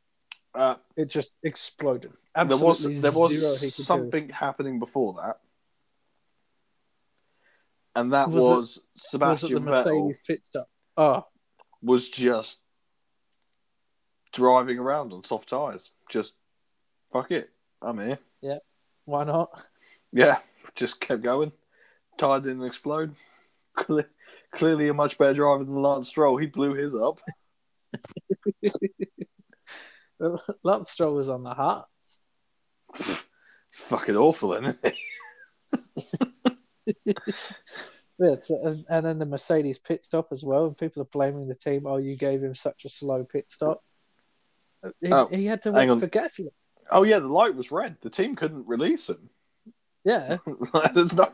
Uh, 0.54 0.76
It 0.96 1.10
just 1.10 1.38
exploded. 1.42 2.12
there 2.36 2.46
was 2.58 2.84
there 3.02 3.12
was 3.12 3.32
do. 3.32 3.70
something 3.84 4.30
happening 4.30 4.78
before 4.78 5.14
that, 5.16 5.40
and 7.96 8.14
that 8.14 8.30
Was 8.30 8.36
was, 8.36 8.44
Was 8.44 8.78
it 8.78 8.84
Sebastian 8.96 9.66
the 9.66 9.72
Vettel 9.72 9.86
Mercedes 10.06 10.22
pit 10.26 10.46
stop? 10.46 10.70
Oh, 10.98 11.26
was 11.82 12.10
just 12.10 12.60
driving 14.32 14.78
around 14.80 15.14
on 15.14 15.24
soft 15.24 15.50
tires. 15.50 15.92
Just 16.10 16.34
fuck 17.12 17.32
it, 17.32 17.50
I'm 17.82 18.00
here. 18.00 18.20
Yeah, 18.42 18.60
why 19.06 19.24
not? 19.24 19.50
Yeah, 20.12 20.40
just 20.76 21.00
kept 21.00 21.22
going. 21.24 21.52
Tire 22.18 22.40
didn't 22.40 22.64
explode. 22.64 23.16
Cle- 23.78 24.04
Clearly, 24.54 24.90
a 24.90 24.94
much 24.94 25.18
better 25.18 25.34
driver 25.34 25.64
than 25.64 25.82
Lance 25.82 26.10
Stroll. 26.10 26.36
He 26.36 26.46
blew 26.46 26.74
his 26.74 26.94
up. 26.94 27.22
Lance 30.64 30.92
Stroll 30.92 31.16
was 31.16 31.30
on 31.30 31.44
the 31.44 31.54
hot. 31.54 31.88
It's 33.00 33.80
fucking 33.84 34.18
awful, 34.18 34.54
isn't 34.54 34.78
it? 34.84 34.98
Yeah, 38.20 38.36
and, 38.64 38.86
and 38.90 39.06
then 39.06 39.18
the 39.18 39.26
Mercedes 39.26 39.80
pit 39.80 40.06
stop 40.06 40.28
as 40.32 40.44
well. 40.44 40.66
And 40.68 40.78
people 40.78 41.02
are 41.02 41.06
blaming 41.06 41.48
the 41.48 41.56
team. 41.56 41.88
Oh, 41.88 41.98
you 41.98 42.16
gave 42.16 42.44
him 42.44 42.54
such 42.54 42.86
a 42.86 42.90
slow 42.90 43.24
pit 43.24 43.46
stop. 43.50 43.82
He, 45.00 45.12
Oh, 45.12 45.26
he 45.26 45.46
had 45.48 45.64
to 45.64 45.72
wait 45.72 45.88
for 46.00 46.06
gasoline. 46.08 46.52
Oh 46.92 47.02
yeah, 47.04 47.18
the 47.20 47.28
light 47.28 47.56
was 47.56 47.72
red. 47.72 47.98
The 48.02 48.10
team 48.12 48.36
couldn't 48.36 48.68
release 48.68 49.10
him. 49.10 49.30
Yeah, 50.04 50.38
There's 50.94 51.16
no. 51.16 51.30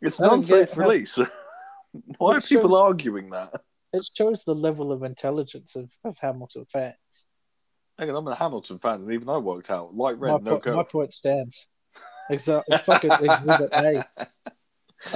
It's 0.00 0.20
I 0.20 0.24
an 0.24 0.30
don't 0.30 0.38
unsafe 0.38 0.68
get 0.68 0.76
how- 0.76 0.82
release. 0.82 1.18
Why 2.18 2.36
are 2.36 2.40
people 2.40 2.70
shows- 2.70 2.84
arguing 2.84 3.30
that? 3.30 3.62
it 3.92 4.04
shows 4.16 4.44
the 4.44 4.54
level 4.54 4.92
of 4.92 5.02
intelligence 5.02 5.74
of, 5.76 5.90
of 6.04 6.18
Hamilton 6.18 6.66
fans. 6.70 6.94
Hang 7.98 8.10
on, 8.10 8.16
I'm 8.16 8.28
a 8.28 8.34
Hamilton 8.34 8.78
fan, 8.78 9.00
and 9.02 9.12
even 9.12 9.28
I 9.28 9.38
worked 9.38 9.70
out 9.70 9.94
light 9.94 10.18
red, 10.18 10.32
my, 10.32 10.38
no 10.50 10.58
po- 10.58 10.70
my 10.74 10.82
go. 10.82 10.84
point 10.84 11.14
stands. 11.14 11.68
Exactly. 12.30 12.76
Fucking 12.78 13.10
exhibit 13.12 13.70
A. 13.72 14.04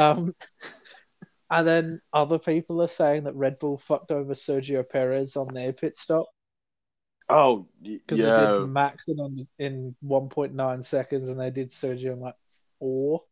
Um, 0.01 0.35
and 1.51 1.66
then 1.66 2.01
other 2.12 2.38
people 2.38 2.81
are 2.83 2.88
saying 2.88 3.25
that 3.25 3.35
Red 3.35 3.59
Bull 3.59 3.77
fucked 3.77 4.12
over 4.12 4.35
Sergio 4.35 4.88
Perez 4.88 5.37
on 5.37 5.53
their 5.53 5.73
pit 5.73 5.96
stop 5.96 6.29
Oh, 7.29 7.66
because 7.83 8.18
they 8.18 8.25
did 8.61 8.66
Max 8.68 9.09
in 9.09 9.18
on 9.20 9.37
in 9.59 9.94
1.9 10.05 10.85
seconds 10.85 11.29
and 11.29 11.40
they 11.40 11.51
did 11.51 11.70
Sergio 11.70 12.12
in 12.12 12.20
like 12.20 12.35
four. 12.79 13.23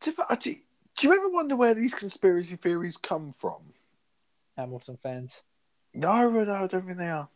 Do, 0.00 0.10
you- 0.16 0.36
do 0.38 0.54
do 0.98 1.06
you 1.08 1.14
ever 1.14 1.28
wonder 1.28 1.56
where 1.56 1.74
these 1.74 1.94
conspiracy 1.94 2.56
theories 2.56 2.96
come 2.96 3.34
from? 3.38 3.60
Hamilton 4.56 4.96
fans. 4.96 5.42
No, 5.92 6.28
no, 6.30 6.40
I 6.54 6.66
don't 6.66 6.86
think 6.86 6.98
they 6.98 7.08
are. 7.08 7.28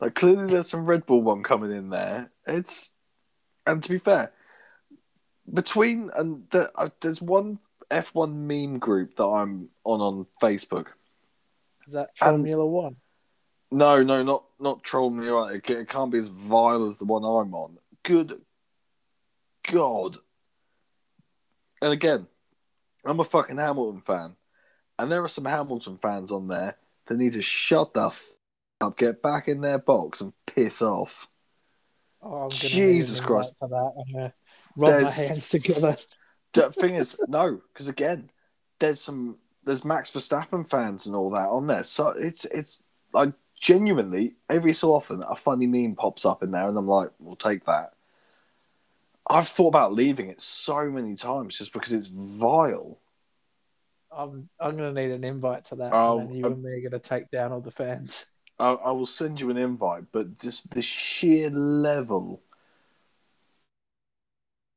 Like 0.00 0.14
clearly, 0.14 0.46
there's 0.46 0.70
some 0.70 0.86
Red 0.86 1.06
Bull 1.06 1.22
one 1.22 1.42
coming 1.42 1.70
in 1.72 1.90
there. 1.90 2.30
It's 2.46 2.90
and 3.68 3.82
to 3.82 3.88
be 3.88 3.98
fair, 3.98 4.32
between 5.52 6.10
and 6.16 6.44
the, 6.50 6.70
uh, 6.76 6.88
there's 7.00 7.22
one 7.22 7.58
F1 7.90 8.34
meme 8.34 8.78
group 8.78 9.16
that 9.16 9.24
I'm 9.24 9.68
on 9.84 10.00
on 10.00 10.26
Facebook. 10.42 10.86
Is 11.86 11.92
that 11.92 12.10
And- 12.20 12.38
Formula 12.38 12.66
One? 12.66 12.96
No, 13.70 14.02
no, 14.02 14.22
not 14.22 14.44
not 14.58 14.82
troll 14.82 15.10
me. 15.10 15.26
Right, 15.28 15.56
it, 15.56 15.70
it 15.70 15.88
can't 15.90 16.10
be 16.10 16.18
as 16.18 16.28
vile 16.28 16.86
as 16.88 16.96
the 16.98 17.04
one 17.04 17.22
I'm 17.22 17.54
on. 17.54 17.76
Good 18.02 18.40
God! 19.70 20.16
And 21.82 21.92
again, 21.92 22.26
I'm 23.04 23.20
a 23.20 23.24
fucking 23.24 23.58
Hamilton 23.58 24.00
fan, 24.00 24.36
and 24.98 25.12
there 25.12 25.22
are 25.22 25.28
some 25.28 25.44
Hamilton 25.44 25.98
fans 25.98 26.32
on 26.32 26.48
there 26.48 26.76
that 27.06 27.18
need 27.18 27.34
to 27.34 27.42
shut 27.42 27.92
the 27.92 28.06
f- 28.06 28.24
up, 28.80 28.96
get 28.96 29.20
back 29.22 29.48
in 29.48 29.60
their 29.60 29.78
box, 29.78 30.22
and 30.22 30.32
piss 30.46 30.80
off. 30.80 31.28
Oh, 32.22 32.34
I'm 32.34 32.50
Jesus 32.50 33.20
Christ. 33.20 33.56
To 33.56 33.66
that. 33.66 33.92
I'm 33.98 34.12
gonna 34.12 34.32
rub 34.76 35.02
my 35.02 35.10
hands 35.10 35.48
together. 35.48 35.96
The 36.54 36.72
thing 36.72 36.94
is, 36.94 37.26
no, 37.28 37.60
because 37.72 37.88
again, 37.88 38.30
there's 38.78 39.02
some 39.02 39.36
there's 39.64 39.84
Max 39.84 40.10
Verstappen 40.10 40.68
fans 40.68 41.06
and 41.06 41.14
all 41.14 41.30
that 41.30 41.50
on 41.50 41.66
there. 41.66 41.84
So 41.84 42.08
it's 42.08 42.46
it's 42.46 42.82
like 43.12 43.34
genuinely 43.60 44.34
every 44.48 44.72
so 44.72 44.94
often 44.94 45.22
a 45.28 45.36
funny 45.36 45.66
meme 45.66 45.94
pops 45.94 46.24
up 46.24 46.42
in 46.42 46.50
there, 46.50 46.66
and 46.66 46.78
I'm 46.78 46.88
like, 46.88 47.10
we'll 47.18 47.36
take 47.36 47.66
that. 47.66 47.92
I've 49.28 49.48
thought 49.48 49.68
about 49.68 49.92
leaving 49.92 50.30
it 50.30 50.40
so 50.40 50.90
many 50.90 51.16
times 51.16 51.58
just 51.58 51.72
because 51.72 51.92
it's 51.92 52.06
vile. 52.06 52.98
I'm 54.10 54.48
I'm 54.58 54.76
gonna 54.76 54.92
need 54.92 55.10
an 55.10 55.24
invite 55.24 55.66
to 55.66 55.76
that, 55.76 55.92
Oh, 55.92 56.18
and 56.18 56.34
you 56.34 56.46
um, 56.46 56.52
and 56.52 56.62
me 56.62 56.70
are 56.72 56.88
gonna 56.88 56.98
take 56.98 57.28
down 57.28 57.52
all 57.52 57.60
the 57.60 57.70
fans. 57.70 58.26
I, 58.58 58.70
I 58.72 58.90
will 58.90 59.06
send 59.06 59.40
you 59.40 59.50
an 59.50 59.56
invite, 59.56 60.04
but 60.12 60.38
just 60.38 60.70
the 60.70 60.82
sheer 60.82 61.50
level 61.50 62.42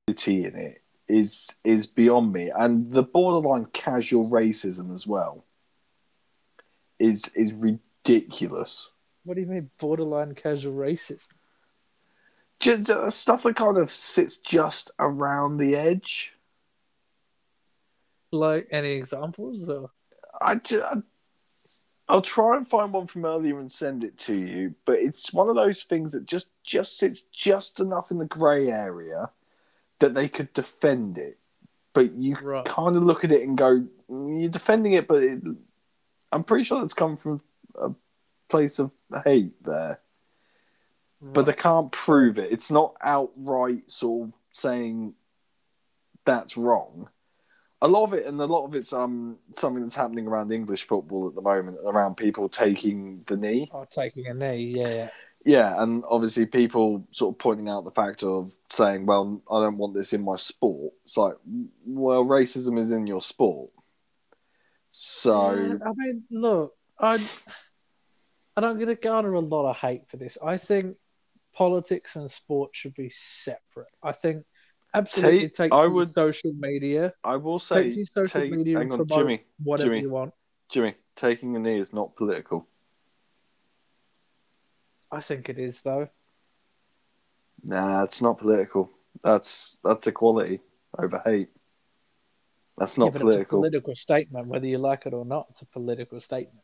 of 0.08 0.16
tea 0.16 0.46
in 0.46 0.56
it 0.56 0.82
is 1.08 1.56
is 1.64 1.86
beyond 1.86 2.32
me, 2.32 2.52
and 2.56 2.92
the 2.92 3.04
borderline 3.04 3.66
casual 3.66 4.30
racism 4.30 4.94
as 4.94 5.08
well 5.08 5.44
is 7.00 7.28
is 7.36 7.54
ridiculous. 7.54 8.92
What 9.24 9.36
do 9.36 9.42
you 9.42 9.48
mean 9.48 9.70
borderline 9.80 10.34
casual 10.36 10.74
racism? 10.74 11.34
Just 12.60 12.90
uh, 12.92 13.10
stuff 13.10 13.44
that 13.44 13.56
kind 13.56 13.78
of 13.78 13.92
sits 13.92 14.38
just 14.38 14.92
around 15.00 15.58
the 15.58 15.76
edge. 15.76 16.34
Like 18.32 18.68
any 18.72 18.92
examples? 18.92 19.68
Or? 19.68 19.90
I, 20.40 20.56
ju- 20.56 20.84
I 20.84 20.98
I'll 22.12 22.22
try 22.22 22.58
and 22.58 22.68
find 22.68 22.92
one 22.92 23.08
from 23.08 23.24
earlier 23.24 23.58
and 23.58 23.72
send 23.72 24.04
it 24.04 24.18
to 24.20 24.36
you, 24.36 24.76
but 24.84 25.00
it's 25.00 25.32
one 25.32 25.48
of 25.48 25.56
those 25.56 25.84
things 25.84 26.12
that 26.12 26.26
just 26.26 26.50
just 26.62 26.98
sits 26.98 27.22
just 27.32 27.80
enough 27.80 28.12
in 28.12 28.18
the 28.18 28.26
grey 28.26 28.70
area 28.70 29.30
that 30.00 30.14
they 30.14 30.28
could 30.28 30.52
defend 30.52 31.18
it. 31.18 31.40
But 31.94 32.12
you 32.14 32.36
Right. 32.36 32.66
kind 32.66 32.98
of 32.98 33.04
look 33.04 33.24
at 33.24 33.32
it 33.32 33.48
and 33.48 33.58
go, 33.58 33.88
"Mm, 34.10 34.42
"You're 34.42 34.50
defending 34.50 34.92
it," 34.92 35.08
but 35.08 35.24
it, 35.24 35.42
I'm 36.34 36.44
pretty 36.44 36.66
sure 36.66 36.84
it's 36.84 36.94
come 36.94 37.16
from 37.16 37.42
a 37.76 37.92
place 38.50 38.78
of 38.78 38.92
hate 39.24 39.64
there. 39.64 40.02
But 41.22 41.46
they 41.46 41.54
can't 41.54 41.94
prove 41.94 42.38
it. 42.38 42.52
It's 42.52 42.70
not 42.72 42.96
outright 43.00 43.90
sort 43.90 44.28
of 44.28 44.34
saying 44.52 45.16
that's 46.26 46.58
wrong. 46.58 47.08
A 47.84 47.88
lot 47.88 48.04
of 48.04 48.14
it, 48.14 48.26
and 48.26 48.40
a 48.40 48.46
lot 48.46 48.66
of 48.66 48.76
it's 48.76 48.94
um 48.94 49.38
something 49.54 49.82
that's 49.82 49.96
happening 49.96 50.28
around 50.28 50.52
English 50.52 50.88
football 50.88 51.28
at 51.28 51.36
the 51.36 51.42
moment, 51.42 51.78
around 51.84 52.16
people 52.16 52.48
taking 52.48 53.24
the 53.28 53.38
knee. 53.38 53.70
Oh, 53.74 53.86
taking 53.90 54.28
a 54.28 54.34
knee, 54.34 54.58
yeah. 54.58 55.10
Yeah, 55.44 55.82
and 55.82 56.04
obviously 56.08 56.46
people 56.46 57.08
sort 57.10 57.34
of 57.34 57.40
pointing 57.40 57.68
out 57.68 57.84
the 57.84 57.92
fact 57.92 58.22
of 58.24 58.52
saying, 58.70 59.08
"Well, 59.08 59.42
I 59.50 59.60
don't 59.62 59.78
want 59.78 59.96
this 59.96 60.14
in 60.14 60.22
my 60.22 60.36
sport." 60.36 60.94
It's 61.04 61.18
like, 61.18 61.34
well, 61.86 62.24
racism 62.24 62.80
is 62.80 62.92
in 62.92 63.08
your 63.08 63.24
sport, 63.24 63.72
so 64.92 65.54
Yeah, 65.54 65.78
I 65.84 65.94
mean, 65.96 66.24
look, 66.30 66.74
I 67.00 67.16
and 68.58 68.66
I'm 68.66 68.76
going 68.76 68.88
to 68.88 68.96
garner 68.96 69.34
a 69.34 69.40
lot 69.40 69.70
of 69.70 69.78
hate 69.78 70.08
for 70.10 70.18
this. 70.18 70.38
I 70.44 70.58
think 70.58 70.98
politics 71.54 72.16
and 72.16 72.30
sport 72.30 72.76
should 72.76 72.94
be 72.94 73.10
separate. 73.10 73.92
I 74.04 74.12
think 74.12 74.46
absolutely 74.94 75.40
Take- 75.42 75.54
take, 75.54 75.72
I 75.74 75.82
to 75.82 75.90
would- 75.90 76.08
social 76.08 76.54
media, 76.54 77.14
I 77.24 77.36
will 77.38 77.60
say, 77.60 77.84
take 77.84 77.94
to 77.94 78.06
social 78.06 78.42
take- 78.42 78.52
media 78.52 78.78
hang 78.80 78.92
and 78.92 79.02
on, 79.02 79.08
Jimmy, 79.08 79.44
whatever 79.64 79.90
Jimmy. 79.90 80.02
you 80.02 80.10
want. 80.10 80.34
Jimmy, 80.70 80.96
taking 81.16 81.56
a 81.56 81.60
knee 81.60 81.80
is 81.80 81.94
not 81.94 82.16
political. 82.16 82.68
I 85.12 85.20
think 85.20 85.50
it 85.50 85.60
is 85.60 85.82
though. 85.82 86.08
Nah, 87.64 88.04
it's 88.04 88.22
not 88.22 88.40
political. 88.40 88.90
That's 89.24 89.78
that's 89.84 90.08
equality 90.08 90.62
over 90.98 91.22
hate. 91.24 91.50
That's 92.78 92.98
not 92.98 93.14
yeah, 93.14 93.20
political. 93.20 93.42
it's 93.42 93.48
a 93.48 93.50
political 93.50 93.96
statement, 93.96 94.48
whether 94.48 94.66
you 94.66 94.78
like 94.78 95.06
it 95.06 95.14
or 95.14 95.26
not. 95.26 95.48
It's 95.50 95.62
a 95.62 95.68
political 95.68 96.20
statement. 96.20 96.64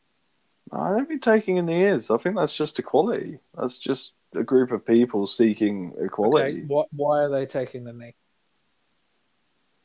I 0.72 0.90
don't 0.90 1.08
think 1.08 1.22
taking 1.22 1.60
a 1.60 1.62
knee 1.62 1.86
is. 1.86 2.10
I 2.10 2.18
think 2.18 2.36
that's 2.36 2.54
just 2.54 2.80
equality. 2.80 3.40
That's 3.56 3.78
just 3.78 4.14
a 4.36 4.44
group 4.44 4.72
of 4.72 4.86
people 4.86 5.26
seeking 5.28 5.94
Okay, 5.96 6.06
equality 6.06 6.64
what? 6.68 6.88
Why 6.92 7.24
are 7.24 7.30
they 7.30 7.46
taking 7.46 7.84
the 7.84 7.94
knee? 7.94 8.16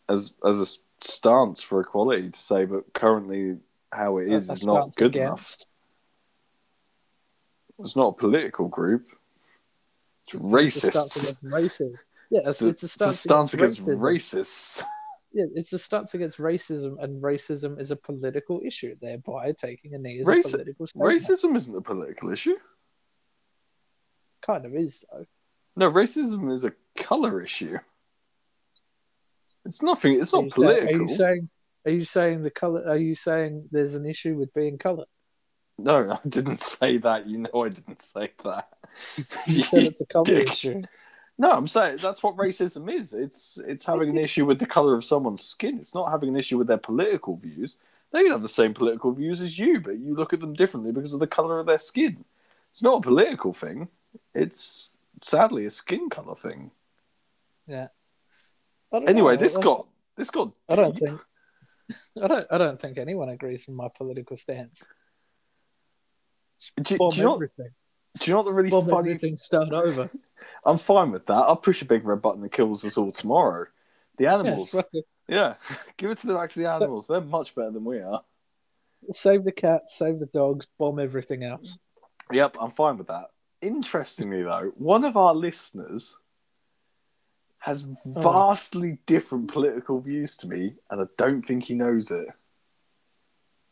as 0.08 0.32
as 0.44 0.58
a 0.60 0.66
stance 1.04 1.62
for 1.62 1.80
equality 1.80 2.30
to 2.30 2.40
say, 2.40 2.64
but 2.64 2.92
currently 2.92 3.58
how 3.92 4.18
it 4.18 4.28
is 4.32 4.48
A- 4.48 4.52
is 4.52 4.66
not 4.66 4.94
good 4.96 5.14
enough. 5.16 5.40
It's 7.78 7.96
not 7.96 8.08
a 8.08 8.12
political 8.12 8.68
group. 8.68 9.06
It's 10.26 10.34
It's 10.34 10.42
racist. 10.44 11.42
racism. 11.44 11.94
Yeah, 12.30 12.40
it's, 12.46 12.62
it's 12.62 12.82
a 12.82 12.86
It's 12.86 12.92
stance, 12.94 13.14
a 13.16 13.18
stance 13.18 13.54
against 13.54 13.80
racism. 13.88 14.00
racists. 14.00 14.82
Yeah, 15.34 15.44
it's 15.54 15.72
a 15.72 15.78
stance 15.78 16.12
against 16.12 16.36
racism, 16.36 17.02
and 17.02 17.22
racism 17.22 17.80
is 17.80 17.90
a 17.90 17.96
political 17.96 18.60
issue. 18.62 18.94
Thereby, 19.00 19.52
taking 19.52 19.94
a 19.94 19.98
knee 19.98 20.18
is 20.18 20.26
Raci- 20.26 20.44
a 20.44 20.50
political 20.58 20.86
statement. 20.86 21.22
Racism 21.22 21.56
isn't 21.56 21.74
a 21.74 21.80
political 21.80 22.30
issue. 22.30 22.56
Kind 24.44 24.66
of 24.66 24.74
is 24.74 25.04
though. 25.12 25.26
No, 25.76 25.90
racism 25.90 26.52
is 26.52 26.64
a 26.64 26.72
color 26.96 27.40
issue. 27.42 27.78
It's 29.64 29.82
nothing. 29.82 30.20
It's 30.20 30.32
Are 30.34 30.42
not 30.42 30.50
saying- 30.52 30.66
political. 30.66 30.96
Are 30.96 31.00
you 31.02 31.08
saying? 31.08 31.48
Are 31.84 31.90
you 31.92 32.04
saying 32.04 32.42
the 32.42 32.50
color? 32.50 32.84
Are 32.86 32.96
you 32.96 33.14
saying 33.14 33.68
there's 33.72 33.94
an 33.94 34.06
issue 34.08 34.38
with 34.38 34.52
being 34.54 34.78
colored? 34.78 35.06
No, 35.78 36.12
I 36.12 36.18
didn't 36.28 36.60
say 36.60 36.98
that. 36.98 37.26
You 37.26 37.38
know, 37.38 37.64
I 37.64 37.68
didn't 37.70 38.00
say 38.00 38.30
that. 38.44 38.64
You 39.46 39.62
said 39.62 39.84
it's 39.84 40.00
a 40.00 40.06
color 40.06 40.24
dick. 40.26 40.50
issue. 40.50 40.82
No, 41.38 41.50
I'm 41.50 41.66
saying 41.66 41.96
that's 41.96 42.22
what 42.22 42.36
racism 42.36 42.92
is. 42.92 43.14
It's 43.14 43.58
it's 43.66 43.86
having 43.86 44.10
an 44.10 44.18
issue 44.18 44.44
with 44.44 44.58
the 44.58 44.66
color 44.66 44.94
of 44.94 45.04
someone's 45.04 45.42
skin. 45.42 45.78
It's 45.78 45.94
not 45.94 46.10
having 46.10 46.28
an 46.28 46.36
issue 46.36 46.58
with 46.58 46.66
their 46.68 46.76
political 46.76 47.36
views. 47.36 47.78
They 48.12 48.28
have 48.28 48.42
the 48.42 48.48
same 48.48 48.74
political 48.74 49.12
views 49.12 49.40
as 49.40 49.58
you, 49.58 49.80
but 49.80 49.98
you 49.98 50.14
look 50.14 50.32
at 50.34 50.40
them 50.40 50.52
differently 50.52 50.92
because 50.92 51.14
of 51.14 51.20
the 51.20 51.26
color 51.26 51.58
of 51.58 51.66
their 51.66 51.78
skin. 51.78 52.24
It's 52.70 52.82
not 52.82 52.98
a 52.98 53.00
political 53.00 53.52
thing. 53.54 53.88
It's 54.34 54.90
sadly 55.20 55.66
a 55.66 55.70
skin 55.70 56.10
color 56.10 56.36
thing. 56.36 56.70
Yeah. 57.66 57.88
Anyway, 58.92 59.34
know. 59.34 59.40
this 59.40 59.56
got 59.56 59.86
this 60.16 60.30
got. 60.30 60.52
I 60.68 60.76
don't 60.76 60.92
think. 60.92 61.20
I 62.22 62.26
don't. 62.26 62.46
I 62.50 62.58
don't 62.58 62.80
think 62.80 62.98
anyone 62.98 63.28
agrees 63.28 63.64
with 63.66 63.76
my 63.76 63.88
political 63.96 64.36
stance. 64.36 64.84
Do, 66.80 66.96
Bomb 66.96 67.10
do 67.10 67.16
you 67.16 67.22
know? 67.24 67.34
everything. 67.34 67.70
Do 68.20 68.24
you 68.26 68.32
know 68.32 68.38
what 68.38 68.44
the 68.44 68.52
really 68.52 68.70
Bomb 68.70 68.88
funny? 68.88 69.10
everything. 69.10 69.36
Start 69.36 69.72
over. 69.72 70.10
I'm 70.64 70.78
fine 70.78 71.10
with 71.10 71.26
that. 71.26 71.34
I'll 71.34 71.56
push 71.56 71.82
a 71.82 71.86
big 71.86 72.04
red 72.04 72.22
button 72.22 72.42
that 72.42 72.52
kills 72.52 72.84
us 72.84 72.96
all 72.96 73.10
tomorrow. 73.12 73.66
The 74.18 74.26
animals, 74.28 74.74
it. 74.74 75.04
yeah, 75.28 75.54
give 75.96 76.10
it 76.10 76.18
to 76.18 76.26
the 76.26 76.34
back 76.34 76.50
to 76.50 76.58
the 76.58 76.70
animals. 76.70 77.06
They're 77.06 77.20
much 77.20 77.54
better 77.54 77.70
than 77.70 77.84
we 77.84 78.00
are. 78.00 78.22
Save 79.10 79.44
the 79.44 79.52
cats. 79.52 79.96
Save 79.96 80.20
the 80.20 80.26
dogs. 80.26 80.68
Bomb 80.78 81.00
everything 81.00 81.42
else. 81.42 81.78
Yep, 82.30 82.56
I'm 82.60 82.70
fine 82.70 82.98
with 82.98 83.08
that. 83.08 83.31
Interestingly, 83.62 84.42
though, 84.42 84.72
one 84.76 85.04
of 85.04 85.16
our 85.16 85.34
listeners 85.34 86.18
has 87.58 87.86
oh. 88.04 88.20
vastly 88.20 88.98
different 89.06 89.52
political 89.52 90.00
views 90.00 90.36
to 90.38 90.48
me, 90.48 90.74
and 90.90 91.00
I 91.00 91.04
don't 91.16 91.42
think 91.42 91.64
he 91.64 91.74
knows 91.74 92.10
it. 92.10 92.26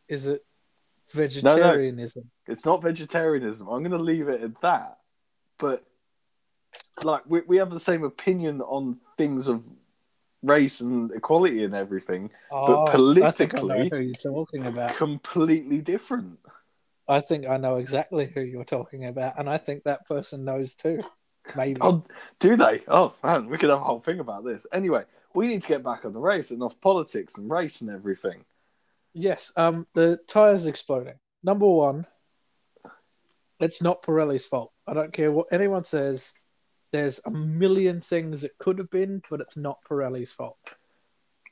Is 0.08 0.26
it 0.26 0.44
vegetarianism? 1.10 2.30
It's 2.46 2.64
not 2.64 2.82
vegetarianism. 2.82 3.68
I'm 3.68 3.82
going 3.82 3.90
to 3.90 3.98
leave 3.98 4.28
it 4.28 4.42
at 4.42 4.60
that. 4.60 4.98
But 5.58 5.84
like, 7.02 7.22
we 7.26 7.40
we 7.46 7.56
have 7.56 7.70
the 7.70 7.80
same 7.80 8.04
opinion 8.04 8.60
on 8.60 8.98
things 9.18 9.48
of 9.48 9.62
race 10.42 10.80
and 10.80 11.10
equality 11.12 11.64
and 11.64 11.74
everything, 11.74 12.30
Oh, 12.50 12.86
I 12.86 12.92
politically- 12.92 13.88
who 13.88 13.98
you're 13.98 14.14
talking 14.14 14.66
about. 14.66 14.96
completely 14.96 15.80
different. 15.80 16.38
I 17.10 17.20
think 17.20 17.46
I 17.46 17.56
know 17.56 17.76
exactly 17.76 18.26
who 18.26 18.40
you're 18.40 18.64
talking 18.64 19.06
about, 19.06 19.38
and 19.38 19.48
I 19.50 19.58
think 19.58 19.84
that 19.84 20.06
person 20.06 20.44
knows 20.44 20.74
too. 20.74 21.00
Maybe. 21.56 21.80
Oh, 21.80 22.04
do 22.38 22.56
they? 22.56 22.82
Oh 22.86 23.14
man, 23.24 23.48
we 23.48 23.58
could 23.58 23.70
have 23.70 23.80
a 23.80 23.84
whole 23.84 24.00
thing 24.00 24.20
about 24.20 24.44
this. 24.44 24.66
Anyway, 24.72 25.04
we 25.34 25.48
need 25.48 25.62
to 25.62 25.68
get 25.68 25.82
back 25.82 26.04
on 26.04 26.12
the 26.12 26.20
race 26.20 26.50
and 26.50 26.62
off 26.62 26.80
politics 26.80 27.36
and 27.36 27.50
race 27.50 27.80
and 27.80 27.90
everything. 27.90 28.44
Yes. 29.14 29.52
Um. 29.56 29.86
The 29.94 30.18
tires 30.28 30.66
exploding. 30.66 31.18
Number 31.42 31.66
one. 31.66 32.06
It's 33.58 33.82
not 33.82 34.02
Pirelli's 34.02 34.46
fault. 34.46 34.72
I 34.86 34.94
don't 34.94 35.12
care 35.12 35.30
what 35.32 35.48
anyone 35.52 35.84
says. 35.84 36.32
There's 36.92 37.20
a 37.26 37.30
million 37.30 38.00
things 38.00 38.42
it 38.42 38.56
could 38.58 38.78
have 38.78 38.90
been, 38.90 39.22
but 39.28 39.40
it's 39.40 39.56
not 39.56 39.84
Pirelli's 39.84 40.32
fault. 40.32 40.56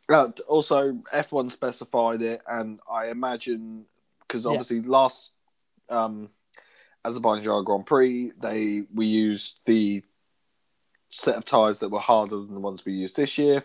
Uh, 0.09 0.29
also, 0.49 0.93
F1 1.13 1.51
specified 1.51 2.23
it, 2.23 2.41
and 2.49 2.81
I 2.91 3.09
imagine 3.09 3.85
because 4.21 4.45
Yeah. 4.45 4.51
obviously 4.53 4.81
last 4.81 5.33
um, 5.89 6.31
Azerbaijan 7.05 7.65
Grand 7.65 7.87
Prix, 7.87 8.33
they 8.41 8.83
we 8.95 9.07
used 9.07 9.61
the 9.67 10.03
set 11.09 11.37
of 11.37 11.45
tires 11.45 11.81
that 11.81 11.89
were 11.89 11.99
harder 12.01 12.37
than 12.37 12.55
the 12.55 12.61
ones 12.61 12.85
we 12.85 12.93
used 12.93 13.17
this 13.17 13.39
year. 13.39 13.63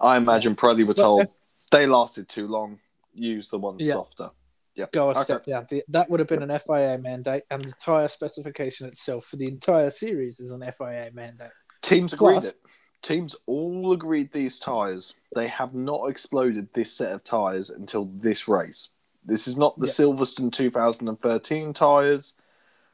I 0.00 0.16
imagine 0.16 0.54
Pirelli 0.54 0.86
were 0.86 0.94
told 0.94 1.22
F- 1.22 1.30
they 1.72 1.86
lasted 1.86 2.28
too 2.28 2.46
long. 2.46 2.78
Use 3.14 3.48
the 3.48 3.58
ones 3.58 3.80
Yeah. 3.82 3.94
softer. 3.94 4.28
Yeah, 4.74 4.86
go 4.92 5.06
a 5.08 5.12
Okay. 5.12 5.22
step 5.22 5.44
down. 5.44 5.66
The, 5.70 5.82
that 5.88 6.10
would 6.10 6.20
have 6.20 6.28
been 6.28 6.42
an 6.42 6.50
FIA 6.50 6.98
mandate, 6.98 7.44
and 7.50 7.64
the 7.64 7.72
tire 7.80 8.08
specification 8.08 8.86
itself 8.86 9.24
for 9.24 9.36
the 9.36 9.46
entire 9.48 9.88
series 9.88 10.38
is 10.38 10.50
an 10.52 10.62
FIA 10.62 11.10
mandate. 11.14 11.50
Teams 11.80 12.12
agreed 12.12 12.44
it. 12.44 12.54
Teams 13.00 13.34
all 13.46 13.92
agreed 13.92 14.32
these 14.32 14.58
tyres. 14.58 15.14
They 15.34 15.48
have 15.48 15.74
not 15.74 16.10
exploded 16.10 16.68
this 16.74 16.92
set 16.92 17.12
of 17.12 17.24
tyres 17.24 17.70
until 17.70 18.04
this 18.04 18.48
race. 18.48 18.90
This 19.26 19.48
is 19.48 19.56
not 19.56 19.78
the 19.78 19.86
Yeah. 19.86 19.92
Silverstone 19.92 20.52
2013 20.52 21.72
tyres 21.72 22.34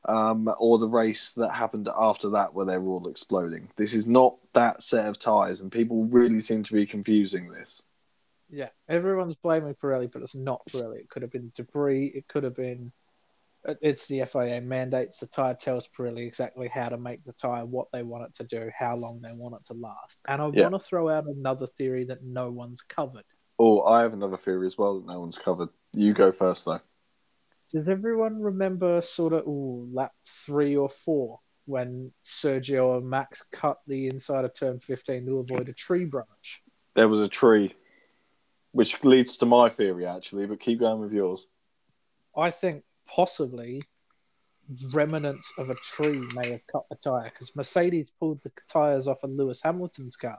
um, 0.06 0.52
or 0.58 0.78
the 0.78 0.88
race 0.88 1.32
that 1.32 1.50
happened 1.52 1.88
after 1.94 2.30
that 2.30 2.54
where 2.54 2.66
they 2.66 2.78
were 2.78 2.92
all 2.92 3.06
exploding. 3.08 3.68
This 3.76 3.94
is 3.94 4.06
not 4.06 4.36
that 4.52 4.82
set 4.82 5.06
of 5.06 5.18
tyres, 5.18 5.60
and 5.60 5.70
people 5.70 6.04
really 6.04 6.40
seem 6.40 6.64
to 6.64 6.72
be 6.72 6.86
confusing 6.86 7.50
this. 7.52 7.82
Yeah, 8.50 8.70
everyone's 8.88 9.36
blaming 9.36 9.74
Pirelli, 9.74 10.10
but 10.10 10.22
it's 10.22 10.34
not 10.34 10.66
Pirelli. 10.66 10.98
It 10.98 11.08
could 11.08 11.22
have 11.22 11.30
been 11.30 11.52
debris. 11.54 12.06
It 12.06 12.26
could 12.28 12.42
have 12.44 12.56
been. 12.56 12.92
It's 13.80 14.08
the 14.08 14.24
FIA 14.26 14.60
mandates. 14.60 15.18
The 15.18 15.28
tire 15.28 15.54
tells 15.54 15.86
Pirelli 15.86 16.26
exactly 16.26 16.66
how 16.66 16.88
to 16.88 16.98
make 16.98 17.24
the 17.24 17.32
tire, 17.32 17.64
what 17.64 17.86
they 17.92 18.02
want 18.02 18.24
it 18.24 18.34
to 18.34 18.44
do, 18.44 18.70
how 18.76 18.96
long 18.96 19.20
they 19.22 19.30
want 19.38 19.54
it 19.54 19.64
to 19.68 19.74
last. 19.74 20.20
And 20.26 20.42
I 20.42 20.48
Yeah. 20.48 20.64
want 20.64 20.74
to 20.74 20.80
throw 20.80 21.08
out 21.08 21.26
another 21.26 21.68
theory 21.68 22.04
that 22.06 22.24
no 22.24 22.50
one's 22.50 22.82
covered. 22.82 23.24
Oh, 23.58 23.82
I 23.82 24.02
have 24.02 24.12
another 24.12 24.36
theory 24.36 24.66
as 24.66 24.76
well 24.78 24.98
that 25.00 25.06
no 25.06 25.20
one's 25.20 25.38
covered. 25.38 25.68
You 25.92 26.12
go 26.14 26.32
first, 26.32 26.64
though. 26.64 26.80
Does 27.70 27.88
everyone 27.88 28.40
remember 28.40 29.00
sort 29.00 29.32
of 29.32 29.46
ooh, 29.46 29.88
lap 29.92 30.12
three 30.26 30.76
or 30.76 30.88
four 30.88 31.40
when 31.66 32.12
Sergio 32.24 32.98
and 32.98 33.08
Max 33.08 33.44
cut 33.52 33.78
the 33.86 34.08
inside 34.08 34.44
of 34.44 34.52
turn 34.54 34.80
15 34.80 35.26
to 35.26 35.38
avoid 35.38 35.68
a 35.68 35.72
tree 35.72 36.04
branch? 36.04 36.62
There 36.94 37.08
was 37.08 37.20
a 37.20 37.28
tree. 37.28 37.74
which 38.72 39.02
leads 39.04 39.36
to 39.38 39.46
my 39.46 39.68
theory 39.68 40.06
actually. 40.06 40.46
But 40.46 40.60
keep 40.60 40.80
going 40.80 41.00
with 41.00 41.12
yours. 41.12 41.46
I 42.36 42.50
think 42.50 42.82
possibly 43.06 43.82
remnants 44.92 45.52
of 45.58 45.70
a 45.70 45.74
tree 45.76 46.26
may 46.34 46.50
have 46.50 46.66
cut 46.66 46.84
the 46.90 46.96
tire 46.96 47.30
because 47.30 47.54
Mercedes 47.54 48.10
pulled 48.18 48.42
the 48.42 48.52
tires 48.68 49.08
off 49.08 49.22
of 49.24 49.30
Lewis 49.30 49.60
Hamilton's 49.62 50.16
car. 50.16 50.38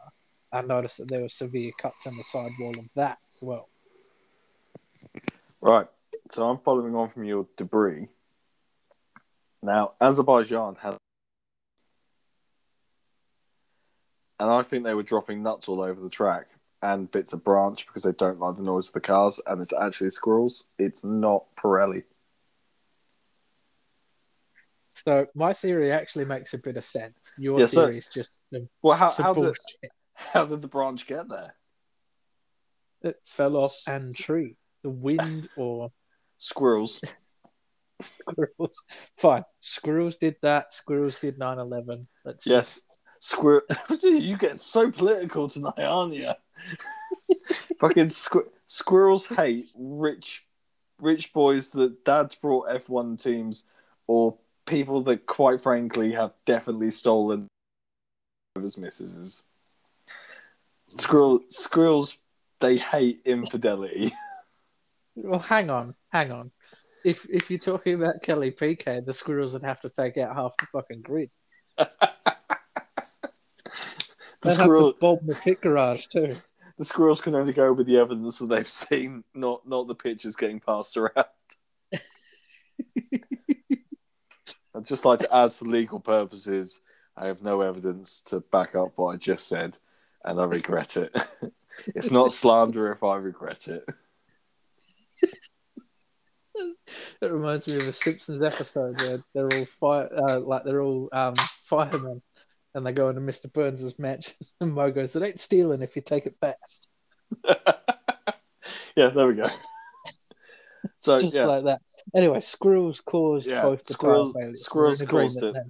I 0.54 0.62
noticed 0.62 1.00
that 1.00 1.10
there 1.10 1.22
were 1.22 1.30
severe 1.30 1.72
cuts 1.80 2.06
in 2.06 2.16
the 2.16 2.24
sidewall 2.24 2.78
of 2.78 2.86
that 2.96 3.18
as 3.32 3.42
well. 3.42 3.68
Right. 5.64 5.88
So 6.32 6.48
I'm 6.48 6.60
following 6.60 6.96
on 6.96 7.10
from 7.10 7.24
your 7.24 7.48
debris. 7.58 8.08
Now, 9.64 9.94
Azerbaijan 10.00 10.76
had. 10.80 10.98
And 14.40 14.52
I 14.52 14.62
think 14.62 14.84
they 14.84 14.94
were 14.94 15.04
dropping 15.04 15.42
nuts 15.42 15.68
all 15.68 15.82
over 15.82 16.00
the 16.00 16.10
track 16.10 16.48
and 16.82 17.10
bits 17.10 17.34
of 17.34 17.44
branch 17.44 17.88
because 17.88 18.04
they 18.04 18.12
don't 18.12 18.40
like 18.40 18.58
the 18.58 18.62
noise 18.62 18.90
of 18.90 18.94
the 18.94 19.00
cars, 19.00 19.40
and 19.48 19.62
it's 19.62 19.74
actually 19.74 20.10
squirrels. 20.10 20.66
It's 20.78 21.04
not 21.04 21.46
Pirelli. 21.56 22.04
So 24.94 25.28
my 25.34 25.54
theory 25.54 25.92
actually 25.92 26.26
makes 26.26 26.54
a 26.54 26.58
bit 26.58 26.78
of 26.78 26.84
sense. 26.84 27.34
Your 27.38 27.60
Yeah, 27.60 27.66
so- 27.66 27.86
theory 27.86 27.98
is 27.98 28.08
just 28.08 28.42
Well, 28.82 28.98
how, 28.98 29.10
how, 29.12 29.34
did. 29.34 29.56
How 30.16 30.46
did 30.46 30.62
the 30.62 30.68
branch 30.68 31.08
get 31.08 31.28
there? 31.30 31.56
It 33.02 33.18
fell 33.24 33.58
off 33.58 33.76
and 33.88 34.16
tree. 34.16 34.56
The 34.84 34.90
wind 34.90 35.50
or 35.58 35.92
Squirrels. 36.38 37.00
squirrels. 38.02 38.84
Fine. 39.18 39.44
Squirrels 39.60 40.18
did 40.18 40.36
that. 40.42 40.74
Squirrels 40.74 41.18
did 41.18 41.38
9 41.38 41.60
11. 41.60 42.08
Let's 42.26 42.46
Yes. 42.46 42.82
Squir- 43.22 43.62
you 44.04 44.38
get 44.38 44.60
so 44.60 44.92
political 44.92 45.48
tonight, 45.48 45.74
aren't 45.80 46.14
you? 46.16 46.30
Fucking 47.80 48.08
squ- 48.08 48.50
squirrels 48.68 49.28
hate 49.28 49.72
rich, 49.78 50.46
rich 51.00 51.32
boys 51.32 51.70
that 51.70 52.04
dads 52.04 52.36
brought 52.36 52.68
F 52.70 52.90
one 52.90 53.16
teams, 53.16 53.64
or 54.08 54.38
people 54.66 55.02
that, 55.04 55.26
quite 55.26 55.62
frankly, 55.64 56.12
have 56.12 56.34
definitely 56.46 56.92
stolen 56.92 57.48
his 58.60 58.78
missuses. 58.78 59.44
Squirrel, 60.98 61.40
squirrels, 61.50 62.18
they 62.60 62.78
hate 62.78 63.22
infidelity. 63.26 64.14
Well, 65.16 65.40
hang 65.40 65.70
on, 65.70 65.94
hang 66.12 66.32
on. 66.32 66.50
If 67.06 67.28
if 67.30 67.52
you're 67.52 67.60
talking 67.60 67.94
about 67.94 68.24
Kelly 68.24 68.50
Piquet, 68.50 69.02
the 69.02 69.14
squirrels 69.14 69.54
would 69.54 69.62
have 69.62 69.80
to 69.82 69.90
take 69.92 70.18
out 70.18 70.36
half 70.36 70.58
the 70.58 70.66
fucking 70.74 71.02
grid. 71.04 71.30
The 71.78 72.36
They'd 74.42 74.54
squirrel, 74.54 74.88
have 74.88 74.96
to 74.96 75.00
bomb 75.00 75.20
the 75.28 75.36
pit 75.36 75.62
garage 75.62 76.08
too. 76.08 76.36
the 76.80 76.86
squirrels 76.86 77.22
can 77.22 77.36
only 77.36 77.54
go 77.54 77.72
with 77.74 77.86
the 77.86 78.00
evidence 78.00 78.40
that 78.40 78.48
they've 78.48 78.68
seen, 78.68 79.24
not 79.36 79.68
not 79.68 79.88
the 79.88 79.94
pictures 79.96 80.36
getting 80.36 80.60
passed 80.60 80.98
around. 80.98 81.28
I'd 84.76 84.86
just 84.88 85.06
like 85.06 85.20
to 85.20 85.36
add 85.36 85.54
for 85.54 85.66
legal 85.66 86.00
purposes, 86.00 86.82
I 87.16 87.28
have 87.28 87.44
no 87.44 87.62
evidence 87.62 88.22
to 88.28 88.40
back 88.40 88.76
up 88.76 88.94
what 88.96 89.14
I 89.14 89.18
just 89.18 89.48
said, 89.48 89.78
and 90.26 90.40
I 90.40 90.46
regret 90.46 90.98
it. 90.98 91.12
it's 91.88 92.12
not 92.12 92.34
slander 92.34 92.92
if 92.92 93.04
I 93.04 93.18
regret 93.18 93.68
it. 93.68 93.84
It 96.56 97.32
reminds 97.32 97.68
me 97.68 97.78
of 97.78 97.88
a 97.88 97.94
Simpsons 97.94 98.44
episode 98.44 99.02
where 99.02 99.24
they're 99.34 99.60
all 99.60 99.66
fire, 99.66 100.10
uh, 100.16 100.40
like 100.42 100.64
they're 100.64 100.82
all 100.82 101.10
um, 101.12 101.34
firemen, 101.64 102.22
and 102.76 102.86
they 102.86 102.92
go 102.92 103.10
into 103.10 103.22
Mr. 103.22 103.52
Burns's 103.52 103.98
match, 103.98 104.36
and 104.62 104.74
Moe 104.74 104.92
goes, 104.92 105.16
"It 105.16 105.24
ain't 105.24 105.40
stealing 105.40 105.82
if 105.82 105.96
you 105.96 106.02
take 106.04 106.26
it 106.28 106.36
fast." 106.40 106.90
yeah, 108.96 109.10
there 109.10 109.28
we 109.28 109.36
go. 109.36 109.48
So 111.00 111.20
Just 111.20 111.34
yeah, 111.34 111.46
like 111.46 111.64
that. 111.64 111.82
Anyway, 112.14 112.42
squirrels 112.42 113.02
caused 113.02 113.48
Yeah, 113.48 113.64
both 113.64 113.86
the 113.86 113.94
squirrels- 113.94 114.36
squirrels 114.62 115.00
We're 115.00 115.04
in 115.06 115.10
agreement 115.10 115.40
caused 115.40 115.56
it. 115.58 115.62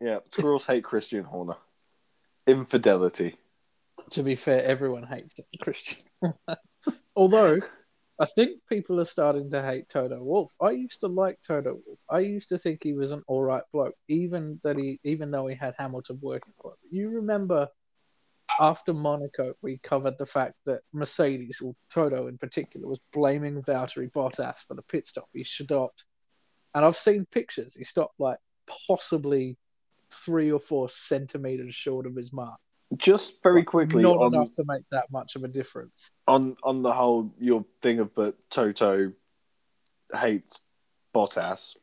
then. 0.00 0.08
yeah, 0.08 0.18
squirrels 0.26 0.64
hate 0.64 0.82
Christian 0.82 1.24
Horner. 1.24 1.56
Infidelity. 2.46 3.36
To 4.12 4.22
be 4.22 4.34
fair, 4.34 4.62
everyone 4.62 5.04
hates 5.04 5.34
Christian. 5.62 6.02
Although, 7.16 7.60
I 8.18 8.26
think 8.26 8.60
people 8.68 9.00
are 9.00 9.06
starting 9.06 9.50
to 9.50 9.62
hate 9.62 9.88
Toto 9.88 10.22
Wolff. 10.22 10.52
I 10.60 10.72
used 10.72 11.00
to 11.00 11.06
like 11.06 11.38
Toto 11.40 11.80
Wolff. 11.86 12.00
I 12.10 12.18
used 12.18 12.50
to 12.50 12.58
think 12.58 12.82
he 12.82 12.92
was 12.92 13.12
an 13.12 13.22
all 13.26 13.42
right 13.42 13.62
bloke, 13.72 13.94
even 14.08 14.60
that 14.64 14.76
he, 14.76 15.00
even 15.02 15.30
though 15.30 15.46
he 15.46 15.56
had 15.56 15.74
Hamilton 15.78 16.18
working 16.20 16.52
for 16.60 16.72
him. 16.72 16.76
You 16.90 17.08
remember 17.08 17.68
after 18.60 18.92
Monaco, 18.92 19.54
we 19.62 19.78
covered 19.78 20.18
the 20.18 20.26
fact 20.26 20.56
that 20.66 20.82
Mercedes, 20.92 21.62
or 21.62 21.74
Toto 21.90 22.26
in 22.26 22.36
particular, 22.36 22.86
was 22.86 23.00
blaming 23.14 23.62
Valtteri 23.62 24.12
Bottas 24.12 24.58
for 24.66 24.74
the 24.74 24.82
pit 24.84 25.06
stop. 25.06 25.28
He 25.32 25.42
stopped, 25.42 26.04
and 26.74 26.84
I've 26.84 26.96
seen 26.96 27.24
pictures. 27.24 27.74
He 27.74 27.84
stopped 27.84 28.20
like 28.20 28.38
possibly 28.86 29.56
three 30.10 30.52
or 30.52 30.60
four 30.60 30.90
centimeters 30.90 31.74
short 31.74 32.04
of 32.04 32.14
his 32.14 32.30
mark. 32.30 32.60
Just 32.96 33.42
very 33.42 33.64
quickly 33.64 34.02
Not 34.02 34.18
on, 34.18 34.34
enough 34.34 34.52
to 34.54 34.64
make 34.66 34.82
that 34.90 35.10
much 35.10 35.34
of 35.36 35.44
a 35.44 35.48
difference. 35.48 36.14
on 36.28 36.56
on 36.62 36.82
the 36.82 36.92
whole 36.92 37.32
your 37.38 37.64
thing 37.80 38.00
of 38.00 38.14
but 38.14 38.36
Toto 38.50 39.12
hates 40.14 40.60
Bottas. 41.14 41.76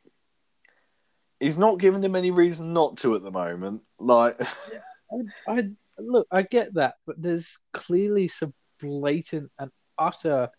He's 1.39 1.57
not 1.57 1.79
giving 1.79 2.03
him 2.03 2.15
any 2.15 2.31
reason 2.31 2.73
not 2.73 2.97
to 2.97 3.15
at 3.15 3.23
the 3.23 3.31
moment. 3.31 3.81
Like 3.99 4.39
I, 5.11 5.21
I 5.47 5.63
look, 5.97 6.27
I 6.31 6.43
get 6.43 6.73
that, 6.75 6.95
but 7.07 7.19
there's 7.21 7.59
clearly 7.73 8.27
some 8.27 8.53
blatant 8.79 9.51
and 9.57 9.71
utter 9.97 10.49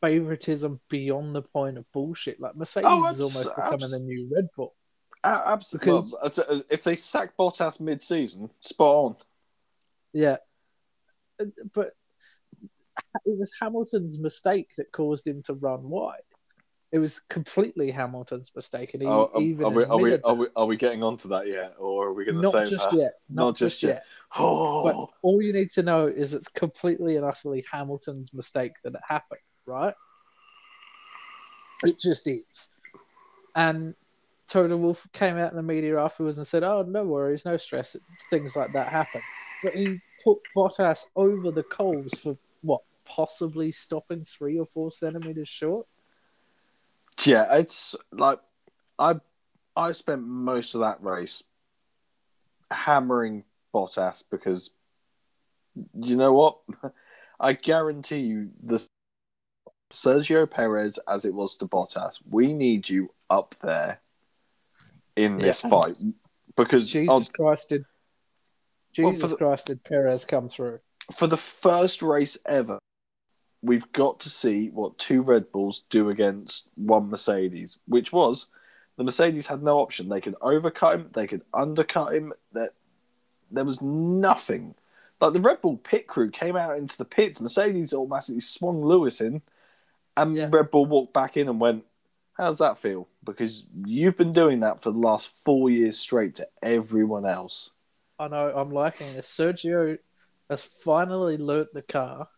favoritism 0.00 0.80
beyond 0.88 1.34
the 1.34 1.42
point 1.42 1.78
of 1.78 1.84
bullshit. 1.92 2.40
Like 2.40 2.56
Mercedes 2.56 2.86
Oh, 2.90 3.06
is 3.10 3.20
almost 3.20 3.54
becoming 3.54 3.82
abs- 3.82 3.92
the 3.92 4.00
new 4.00 4.28
Red 4.34 4.48
Bull. 4.56 4.74
absolutely, 5.24 5.86
Because- 6.18 6.64
if 6.70 6.82
they 6.84 6.96
sack 6.96 7.36
Bottas 7.36 7.80
mid-season, 7.80 8.50
spot 8.60 8.94
on. 9.04 9.16
Yeah, 10.18 10.38
but 11.74 11.92
it 13.24 13.38
was 13.38 13.52
Hamilton's 13.60 14.18
mistake 14.20 14.68
that 14.76 14.90
caused 14.90 15.24
him 15.24 15.44
to 15.44 15.52
run 15.54 15.84
wide. 15.84 16.22
It 16.90 16.98
was 16.98 17.20
completely 17.20 17.92
Hamilton's 17.92 18.50
mistake, 18.56 18.94
and 18.94 19.02
he 19.02 19.08
Oh, 19.08 19.30
are, 19.32 19.40
even 19.40 19.66
are 19.66 19.70
we, 19.70 19.84
are, 19.84 19.98
we, 19.98 20.18
are, 20.24 20.34
we, 20.34 20.46
are 20.56 20.66
we 20.66 20.76
getting 20.76 21.04
onto 21.04 21.28
that 21.28 21.46
yet, 21.46 21.76
or 21.78 22.08
are 22.08 22.12
we 22.14 22.24
going 22.24 22.34
to 22.34 22.42
not 22.42 22.50
save 22.50 22.66
just 22.68 22.90
that? 22.90 22.96
yet, 22.96 23.12
not, 23.28 23.44
Not 23.44 23.56
just 23.56 23.74
just 23.74 23.82
yet. 23.84 23.90
yet. 23.90 24.04
Oh, 24.36 24.82
But 24.82 25.08
all 25.22 25.40
you 25.40 25.52
need 25.52 25.70
to 25.72 25.84
know 25.84 26.06
is 26.06 26.34
it's 26.34 26.48
completely 26.48 27.14
and 27.14 27.24
utterly 27.24 27.64
Hamilton's 27.70 28.34
mistake 28.34 28.72
that 28.82 28.94
it 28.94 29.00
happened, 29.06 29.40
right? 29.66 29.94
It 31.84 32.00
just 32.00 32.26
is. 32.26 32.74
And 33.54 33.94
Toto 34.48 34.76
Wolff 34.76 35.06
came 35.12 35.36
out 35.36 35.50
in 35.50 35.56
the 35.56 35.62
media 35.62 36.00
afterwards 36.00 36.38
and 36.38 36.46
said, 36.46 36.62
"Oh, 36.64 36.82
no 36.82 37.04
worries, 37.04 37.44
no 37.44 37.56
stress. 37.56 37.94
Things 38.30 38.56
like 38.56 38.72
that 38.72 38.88
happen." 38.88 39.20
But 39.62 39.74
he 39.74 40.00
put 40.22 40.38
Bottas 40.56 41.06
over 41.16 41.50
the 41.50 41.62
coals 41.64 42.14
for 42.18 42.36
what? 42.62 42.82
Possibly 43.04 43.72
stopping 43.72 44.24
three 44.24 44.58
or 44.58 44.66
four 44.66 44.92
centimeters 44.92 45.48
short. 45.48 45.86
yeah, 47.24 47.56
it's 47.56 47.96
like 48.12 48.38
I 48.98 49.14
I 49.74 49.92
spent 49.92 50.22
most 50.22 50.74
of 50.74 50.82
that 50.82 51.02
race 51.02 51.42
hammering 52.70 53.44
Bottas 53.74 54.24
because 54.30 54.70
you 55.98 56.16
know 56.16 56.32
what? 56.32 56.58
I 57.40 57.54
guarantee 57.54 58.18
you 58.20 58.50
the 58.62 58.84
Sergio 59.90 60.50
Perez 60.50 60.98
as 61.08 61.24
it 61.24 61.32
was 61.32 61.56
to 61.56 61.66
Bottas, 61.66 62.18
we 62.28 62.52
need 62.52 62.88
you 62.88 63.14
up 63.30 63.54
there 63.62 64.00
in 65.16 65.38
this 65.38 65.62
Yeah. 65.62 65.70
fight 65.70 65.98
because 66.56 66.90
Jesus 66.90 67.28
on- 67.28 67.32
Christ, 67.34 67.70
did 67.70 67.84
Well, 68.96 69.12
Jesus 69.12 69.30
the- 69.32 69.36
Christ 69.36 69.66
did 69.66 69.84
Perez 69.84 70.24
come 70.24 70.48
through? 70.48 70.80
for 71.12 71.26
the 71.26 71.36
first 71.38 72.02
race 72.02 72.36
ever, 72.44 72.78
we've 73.62 73.90
got 73.92 74.20
to 74.20 74.28
see 74.28 74.68
what 74.68 74.98
two 74.98 75.22
Red 75.22 75.50
Bulls 75.50 75.84
do 75.90 76.10
against 76.10 76.68
one 76.74 77.08
Mercedes, 77.08 77.78
which 77.86 78.12
was 78.12 78.46
the 78.96 79.04
Mercedes 79.04 79.46
had 79.46 79.62
no 79.62 79.78
option. 79.78 80.08
They 80.08 80.20
could 80.20 80.34
overcut 80.40 80.94
him, 80.96 81.10
they 81.14 81.26
could 81.26 81.42
undercut 81.54 82.14
him. 82.14 82.32
That 82.52 82.70
there 83.50 83.64
was 83.64 83.80
nothing. 83.80 84.74
Like 85.20 85.32
the 85.32 85.40
Red 85.40 85.60
Bull 85.62 85.78
pit 85.78 86.06
crew 86.06 86.30
came 86.30 86.56
out 86.56 86.76
into 86.76 86.96
the 86.98 87.04
pits. 87.04 87.40
Mercedes 87.40 87.94
automatically 87.94 88.40
swung 88.40 88.84
Lewis 88.84 89.20
in, 89.20 89.40
and 90.16 90.36
Yeah. 90.36 90.48
Red 90.52 90.70
Bull 90.70 90.84
walked 90.86 91.14
back 91.14 91.36
in 91.36 91.48
and 91.48 91.58
went, 91.58 91.84
"How's 92.34 92.58
that 92.58 92.78
feel?" 92.78 93.08
Because 93.24 93.64
you've 93.84 94.16
been 94.18 94.32
doing 94.32 94.60
that 94.60 94.82
for 94.82 94.90
the 94.90 94.98
last 94.98 95.30
four 95.44 95.70
years 95.70 95.98
straight 95.98 96.34
to 96.36 96.48
everyone 96.62 97.24
else. 97.24 97.70
I 98.18 98.28
know 98.28 98.52
I'm 98.54 98.70
liking 98.70 99.14
this. 99.14 99.28
Sergio 99.28 99.98
has 100.50 100.64
finally 100.64 101.36
learnt 101.36 101.72
the 101.72 101.82
car. 101.82 102.28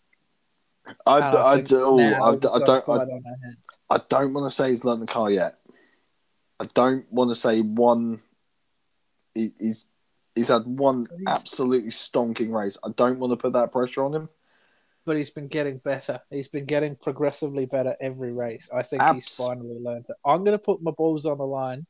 I, 1.07 1.21
I, 1.21 1.57
think 1.57 1.69
do, 1.69 1.83
oh, 1.83 1.97
now 1.97 2.25
I, 2.25 2.33
I 2.33 2.37
don't. 2.37 2.69
I, 2.69 2.81
fight 2.81 3.03
on 3.03 3.11
our 3.11 3.37
hands. 3.45 3.69
I 3.89 4.01
don't 4.09 4.33
want 4.33 4.47
to 4.47 4.51
say 4.51 4.71
he's 4.71 4.85
learned 4.85 5.03
the 5.03 5.07
car 5.07 5.31
yet. 5.31 5.59
I 6.59 6.65
don't 6.75 7.11
want 7.13 7.31
to 7.31 7.35
say 7.35 7.61
one. 7.61 8.21
He, 9.35 9.53
he's 9.59 9.85
he's 10.35 10.49
had 10.49 10.67
one 10.67 11.07
He's- 11.17 11.23
absolutely 11.29 11.91
stonking 11.91 12.51
race. 12.51 12.77
I 12.85 12.91
don't 12.97 13.19
want 13.19 13.33
to 13.33 13.37
put 13.37 13.53
that 13.53 13.73
pressure 13.73 14.05
on 14.05 14.15
him. 14.15 14.29
but 15.05 15.17
he's 15.17 15.31
been 15.31 15.49
getting 15.49 15.79
better. 15.79 16.21
He's 16.31 16.49
been 16.49 16.67
getting 16.67 16.97
progressively 16.97 17.67
better 17.67 17.97
every 18.01 18.33
race. 18.33 18.69
I 18.75 18.83
think 18.83 19.03
he's 19.15 19.29
finally 19.37 19.79
learned 19.79 20.07
it. 20.09 20.17
I'm 20.25 20.45
going 20.45 20.59
to 20.59 20.63
put 20.63 20.83
my 20.83 20.91
balls 20.91 21.27
on 21.27 21.39
the 21.39 21.47
line. 21.47 21.87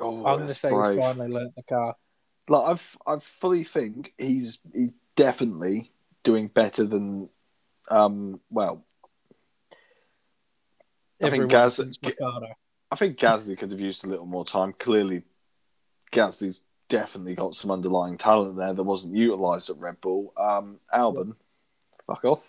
Oh, 0.00 0.24
I'm 0.26 0.38
going 0.38 0.48
to 0.48 0.54
say 0.54 0.70
brave. 0.70 0.94
he's 0.94 1.04
finally 1.04 1.28
learned 1.28 1.52
the 1.56 1.62
car. 1.62 1.94
Like 2.48 2.64
I've, 2.64 2.96
I 3.06 3.18
fully 3.40 3.64
think 3.64 4.12
he's 4.18 4.58
he's 4.72 4.90
definitely 5.16 5.92
doing 6.24 6.48
better 6.48 6.84
than, 6.84 7.28
um, 7.90 8.40
well, 8.50 8.84
I 11.22 11.30
think 11.30 11.44
Everyone 11.52 11.70
since 11.70 12.00
I 12.90 12.96
think 12.96 13.18
Gasly 13.18 13.56
could 13.58 13.70
have 13.70 13.80
used 13.80 14.04
a 14.04 14.08
little 14.08 14.26
more 14.26 14.44
time. 14.44 14.74
Clearly, 14.78 15.22
Gasly's 16.12 16.62
definitely 16.88 17.34
got 17.34 17.54
some 17.54 17.70
underlying 17.70 18.18
talent 18.18 18.56
there 18.56 18.72
that 18.72 18.82
wasn't 18.82 19.14
utilised 19.14 19.70
at 19.70 19.78
Red 19.78 20.00
Bull. 20.00 20.32
Um, 20.36 20.78
Albon, 20.94 21.34
fuck 22.06 22.24
off. 22.24 22.42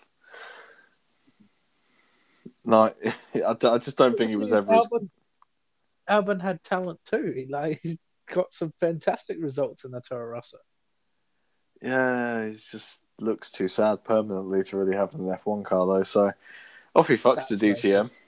No, 2.64 2.92
I, 3.34 3.54
d- 3.54 3.68
I 3.68 3.78
just 3.78 3.96
don't 3.96 4.16
think 4.16 4.30
he 4.30 4.36
was 4.36 4.52
ever 4.52 4.66
Albon, 4.66 5.08
Albon 6.08 6.40
had 6.40 6.62
talent 6.62 7.00
too. 7.04 7.46
Like 7.48 7.80
got 8.32 8.52
some 8.52 8.72
fantastic 8.80 9.38
results 9.40 9.84
in 9.84 9.90
the 9.92 10.00
Toro 10.00 10.26
Rosso. 10.26 10.58
Yeah, 11.82 12.48
he 12.48 12.54
just 12.70 13.00
looks 13.18 13.50
too 13.50 13.68
sad 13.68 14.04
permanently 14.04 14.62
to 14.64 14.76
really 14.76 14.96
have 14.96 15.14
an 15.14 15.20
F1 15.20 15.64
car 15.64 15.86
though. 15.86 16.02
So 16.02 16.32
off 16.94 17.08
he 17.08 17.14
fucks 17.14 17.48
to 17.48 17.54
DTM. 17.54 18.02
racist. 18.02 18.24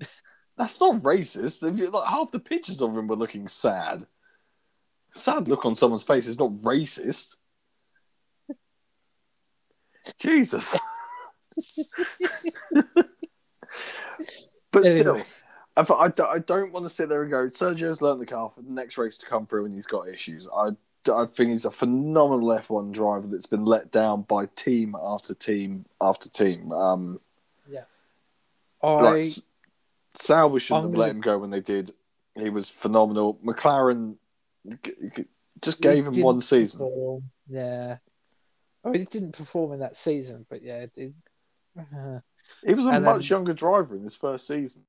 That's 0.56 0.80
not 0.80 1.02
racist. 1.02 1.92
Like 1.92 2.08
half 2.08 2.30
the 2.32 2.40
pictures 2.40 2.82
of 2.82 2.96
him 2.96 3.06
were 3.06 3.16
looking 3.16 3.46
sad. 3.48 4.06
Sad 5.14 5.48
look 5.48 5.64
on 5.64 5.74
someone's 5.76 6.04
face 6.04 6.26
is 6.26 6.38
not 6.38 6.50
racist. 6.62 7.36
Jesus. 10.18 10.78
but 14.72 14.84
Anyway. 14.84 15.20
still, 15.20 15.22
I, 15.90 16.12
I, 16.28 16.38
don't- 16.38 16.72
want 16.72 16.84
to 16.86 16.90
sit 16.90 17.08
there 17.08 17.22
and 17.22 17.30
go, 17.30 17.46
Sergio's 17.46 18.02
learned 18.02 18.20
the 18.20 18.26
car 18.26 18.50
for 18.50 18.62
the 18.62 18.72
next 18.72 18.98
race 18.98 19.16
to 19.18 19.26
come 19.26 19.46
through 19.46 19.66
and 19.66 19.74
he's 19.74 19.86
got 19.86 20.08
issues. 20.08 20.48
I, 20.54 20.70
I 21.10 21.26
think 21.26 21.50
he's 21.50 21.64
a 21.64 21.70
phenomenal 21.70 22.48
F1 22.48 22.92
driver 22.92 23.26
that's 23.28 23.46
been 23.46 23.64
let 23.64 23.90
down 23.90 24.22
by 24.22 24.46
team 24.56 24.96
after 25.00 25.34
team 25.34 25.84
after 26.00 26.28
team. 26.28 26.72
Um, 26.72 27.20
I 28.80 28.86
like, 29.02 29.26
Sauber 30.14 30.60
shouldn't 30.60 30.84
I'm 30.84 30.90
have 30.92 30.98
let 30.98 31.06
gonna- 31.06 31.14
him 31.16 31.20
go 31.20 31.38
when 31.38 31.50
they 31.50 31.60
did. 31.60 31.92
He 32.36 32.48
was 32.48 32.70
phenomenal. 32.70 33.34
McLaren 33.44 34.14
just 35.60 35.78
he 35.78 35.82
gave 35.82 36.06
him 36.06 36.22
one 36.22 36.40
season. 36.40 36.78
perform. 36.86 37.24
Yeah, 37.48 37.96
I 38.84 38.88
mean, 38.90 39.00
he 39.00 39.06
didn't 39.06 39.32
perform 39.36 39.72
in 39.72 39.80
that 39.80 39.96
season, 39.96 40.46
but 40.48 40.62
yeah, 40.62 40.82
it 40.82 40.92
did. 40.94 41.14
He 42.66 42.72
was 42.72 42.86
a 42.86 42.90
And 42.90 43.04
much 43.04 43.28
then- 43.28 43.36
younger 43.38 43.52
driver 43.52 43.94
in 43.96 44.02
his 44.04 44.16
first 44.16 44.46
season. 44.46 44.84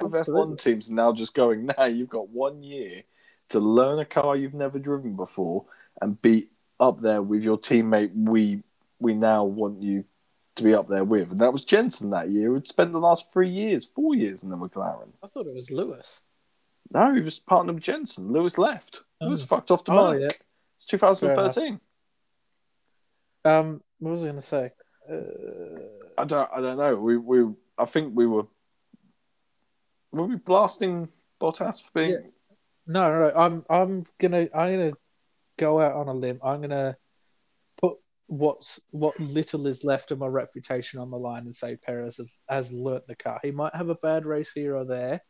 With 0.00 0.14
Absolutely. 0.14 0.54
F1 0.56 0.58
teams 0.62 0.90
now 0.90 1.12
just 1.12 1.34
going, 1.34 1.66
now 1.78 1.84
you've 1.86 2.08
got 2.10 2.28
one 2.28 2.62
year 2.62 3.02
to 3.50 3.60
learn 3.60 3.98
a 3.98 4.04
car 4.04 4.36
you've 4.36 4.54
never 4.54 4.78
driven 4.78 5.16
before 5.16 5.64
and 6.02 6.20
be 6.20 6.48
up 6.78 7.00
there 7.00 7.22
with 7.22 7.42
your 7.42 7.56
teammate 7.58 8.10
we 8.14 8.62
we 8.98 9.14
now 9.14 9.44
want 9.44 9.80
you 9.82 10.04
to 10.56 10.62
be 10.62 10.74
up 10.74 10.88
there 10.88 11.04
with. 11.04 11.30
And 11.30 11.40
that 11.40 11.52
was 11.52 11.64
Jenson 11.64 12.10
that 12.10 12.30
year, 12.30 12.48
who'd 12.48 12.66
spent 12.66 12.92
the 12.92 12.98
last 12.98 13.30
three 13.32 13.48
years, 13.50 13.84
four 13.84 14.14
years 14.14 14.42
in 14.42 14.48
the 14.50 14.56
McLaren. 14.56 15.08
I 15.22 15.28
thought 15.28 15.46
it 15.46 15.54
was 15.54 15.70
Lewis. 15.70 16.22
No, 16.92 17.14
he 17.14 17.20
was 17.20 17.38
partnered 17.38 17.74
with 17.76 17.84
Jenson. 17.84 18.32
Lewis 18.32 18.56
left. 18.56 19.00
Lewis 19.20 19.42
Oh. 19.42 19.46
fucked 19.46 19.70
off 19.70 19.84
to 19.84 19.92
Oh, 19.92 20.12
Merc. 20.12 20.20
yeah. 20.22 20.28
It's 20.76 20.86
2013. 20.86 21.78
Um, 23.44 23.82
what 23.98 24.10
was 24.12 24.22
I 24.22 24.26
going 24.26 24.36
to 24.36 24.42
say? 24.42 24.72
Uh, 25.10 25.14
I 26.18 26.24
don't. 26.24 26.48
I 26.54 26.60
don't 26.60 26.78
know. 26.78 26.96
We. 26.96 27.16
We. 27.16 27.54
I 27.78 27.84
think 27.84 28.12
we 28.16 28.26
were. 28.26 28.46
Were 30.16 30.26
we 30.26 30.36
blasting 30.36 31.08
Bottas 31.40 31.82
for 31.82 31.90
being? 31.94 32.08
Yeah. 32.10 32.18
no, 32.86 33.10
no, 33.10 33.28
no, 33.28 33.32
I'm, 33.36 33.64
I'm 33.68 34.04
gonna, 34.18 34.48
I'm 34.54 34.72
gonna 34.72 34.92
go 35.58 35.80
out 35.80 35.92
on 35.92 36.08
a 36.08 36.12
limb. 36.14 36.40
I'm 36.42 36.60
gonna 36.62 36.96
put 37.80 37.98
what's 38.28 38.80
what 38.90 39.18
little 39.20 39.66
is 39.66 39.84
left 39.84 40.10
of 40.10 40.18
my 40.18 40.26
reputation 40.26 40.98
on 41.00 41.10
the 41.10 41.18
line 41.18 41.42
and 41.44 41.54
say 41.54 41.76
Perez 41.76 42.16
has, 42.16 42.32
has 42.48 42.72
learnt 42.72 43.06
the 43.06 43.14
car. 43.16 43.38
He 43.42 43.50
might 43.50 43.74
have 43.74 43.90
a 43.90 43.94
bad 43.96 44.24
race 44.24 44.52
here 44.52 44.74
or 44.76 44.84
there, 44.84 45.20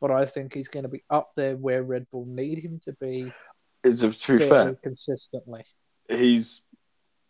but 0.00 0.10
I 0.10 0.24
think 0.26 0.54
he's 0.54 0.68
going 0.68 0.84
to 0.84 0.88
be 0.88 1.02
up 1.10 1.30
there 1.34 1.56
where 1.56 1.82
Red 1.82 2.06
Bull 2.10 2.26
need 2.26 2.58
him 2.58 2.80
to 2.84 2.92
be 3.00 3.32
It's 3.82 4.00
to 4.00 4.08
be 4.08 4.14
fairly 4.14 4.48
fair. 4.48 4.74
consistently. 4.82 5.64
He's. 6.08 6.62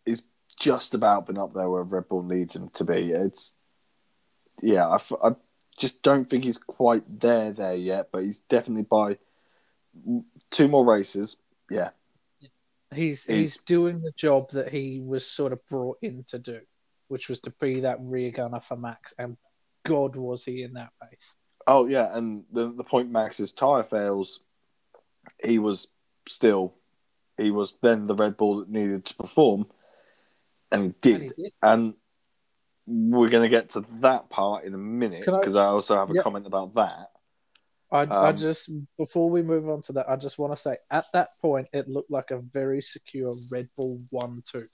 He's 0.05 0.23
just 0.59 0.95
about 0.95 1.27
been 1.27 1.39
up 1.39 1.55
there 1.55 1.69
where 1.69 1.83
Red 1.83 2.09
Bull 2.09 2.23
needs 2.23 2.55
him 2.55 2.69
to 2.75 2.85
be. 2.85 3.13
It's. 3.13 3.57
Yeah, 4.61 4.89
I, 4.89 4.95
f- 4.97 5.13
I 5.23 5.31
just 5.79 6.03
don't 6.03 6.29
think 6.29 6.45
he's 6.45 6.59
quite 6.59 7.05
there 7.21 7.53
there 7.53 7.75
yet, 7.75 8.09
but 8.13 8.25
he's 8.25 8.41
definitely 8.41 8.83
by 8.85 9.19
two 10.51 10.69
more 10.69 10.85
races. 10.85 11.37
Yeah, 11.71 11.91
He's, 12.95 13.25
he's 13.25 13.27
He's- 13.27 13.57
doing 13.59 14.01
the 14.01 14.13
job 14.13 14.51
that 14.51 14.71
he 14.73 15.01
was 15.01 15.27
sort 15.27 15.53
of 15.53 15.65
brought 15.67 15.99
in 16.03 16.25
to 16.29 16.39
do, 16.39 16.61
which 17.09 17.29
was 17.29 17.41
to 17.41 17.51
be 17.61 17.81
that 17.81 17.99
rear 18.01 18.31
gunner 18.31 18.61
for 18.61 18.77
Max, 18.77 19.15
and 19.19 19.37
God 19.85 20.17
was 20.17 20.45
he 20.45 20.63
in 20.63 20.73
that 20.75 20.91
race. 21.03 21.35
Oh 21.67 21.87
yeah, 21.87 22.09
and 22.17 22.45
the 22.51 22.73
the 22.73 22.85
point 22.85 23.11
Max's 23.11 23.53
tire 23.53 23.83
fails, 23.85 24.41
he 25.45 25.59
was 25.59 25.89
still, 26.27 26.75
he 27.37 27.51
was 27.51 27.77
then 27.83 28.07
the 28.07 28.15
Red 28.15 28.39
Bull 28.39 28.61
that 28.61 28.71
needed 28.71 29.05
to 29.07 29.15
perform, 29.15 29.67
and 30.73 30.83
he 30.85 30.95
did. 31.03 31.15
And 31.21 31.23
he 31.37 31.43
did. 31.43 31.53
And 31.63 31.95
we're 32.89 33.29
going 33.29 33.43
to 33.43 33.49
get 33.49 33.71
to 33.71 33.85
that 34.01 34.31
part 34.31 34.65
in 34.65 34.73
a 34.73 34.79
minute 34.79 35.25
Can 35.25 35.35
I- 35.35 35.41
because 35.41 35.57
I, 35.57 35.65
also 35.67 35.97
have 35.97 36.11
a 36.11 36.23
comment 36.23 36.47
about 36.47 36.75
that. 36.75 37.11
I, 37.93 38.01
I 38.01 38.29
Um, 38.31 38.37
just 38.37 38.71
before 38.99 39.31
we 39.31 39.43
move 39.43 39.69
on 39.69 39.83
to 39.83 39.93
that, 39.95 40.09
I 40.09 40.17
just 40.17 40.39
want 40.39 40.55
to 40.55 40.61
say 40.61 40.77
at 40.91 41.05
that 41.13 41.29
point 41.41 41.69
it 41.73 41.89
looked 41.89 42.11
like 42.11 42.31
a 42.31 42.39
very 42.39 42.81
secure 42.81 43.35
Red 43.51 43.69
Bull 43.77 44.01
one-two. 44.11 44.65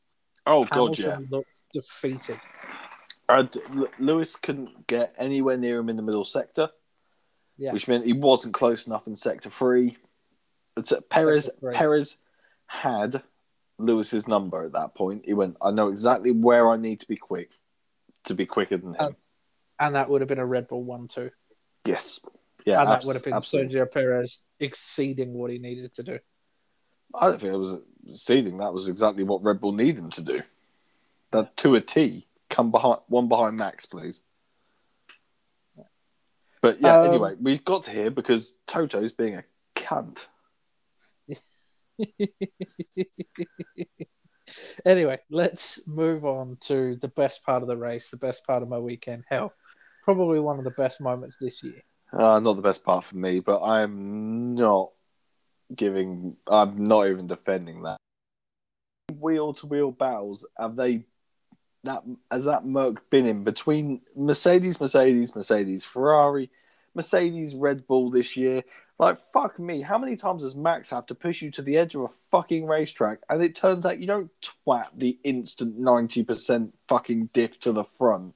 Oh 0.47 0.65
god, 0.65 0.99
yeah. 0.99 1.11
Hamilton 1.13 1.29
looked 1.31 1.65
defeated. 1.73 2.39
Lewis 3.99 4.37
couldn't 4.37 4.87
get 4.87 5.15
anywhere 5.19 5.57
near 5.57 5.79
him 5.79 5.89
in 5.89 5.97
the 5.97 6.03
middle 6.03 6.25
sector, 6.25 6.71
Yeah. 7.57 7.73
which 7.73 7.89
meant 7.89 8.05
he 8.05 8.13
wasn't 8.13 8.55
close 8.55 8.87
enough 8.87 9.07
in 9.07 9.17
sector 9.17 9.49
three. 9.51 9.97
Perez 11.09 11.45
Sector 11.47 11.61
three. 11.61 11.75
Perez 11.75 12.17
had 12.67 13.23
Lewis's 13.79 14.27
number 14.29 14.65
at 14.65 14.73
that 14.73 14.95
point. 14.95 15.23
He 15.25 15.35
went, 15.35 15.57
I 15.63 15.71
know 15.71 15.89
exactly 15.89 16.33
where 16.33 16.69
I 16.69 16.77
need 16.77 17.01
to 17.01 17.09
be 17.09 17.17
quick 17.17 17.55
to 18.25 18.35
be 18.35 18.47
quicker 18.47 18.77
than 18.77 18.91
him. 18.91 18.97
Uh, 18.99 19.11
And 19.79 19.95
that 19.97 20.09
would 20.09 20.21
have 20.21 20.29
been 20.29 20.39
a 20.39 20.47
Red 20.47 20.69
Bull 20.69 20.83
one-two, 20.85 21.31
yes, 21.85 22.21
yeah, 22.65 22.81
and 22.81 22.91
that 22.91 23.05
would 23.05 23.15
have 23.17 23.25
been 23.25 23.35
absolutely. 23.35 23.75
Sergio 23.75 23.91
Perez 23.91 24.43
exceeding 24.61 25.33
what 25.35 25.51
he 25.51 25.59
needed 25.59 25.95
to 25.95 26.03
do. 26.03 26.19
I 27.21 27.29
don't 27.29 27.41
think 27.41 27.53
it 27.53 27.57
was 27.59 27.77
exceeding. 28.09 28.59
That 28.59 28.73
was 28.73 28.89
exactly 28.89 29.25
what 29.25 29.43
Red 29.43 29.61
Bull 29.61 29.73
needed 29.73 29.99
him 29.99 30.11
to 30.13 30.23
do. 30.23 30.43
That 31.33 31.57
to 31.59 31.75
a 31.75 31.81
T. 31.81 32.27
Come 32.49 32.71
behind 32.71 33.01
one 33.09 33.29
behind 33.29 33.57
Max, 33.57 33.85
please. 33.87 34.23
But 36.63 36.81
yeah, 36.81 37.01
Um, 37.01 37.09
anyway, 37.09 37.35
we 37.41 37.59
got 37.59 37.83
to 37.85 37.91
here 37.91 38.11
because 38.11 38.53
Toto's 38.67 39.13
being 39.13 39.35
a 39.35 39.45
cunt. 39.75 40.27
anyway, 44.85 45.19
let's 45.31 45.89
move 45.89 46.25
on 46.25 46.57
to 46.63 46.97
the 46.97 47.09
best 47.09 47.45
part 47.45 47.63
of 47.63 47.69
the 47.69 47.77
race, 47.77 48.11
the 48.11 48.17
best 48.17 48.47
part 48.47 48.63
of 48.63 48.69
my 48.69 48.79
weekend. 48.79 49.25
Hell, 49.29 49.53
probably 50.05 50.41
one 50.41 50.59
of 50.59 50.65
the 50.65 50.71
best 50.71 51.01
moments 51.01 51.39
this 51.39 51.63
year. 51.63 51.83
Uh, 52.13 52.39
not 52.39 52.55
the 52.55 52.63
best 52.63 52.85
part 52.85 53.05
for 53.05 53.17
me, 53.17 53.41
but 53.41 53.63
I'm 53.63 54.55
not 54.55 54.91
giving. 55.75 56.37
I'm 56.49 56.85
not 56.85 57.09
even 57.09 57.27
defending 57.27 57.83
that. 57.83 57.97
Wheel 59.19 59.53
to 59.55 59.67
wheel 59.67 59.91
battles 59.91 60.47
have 60.59 60.77
they 60.77 61.05
that 61.85 62.03
has 62.31 62.47
that 62.47 62.65
Merc 62.65 63.09
been 63.11 63.27
in 63.27 63.45
between 63.45 64.01
Mercedes, 64.17 64.81
Mercedes, 64.81 65.37
Mercedes, 65.37 65.85
Ferrari, 65.85 66.51
Mercedes, 66.95 67.55
Red 67.55 67.87
Bull 67.87 68.11
this 68.11 68.37
year? 68.37 68.63
Like 68.99 69.19
fuck 69.33 69.59
me, 69.59 69.81
how 69.81 69.99
many 69.99 70.17
times 70.17 70.43
does 70.43 70.55
Max 70.55 70.91
have 70.91 71.07
to 71.07 71.15
push 71.15 71.43
you 71.43 71.51
to 71.53 71.63
the 71.63 71.77
edge 71.77 71.95
of 71.95 72.03
a 72.03 72.09
fucking 72.31 72.67
racetrack, 72.67 73.19
and 73.29 73.43
it 73.43 73.57
turns 73.57 73.85
out 73.85 73.99
you 73.99 74.07
don't 74.07 74.31
twat 74.41 74.89
the 74.97 75.19
instant 75.25 75.77
ninety 75.79 76.23
percent 76.23 76.75
fucking 76.89 77.31
diff 77.33 77.59
to 77.61 77.73
the 77.73 77.85
front? 77.85 78.35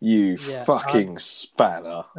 You 0.00 0.38
Yeah, 0.48 0.64
fucking 0.64 1.18
spanner. 1.18 2.04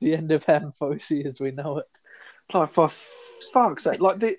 The 0.00 0.14
end 0.14 0.32
of 0.32 0.44
Ham 0.44 0.72
as 0.80 1.40
we 1.40 1.50
know 1.50 1.78
it. 1.78 1.86
Like 2.52 2.70
for 2.70 2.90
fuck's 3.52 3.84
sake, 3.84 4.00
like 4.00 4.18
the, 4.18 4.36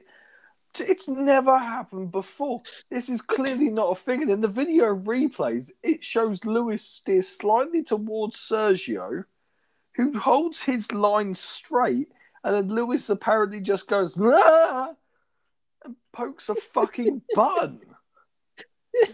it's 0.79 1.07
never 1.07 1.57
happened 1.57 2.11
before. 2.11 2.61
This 2.91 3.09
is 3.09 3.21
clearly 3.21 3.71
not 3.71 3.89
a 3.89 3.95
thing. 3.95 4.21
And 4.21 4.31
in 4.31 4.41
the 4.41 4.47
video 4.47 4.95
replays, 4.95 5.71
it 5.81 6.03
shows 6.03 6.45
Lewis 6.45 6.83
steer 6.83 7.23
slightly 7.23 7.83
towards 7.83 8.37
Sergio, 8.37 9.25
who 9.95 10.17
holds 10.17 10.63
his 10.63 10.91
line 10.91 11.33
straight, 11.33 12.09
and 12.43 12.55
then 12.55 12.67
Lewis 12.69 13.09
apparently 13.09 13.61
just 13.61 13.87
goes 13.87 14.19
"Ah!" 14.21 14.93
and 15.85 15.95
pokes 16.13 16.49
a 16.49 16.55
fucking 16.55 17.21
button. 17.33 17.81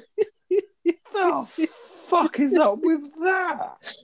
the 1.14 1.70
fuck 2.08 2.40
is 2.40 2.58
up 2.58 2.80
with 2.82 3.14
that? 3.24 3.96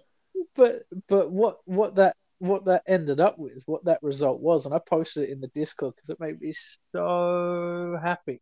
but 0.56 0.82
but 1.08 1.32
what 1.32 1.58
what 1.66 1.96
that 1.96 2.16
what 2.40 2.66
that 2.66 2.84
ended 2.88 3.20
up 3.20 3.40
with, 3.40 3.64
what 3.66 3.86
that 3.86 4.04
result 4.04 4.40
was, 4.40 4.66
and 4.66 4.76
I 4.76 4.80
posted 4.80 5.24
it 5.24 5.32
in 5.32 5.42
the 5.42 5.48
Discord 5.48 5.96
because 5.96 6.10
it 6.10 6.20
made 6.20 6.40
me 6.40 6.54
so 6.92 7.98
happy. 8.02 8.42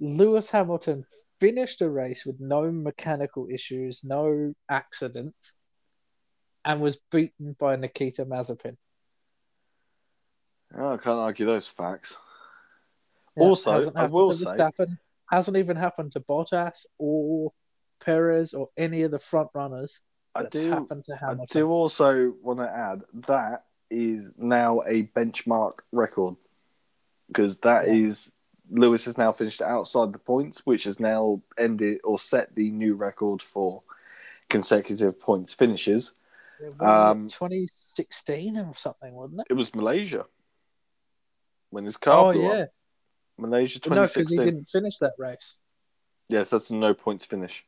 Lewis 0.00 0.50
Hamilton 0.50 1.04
finished 1.38 1.82
a 1.82 1.90
race 1.90 2.24
with 2.24 2.40
no 2.40 2.70
mechanical 2.70 3.46
issues, 3.50 4.02
no 4.04 4.54
accidents, 4.70 5.56
and 6.66 6.80
was 6.80 6.96
beaten 7.12 7.56
by 7.58 7.76
Nikita 7.76 8.26
Mazepin. 8.26 8.76
Oh, 10.76 10.94
I 10.94 10.96
can't 10.96 11.18
argue 11.18 11.46
those 11.46 11.68
facts. 11.68 12.16
Yeah, 13.36 13.44
Also, 13.44 13.72
hasn't 13.72 13.96
I 13.96 14.06
will 14.06 14.32
say- 14.34 14.44
Verstappen, 14.44 14.98
hasn't 15.30 15.56
even 15.56 15.76
happened 15.76 16.12
to 16.12 16.20
Bottas 16.20 16.86
or 16.98 17.52
Perez 18.00 18.52
or 18.52 18.68
any 18.76 19.02
of 19.02 19.12
the 19.12 19.18
front 19.18 19.48
runners. 19.54 20.00
I 20.34 20.44
do. 20.44 20.86
I 21.22 21.34
do 21.48 21.70
also 21.70 22.34
want 22.42 22.58
to 22.58 22.68
add 22.68 23.02
that 23.26 23.64
is 23.88 24.32
now 24.36 24.82
a 24.82 25.04
benchmark 25.16 25.74
record 25.92 26.34
because 27.28 27.58
that 27.58 27.88
is 27.88 28.26
Yeah. 28.68 28.80
Lewis 28.80 29.04
has 29.04 29.16
now 29.16 29.30
finished 29.32 29.62
outside 29.62 30.12
the 30.12 30.18
points, 30.18 30.66
which 30.66 30.84
has 30.84 30.98
now 30.98 31.40
ended 31.56 32.00
or 32.02 32.18
set 32.18 32.54
the 32.56 32.70
new 32.72 32.96
record 32.96 33.40
for 33.40 33.82
consecutive 34.50 35.18
points 35.20 35.54
finishes. 35.54 36.12
Um, 36.80 37.28
2016 37.28 38.58
or 38.58 38.74
something, 38.74 39.12
wasn't 39.12 39.40
it? 39.40 39.46
It 39.50 39.54
was 39.54 39.74
Malaysia 39.74 40.26
when 41.70 41.84
his 41.84 41.96
car 41.96 42.24
Oh 42.24 42.32
blew 42.32 42.46
yeah, 42.46 42.62
up. 42.62 42.68
Malaysia 43.38 43.80
no, 43.88 44.02
because 44.02 44.30
he 44.30 44.38
didn't 44.38 44.64
finish 44.64 44.98
that 44.98 45.14
race. 45.18 45.58
Yes, 46.28 46.50
that's 46.50 46.70
a 46.70 46.74
no 46.74 46.94
points 46.94 47.24
finish. 47.24 47.64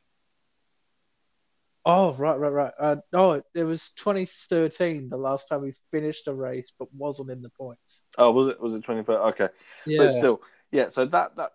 Oh 1.85 2.13
right, 2.13 2.37
right, 2.37 2.51
right. 2.51 2.73
Uh, 2.79 2.95
oh, 3.13 3.41
it 3.55 3.63
was 3.63 3.91
2013, 3.91 5.07
the 5.07 5.17
last 5.17 5.47
time 5.47 5.65
he 5.65 5.73
finished 5.91 6.27
a 6.27 6.33
race 6.33 6.73
but 6.77 6.87
wasn't 6.93 7.31
in 7.31 7.41
the 7.41 7.49
points. 7.49 8.05
Oh, 8.17 8.31
was 8.31 8.47
it? 8.47 8.59
Was 8.59 8.73
it 8.73 8.83
25? 8.83 9.15
Okay. 9.33 9.49
Yeah, 9.87 9.97
But 9.97 10.13
still, 10.13 10.41
yeah. 10.71 10.89
So 10.89 11.05
that 11.05 11.35
that 11.37 11.51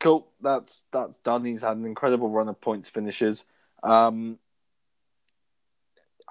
cool. 0.00 0.28
That's 0.40 0.82
that's 0.92 1.16
done. 1.18 1.44
He's 1.44 1.62
had 1.62 1.78
an 1.78 1.86
incredible 1.86 2.28
run 2.28 2.48
of 2.48 2.60
points 2.60 2.90
finishes. 2.90 3.44
Um, 3.82 4.38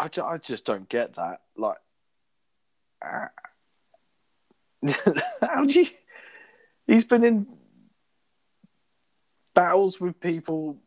I, 0.01 0.07
ju- 0.07 0.23
I 0.23 0.37
just 0.39 0.65
don't 0.65 0.89
get 0.89 1.13
that. 1.15 1.41
Like, 1.55 1.77
uh, 3.05 3.27
how 5.41 5.65
do 5.65 5.81
you? 5.81 5.87
He's 6.87 7.05
been 7.05 7.23
in 7.23 7.45
battles 9.53 10.01
with 10.01 10.19
people 10.19 10.77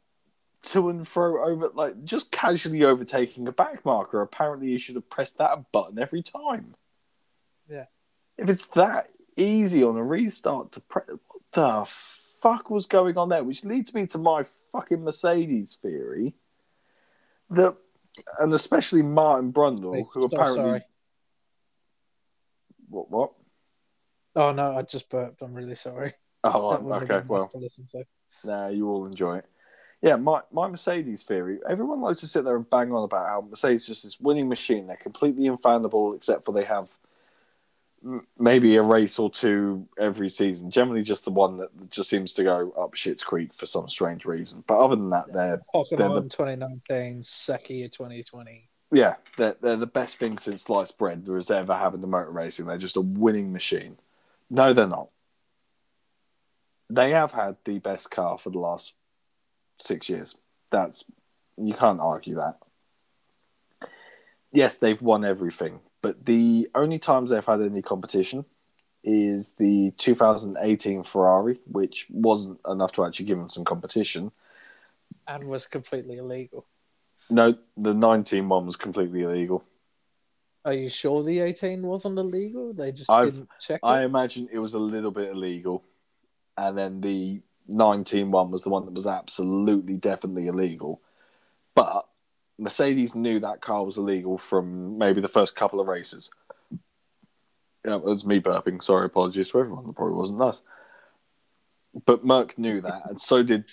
to 0.63 0.89
and 0.89 1.07
fro 1.07 1.49
over, 1.49 1.71
like 1.75 2.05
just 2.05 2.33
casually 2.33 2.85
overtaking 2.85 3.47
a 3.47 3.53
back 3.53 3.85
marker. 3.85 4.21
Apparently, 4.21 4.71
you 4.71 4.79
should 4.79 4.97
have 4.97 5.09
pressed 5.09 5.39
that 5.39 5.71
button 5.71 6.01
every 6.01 6.23
time. 6.23 6.75
Yeah. 7.71 7.87
If 8.37 8.49
it's 8.49 8.67
that 8.67 9.13
easy 9.37 9.85
on 9.85 9.97
a 9.97 10.03
restart 10.03 10.73
to 10.73 10.81
press, 10.81 11.07
what 11.07 11.43
the 11.53 11.89
fuck 12.43 12.69
was 12.69 12.87
going 12.87 13.17
on 13.17 13.29
there? 13.29 13.45
Which 13.45 13.63
leads 13.63 13.95
me 13.95 14.07
to 14.09 14.19
my 14.19 14.45
fucking 14.73 15.05
Mercedes 15.05 15.79
theory 15.81 16.35
that, 17.51 17.77
and 18.39 18.53
especially 18.55 19.03
Martin 19.03 19.53
Brundle, 19.53 20.07
who 20.13 20.29
so 20.29 20.37
apparently 20.37 20.57
sorry. 20.57 20.83
what 22.89 23.11
what? 23.11 23.33
Oh 24.37 24.53
no, 24.53 24.77
I 24.77 24.83
just 24.83 25.11
burped. 25.11 25.43
I'm 25.43 25.55
really 25.55 25.77
sorry. 25.77 26.15
Oh, 26.43 26.71
That 26.73 26.83
wouldn't 26.83 27.09
have 27.11 27.19
okay. 27.19 27.27
Well, 27.27 27.49
to 27.49 27.87
to. 27.89 28.05
Nah, 28.45 28.69
you 28.69 28.89
all 28.89 29.07
enjoy 29.07 29.39
it. 29.39 29.47
Yeah, 30.03 30.17
my, 30.17 30.43
my 30.53 30.69
Mercedes 30.69 31.23
theory. 31.23 31.61
Everyone 31.67 32.03
likes 32.03 32.21
to 32.21 32.27
sit 32.27 32.45
there 32.45 32.57
and 32.57 32.69
bang 32.69 32.93
on 32.93 33.05
about 33.05 33.27
how 33.27 33.47
Mercedes 33.49 33.83
is 33.83 33.87
just 33.87 34.03
this 34.03 34.21
winning 34.21 34.51
machine. 34.51 34.87
They're 34.87 34.97
completely 34.97 35.47
infallible, 35.47 36.13
except 36.13 36.45
for 36.45 36.53
they 36.53 36.65
have 36.65 36.91
maybe 38.39 38.77
a 38.77 38.83
race 38.83 39.19
or 39.19 39.31
two 39.31 39.89
every 39.99 40.29
season. 40.29 40.71
Generally, 40.71 41.03
just 41.03 41.25
the 41.25 41.31
one 41.31 41.57
that 41.59 41.91
just 41.91 42.11
seems 42.11 42.33
to 42.35 42.45
go 42.45 42.71
up 42.79 42.95
shit's 42.95 43.23
creek 43.25 43.53
for 43.55 43.67
some 43.67 43.89
strange 43.89 44.25
reason. 44.25 44.63
But 44.67 44.79
other 44.79 44.97
than 44.97 45.11
that, 45.11 45.27
they're 45.33 45.61
They're 45.73 45.97
the- 45.97 45.97
Hockenheim 45.97 46.31
2019, 46.31 47.23
Sakhir 47.23 47.91
2020. 47.91 48.69
yeah, 48.93 49.15
they're, 49.37 49.57
they're 49.61 49.77
the 49.77 49.87
best 49.87 50.19
thing 50.19 50.37
since 50.39 50.63
sliced 50.63 50.99
bread 50.99 51.25
there 51.25 51.37
has 51.37 51.51
ever 51.51 51.75
happened 51.75 52.03
to 52.03 52.09
motor 52.09 52.31
racing. 52.31 52.67
They're 52.67 52.79
just 52.79 52.97
a 52.97 53.01
winning 53.01 53.53
machine. 53.53 53.97
No, 54.51 54.73
they're 54.73 54.87
not. 54.87 55.09
They 56.91 57.11
have 57.13 57.33
had 57.33 57.57
the 57.65 57.79
best 57.79 58.11
car 58.11 58.37
for 58.39 58.51
the 58.51 58.59
last 58.59 58.93
six 59.79 60.09
years. 60.09 60.37
That's 60.71 61.05
you 61.57 61.73
can't 61.75 62.01
argue 62.01 62.37
that. 62.37 62.59
Yes, 64.53 64.77
they've 64.77 65.01
won 65.01 65.25
everything, 65.25 65.81
but 66.05 66.27
the 66.27 66.69
only 66.75 66.99
times 66.99 67.31
they've 67.31 67.45
had 67.45 67.63
any 67.63 67.81
competition 67.81 68.45
is 69.03 69.55
the 69.55 69.91
2018 69.97 71.03
Ferrari, 71.03 71.59
which 71.67 72.07
wasn't 72.11 72.61
enough 72.69 72.93
to 72.93 73.07
actually 73.07 73.25
give 73.25 73.39
them 73.39 73.49
some 73.49 73.65
competition. 73.65 74.31
and 75.27 75.49
was 75.49 75.67
completely 75.67 76.19
illegal. 76.19 76.67
No, 77.31 77.55
the 77.79 77.95
19 77.95 78.51
one 78.51 78.67
was 78.67 78.77
completely 78.77 79.23
illegal. 79.23 79.65
Are 80.67 80.75
you 80.75 80.91
sure 80.91 81.23
the 81.23 81.41
18 81.41 81.83
wasn't 81.83 82.19
illegal? 82.19 82.75
They 82.75 82.93
just 82.93 83.09
I've- 83.09 83.31
didn't 83.31 83.49
check 83.59 83.81
it. 83.83 83.87
I 83.87 84.05
imagine 84.05 84.51
it 84.53 84.59
was 84.59 84.75
a 84.75 84.79
little 84.79 85.11
bit 85.11 85.31
illegal. 85.31 85.85
And 86.59 86.77
then 86.77 87.01
the 87.01 87.41
19 87.67 88.31
one 88.31 88.51
was 88.51 88.63
the 88.63 88.69
one 88.71 88.85
that 88.85 88.93
was 88.95 89.07
absolutely, 89.07 89.97
definitely 89.97 90.49
illegal. 90.49 91.01
But 91.75 92.07
Mercedes 92.59 93.15
knew 93.15 93.41
that 93.41 93.61
car 93.61 93.85
was 93.85 93.99
illegal 93.99 94.39
from 94.39 94.99
maybe 94.99 95.21
the 95.21 95.29
first 95.29 95.57
couple 95.57 95.81
of 95.81 95.89
races. 95.89 96.31
Yeah, 97.85 97.97
it 97.97 98.05
was 98.05 98.25
me 98.25 98.41
burping. 98.41 98.83
Sorry, 98.83 99.07
apologies 99.07 99.51
to 99.51 99.61
everyone. 99.61 99.89
It 99.89 99.97
probably 99.97 100.17
wasn't 100.17 100.43
us. 100.43 100.63
But 102.07 102.25
Merc 102.25 102.59
knew 102.59 102.81
that, 102.81 103.03
and 103.09 103.21
so 103.21 103.43
did 103.43 103.67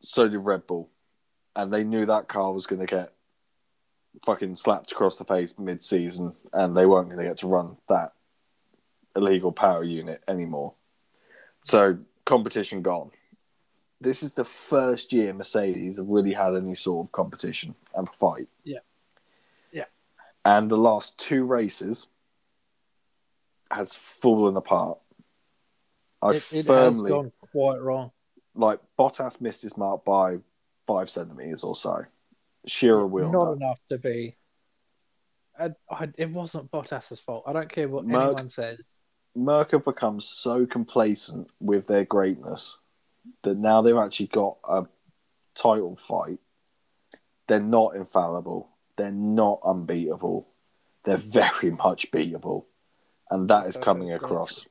so 0.00 0.28
did 0.28 0.38
Red 0.38 0.66
Bull. 0.66 0.90
And 1.54 1.72
they 1.72 1.84
knew 1.84 2.04
that 2.06 2.28
car 2.28 2.52
was 2.52 2.66
going 2.66 2.80
to 2.80 2.86
get 2.86 3.12
fucking 4.24 4.56
slapped 4.56 4.92
across 4.92 5.16
the 5.16 5.24
face 5.24 5.58
mid 5.58 5.82
season, 5.82 6.34
and 6.52 6.76
they 6.76 6.86
weren't 6.86 7.08
going 7.08 7.18
to 7.18 7.28
get 7.28 7.38
to 7.38 7.46
run 7.46 7.76
that 7.88 8.12
illegal 9.16 9.52
power 9.52 9.82
unit 9.82 10.22
anymore. 10.28 10.74
So 11.62 11.98
competition 12.24 12.82
gone. 12.82 13.10
This 14.00 14.22
is 14.22 14.34
the 14.34 14.44
first 14.44 15.12
year 15.12 15.32
Mercedes 15.32 15.96
have 15.96 16.06
really 16.08 16.32
had 16.32 16.54
any 16.54 16.74
sort 16.74 17.06
of 17.06 17.12
competition 17.12 17.74
and 17.94 18.08
fight. 18.20 18.48
Yeah. 18.62 18.80
Yeah. 19.72 19.84
And 20.44 20.70
the 20.70 20.76
last 20.76 21.18
two 21.18 21.44
races 21.44 22.06
has 23.74 23.94
fallen 23.94 24.56
apart. 24.56 24.98
I 26.20 26.30
it, 26.30 26.36
it 26.52 26.56
has 26.56 26.66
firmly 26.66 27.10
gone 27.10 27.32
quite 27.52 27.80
wrong. 27.80 28.10
like 28.54 28.80
Bottas 28.98 29.40
missed 29.40 29.62
his 29.62 29.76
mark 29.76 30.04
by 30.04 30.38
five 30.86 31.10
centimeters 31.10 31.64
or 31.64 31.74
so. 31.74 32.04
Shearer 32.66 33.06
wheeled 33.06 33.32
Not 33.32 33.52
enough 33.52 33.82
to 33.86 33.98
be. 33.98 34.36
I, 35.58 35.70
I, 35.90 36.08
it 36.18 36.30
wasn't 36.30 36.70
Bottas's 36.70 37.20
fault. 37.20 37.44
I 37.46 37.52
don't 37.52 37.68
care 37.68 37.88
what 37.88 38.04
Merc- 38.04 38.22
anyone 38.22 38.48
says. 38.48 39.00
Merc 39.34 39.72
have 39.72 39.84
become 39.84 40.20
so 40.20 40.66
complacent 40.66 41.48
with 41.60 41.86
their 41.86 42.04
greatness 42.04 42.78
that 43.42 43.56
now 43.56 43.82
they've 43.82 43.96
actually 43.96 44.28
got 44.28 44.56
a 44.68 44.84
title 45.54 45.96
fight. 45.96 46.38
They're 47.46 47.60
not 47.60 47.96
infallible. 47.96 48.70
They're 48.96 49.12
not 49.12 49.60
unbeatable. 49.64 50.48
They're 51.04 51.16
very 51.16 51.70
much 51.70 52.10
beatable. 52.10 52.64
And 53.30 53.48
that 53.48 53.66
is 53.66 53.74
Toto's 53.74 53.84
coming 53.84 54.12
across. 54.12 54.66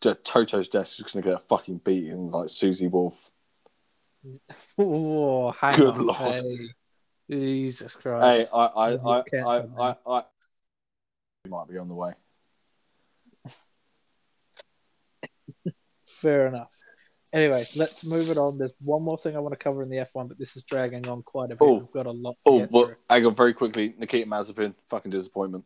Toto's 0.00 0.68
desk 0.68 0.98
is 0.98 1.12
going 1.12 1.22
to 1.22 1.28
get 1.30 1.36
a 1.36 1.38
fucking 1.38 1.78
beating 1.78 2.30
like 2.30 2.48
Susie 2.50 2.88
Wolff. 2.88 3.30
Oh, 4.78 5.50
hang 5.52 5.76
Good 5.76 5.96
on. 5.96 6.06
lord. 6.06 6.18
Hey, 6.34 6.68
Jesus 7.30 7.96
Hey, 7.96 8.00
Christ. 8.02 8.50
I, 8.52 8.66
I, 8.66 8.92
I, 8.92 8.94
I, 8.94 9.22
I, 9.44 9.66
I, 9.78 9.94
I, 10.06 10.22
might 11.48 11.68
be 11.68 11.78
on 11.78 11.88
the 11.88 11.94
way. 11.94 12.12
Fair 16.06 16.46
enough. 16.48 16.81
Anyway, 17.32 17.62
let's 17.78 18.04
move 18.06 18.28
it 18.30 18.36
on. 18.36 18.58
There's 18.58 18.74
one 18.84 19.02
more 19.02 19.16
thing 19.16 19.36
I 19.36 19.40
want 19.40 19.52
to 19.52 19.56
cover 19.58 19.82
in 19.82 19.88
the 19.88 19.96
F1, 19.96 20.28
but 20.28 20.38
this 20.38 20.54
is 20.56 20.64
dragging 20.64 21.08
on 21.08 21.22
quite 21.22 21.46
a 21.50 21.56
bit. 21.56 21.62
Oh. 21.62 21.78
We've 21.78 21.90
got 21.92 22.06
a 22.06 22.10
lot 22.10 22.36
to 22.44 22.50
Oh, 22.50 22.68
well, 22.70 22.92
hang 23.08 23.24
on 23.24 23.34
very 23.34 23.54
quickly. 23.54 23.94
Nikita 23.98 24.28
Mazepin, 24.28 24.74
fucking 24.90 25.10
disappointment. 25.10 25.64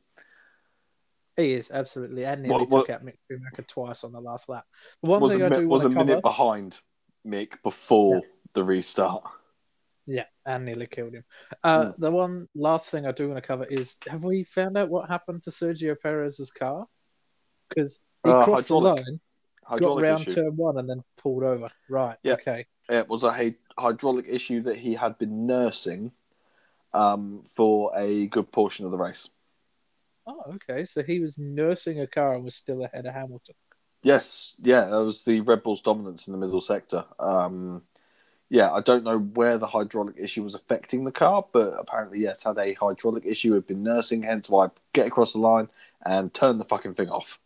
He 1.37 1.53
is 1.53 1.71
absolutely, 1.71 2.25
and 2.25 2.43
nearly 2.43 2.61
What- 2.61 2.71
what- 2.71 2.87
took 2.87 2.91
out 2.91 3.05
Mick 3.05 3.19
Schumacher 3.29 3.62
twice 3.62 4.05
on 4.05 4.12
the 4.12 4.21
last 4.21 4.49
lap. 4.49 4.64
The 5.03 5.09
one 5.11 5.21
was 5.21 5.33
thing 5.33 5.43
a, 5.43 5.47
I 5.47 5.49
do 5.51 5.69
was 5.69 5.85
a 5.85 5.89
to 5.89 5.95
minute 5.95 6.23
behind 6.23 6.79
Mick 7.27 7.61
before 7.62 8.23
the 8.55 8.64
restart. 8.64 9.25
yeah, 10.07 10.25
and 10.47 10.64
nearly 10.64 10.87
killed 10.87 11.12
him. 11.14 11.25
Uh, 11.64 11.87
Hmm. 11.93 12.01
The 12.01 12.11
one 12.11 12.49
last 12.55 12.91
thing 12.91 13.07
I 13.07 13.12
do 13.12 13.29
want 13.29 13.37
to 13.43 13.47
cover 13.47 13.64
is: 13.64 13.97
Have 14.09 14.25
we 14.25 14.45
found 14.45 14.79
out 14.79 14.89
what 14.89 15.09
happened 15.11 15.43
to 15.43 15.51
Sergio 15.51 15.99
Perez's 16.01 16.53
car? 16.53 16.87
Because 17.69 18.03
he 18.25 18.31
Uh, 18.31 18.45
crossed 18.45 18.69
the 18.69 18.77
line, 18.77 19.21
got 19.79 20.01
round 20.01 20.23
issue. 20.23 20.35
turn 20.35 20.57
one 20.57 20.79
and 20.79 20.89
then 20.89 21.03
pulled 21.17 21.43
over. 21.43 21.71
Right. 21.89 22.17
Yeah. 22.23 22.35
Okay. 22.35 22.67
It 22.89 23.09
was 23.09 23.25
a 23.25 23.55
hydraulic 23.79 24.27
issue 24.29 24.62
that 24.62 24.77
he 24.77 24.95
had 24.95 25.19
been 25.19 25.47
nursing 25.47 26.12
um, 26.93 27.45
for 27.53 27.93
a 27.97 28.27
good 28.29 28.53
portion 28.53 28.85
of 28.85 28.93
the 28.93 28.99
race. 28.99 29.29
Oh, 30.27 30.43
okay. 30.55 30.85
So 30.85 31.03
he 31.03 31.21
was 31.21 31.39
nursing 31.39 32.01
a 32.01 32.07
car 32.07 32.35
and 32.35 32.45
was 32.45 32.55
still 32.55 32.85
ahead 32.85 33.07
of 33.07 33.14
Hamilton. 33.14 33.55
Yes, 34.03 34.55
yeah, 34.62 34.85
that 34.85 35.03
was 35.03 35.25
the 35.25 35.41
Red 35.41 35.64
Bull's 35.64 35.83
dominance 35.83 36.29
in 36.29 36.33
the 36.33 36.39
middle 36.39 36.61
sector. 36.61 37.05
Um, 37.19 37.83
yeah, 38.49 38.71
I 38.71 38.81
don't 38.81 39.03
know 39.03 39.19
where 39.19 39.59
the 39.59 39.67
hydraulic 39.67 40.14
issue 40.17 40.45
was 40.45 40.55
affecting 40.55 41.05
the 41.05 41.11
car, 41.11 41.45
but 41.53 41.75
apparently, 41.77 42.21
yes, 42.21 42.45
had 42.45 42.59
a 42.59 42.75
hydraulic 42.75 43.27
issue, 43.27 43.55
had 43.55 43.67
been 43.67 43.83
nursing, 43.83 44.23
hence 44.23 44.49
why 44.49 44.71
get 44.93 45.09
across 45.09 45.33
the 45.33 45.41
line 45.41 45.69
and 46.05 46.33
turn 46.33 46.59
the 46.59 46.64
fucking 46.64 46.95
thing 46.95 47.09
off. 47.09 47.41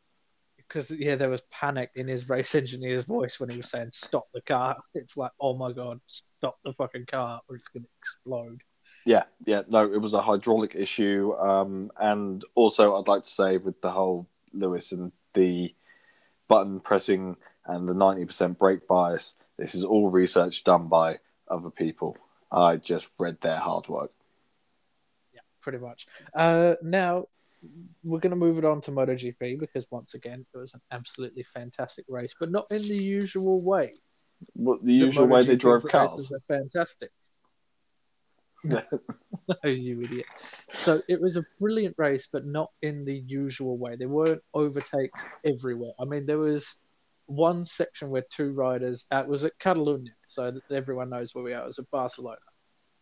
Because 0.71 0.91
yeah, 0.93 1.17
there 1.17 1.29
was 1.29 1.43
panic 1.51 1.91
in 1.97 2.07
his 2.07 2.29
race 2.31 2.55
engineer's 2.55 3.05
voice 3.05 3.41
when 3.41 3.51
he 3.51 3.57
was 3.57 3.71
saying 3.71 3.91
"stop 3.91 4.29
the 4.33 4.41
car." 4.41 4.77
It's 4.95 5.17
like, 5.17 5.33
oh 5.41 5.57
my 5.57 5.73
god, 5.73 6.01
stop 6.07 6.59
the 6.63 6.73
fucking 6.73 7.07
car, 7.07 7.41
or 7.49 7.57
it's 7.57 7.69
going 7.69 7.83
to 7.83 7.89
explode. 7.99 8.63
Yeah, 9.05 9.25
yeah, 9.45 9.63
no, 9.69 9.93
it 9.93 10.01
was 10.01 10.15
a 10.15 10.23
hydraulic 10.23 10.75
issue. 10.77 11.35
Um, 11.35 11.91
and 11.99 12.45
also, 12.55 12.97
I'd 12.97 13.09
like 13.09 13.25
to 13.25 13.31
say 13.31 13.57
with 13.57 13.81
the 13.81 13.91
whole 13.91 14.29
Lewis 14.53 14.93
and 14.93 15.11
the 15.35 15.75
button 16.49 16.81
pressing 16.81 17.37
and 17.67 17.89
the 17.89 17.95
90% 17.95 18.59
brake 18.59 18.87
bias, 18.87 19.35
this 19.57 19.75
is 19.75 19.85
all 19.85 20.11
research 20.11 20.65
done 20.65 20.89
by 20.89 21.19
other 21.49 21.71
people. 21.71 22.17
I 22.53 22.77
just 22.77 23.09
read 23.19 23.41
their 23.41 23.59
hard 23.59 23.89
work. 23.89 24.13
Yeah, 25.33 25.41
pretty 25.61 25.79
much. 25.79 26.07
Uh, 26.35 26.75
now 26.83 27.27
we're 28.03 28.21
going 28.21 28.31
to 28.31 28.37
move 28.37 28.59
it 28.59 28.65
on 28.65 28.81
to 28.83 28.91
MotoGP 28.91 29.59
because 29.59 29.87
once 29.91 30.15
again, 30.15 30.47
it 30.55 30.59
was 30.59 30.75
an 30.75 30.81
absolutely 30.91 31.43
fantastic 31.43 32.05
race, 32.09 32.35
but 32.39 32.51
not 32.51 32.65
in 32.71 32.83
the 32.83 32.97
usual 32.97 33.63
way. 33.65 33.93
What, 34.55 34.85
the 34.85 34.93
usual 34.93 35.27
way 35.27 35.45
they 35.45 35.57
drove 35.57 35.85
races 35.85 36.29
cars. 36.29 36.33
are 36.33 36.57
fantastic. 36.57 37.11
No, 38.65 38.83
you 39.65 40.03
idiot. 40.03 40.27
So 40.75 41.03
it 41.09 41.21
was 41.21 41.37
a 41.37 41.45
brilliant 41.59 41.95
race, 41.99 42.29
but 42.33 42.47
not 42.47 42.71
in 42.83 43.05
the 43.05 43.19
usual 43.27 43.79
way. 43.79 43.97
There 43.97 44.09
weren't 44.09 44.43
overtakes 44.55 45.27
everywhere. 45.45 45.93
I 46.01 46.05
mean, 46.05 46.27
there 46.27 46.39
was 46.39 46.79
one 47.27 47.65
section 47.65 48.09
where 48.09 48.25
two 48.31 48.53
riders, 48.53 49.07
uh, 49.11 49.23
it 49.25 49.31
was 49.31 49.45
at 49.45 49.59
Catalunya, 49.59 50.11
so 50.25 50.53
everyone 50.71 51.11
knows 51.11 51.35
where 51.35 51.45
we 51.45 51.53
are. 51.53 51.63
It 51.63 51.67
was 51.67 51.79
at 51.79 51.91
Barcelona. 51.91 52.39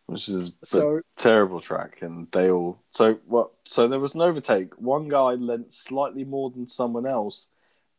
Which 0.09 0.27
is 0.29 0.49
a 0.49 0.65
So, 0.65 1.01
terrible 1.15 1.61
track, 1.61 2.01
and 2.01 2.27
they 2.31 2.49
all. 2.49 2.79
So 2.91 3.19
what? 3.25 3.51
So 3.65 3.87
there 3.87 3.99
was 3.99 4.15
an 4.15 4.21
overtake. 4.21 4.73
One 4.79 5.07
guy 5.07 5.33
lent 5.33 5.73
slightly 5.73 6.23
more 6.23 6.49
than 6.49 6.67
someone 6.67 7.05
else, 7.05 7.47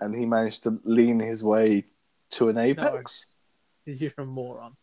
and 0.00 0.14
he 0.14 0.26
managed 0.26 0.64
to 0.64 0.80
lean 0.84 1.20
his 1.20 1.44
way 1.44 1.84
to 2.32 2.48
an 2.48 2.58
apex. 2.58 3.44
you're 3.84 4.12
a 4.18 4.24
moron. 4.24 4.76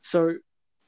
So 0.00 0.34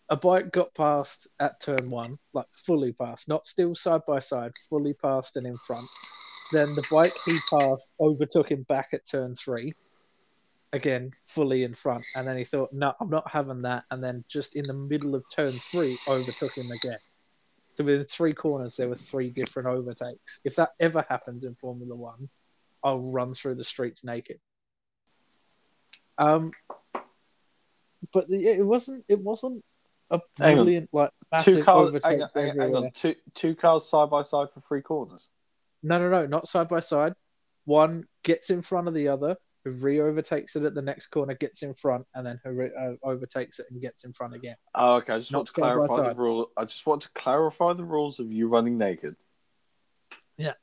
a 0.09 0.17
bike 0.17 0.53
got 0.53 0.75
past 0.75 1.29
at 1.41 1.61
turn 1.61 1.91
one, 1.91 2.19
like 2.33 2.47
fully 2.51 2.93
past, 2.93 3.29
not 3.29 3.47
still 3.47 3.75
side 3.75 4.03
by 4.07 4.21
side, 4.21 4.53
fully 4.69 4.95
past 4.95 5.37
and 5.37 5.47
in 5.47 5.57
front. 5.67 5.89
Then 6.53 6.75
the 6.75 6.87
bike 6.91 7.13
he 7.27 7.39
passed 7.51 7.93
overtook 8.01 8.51
him 8.51 8.63
back 8.69 8.89
at 8.95 9.07
turn 9.07 9.35
three, 9.35 9.75
again 10.73 11.13
fully 11.25 11.65
in 11.65 11.75
front. 11.75 12.05
And 12.15 12.27
then 12.27 12.37
he 12.37 12.45
thought, 12.45 12.73
no, 12.73 12.93
I'm 13.01 13.11
not 13.11 13.31
having 13.31 13.63
that. 13.63 13.85
And 13.91 14.03
then 14.03 14.25
just 14.29 14.57
in 14.57 14.65
the 14.65 14.75
middle 14.75 15.15
of 15.15 15.25
turn 15.35 15.59
three, 15.59 15.99
overtook 16.07 16.57
him 16.57 16.71
again. 16.71 16.99
So 17.71 17.85
within 17.85 18.05
three 18.05 18.35
corners, 18.35 18.77
there 18.77 18.89
were 18.89 18.97
three 18.97 19.31
different 19.31 19.69
overtakes. 19.69 20.41
If 20.45 20.57
that 20.57 20.71
ever 20.81 21.05
happens 21.09 21.45
in 21.45 21.55
Formula 21.55 21.95
One, 21.95 22.29
I'll 22.83 23.11
run 23.11 23.35
through 23.35 23.57
the 23.57 23.65
streets 23.65 24.05
naked. 24.05 24.39
Um, 26.17 26.53
but 28.13 28.29
the, 28.29 28.47
it 28.47 28.65
wasn't. 28.65 29.05
It 29.09 29.21
wasn't 29.21 29.65
a 30.11 30.21
brilliant 30.37 30.89
like 30.93 31.11
Two 31.41 31.57
massive 31.57 31.65
cars. 31.67 31.93
Hang 32.03 32.03
on, 32.05 32.11
hang 32.11 32.23
on, 32.23 32.29
hang 32.35 32.49
everywhere. 32.49 32.83
on. 32.85 32.91
Two 32.93 33.15
two 33.35 33.55
cars 33.55 33.89
side 33.89 34.09
by 34.11 34.23
side 34.23 34.49
for 34.55 34.61
three 34.61 34.81
corners. 34.81 35.29
No, 35.83 35.99
no, 35.99 36.09
no, 36.09 36.27
not 36.27 36.49
side 36.49 36.69
by 36.69 36.81
side. 36.81 37.15
One 37.67 38.07
gets 38.25 38.51
in 38.51 38.63
front 38.63 38.89
of 38.89 38.95
the 38.95 39.09
other, 39.09 39.37
re 39.65 40.01
overtakes 40.01 40.57
it 40.57 40.65
at 40.65 40.75
the 40.75 40.83
next 40.83 41.09
corner, 41.09 41.35
gets 41.35 41.63
in 41.63 41.75
front, 41.75 42.07
and 42.15 42.27
then 42.27 42.41
who 42.45 42.63
uh, 42.63 42.95
overtakes 43.03 43.59
it 43.59 43.67
and 43.71 43.81
gets 43.81 44.05
in 44.05 44.13
front 44.13 44.35
again. 44.35 44.57
Oh, 44.75 44.97
okay. 44.97 45.15
I 45.15 45.19
just 45.19 45.33
Not 45.33 45.39
want 45.39 45.49
to 45.49 45.55
clarify 45.61 46.09
the 46.09 46.15
rule. 46.15 46.51
I 46.57 46.65
just 46.65 46.87
want 46.87 47.03
to 47.03 47.09
clarify 47.11 47.73
the 47.73 47.85
rules 47.85 48.21
of 48.21 48.33
you 48.33 48.49
running 48.49 48.79
naked. 48.79 49.17
Yeah. 50.37 50.55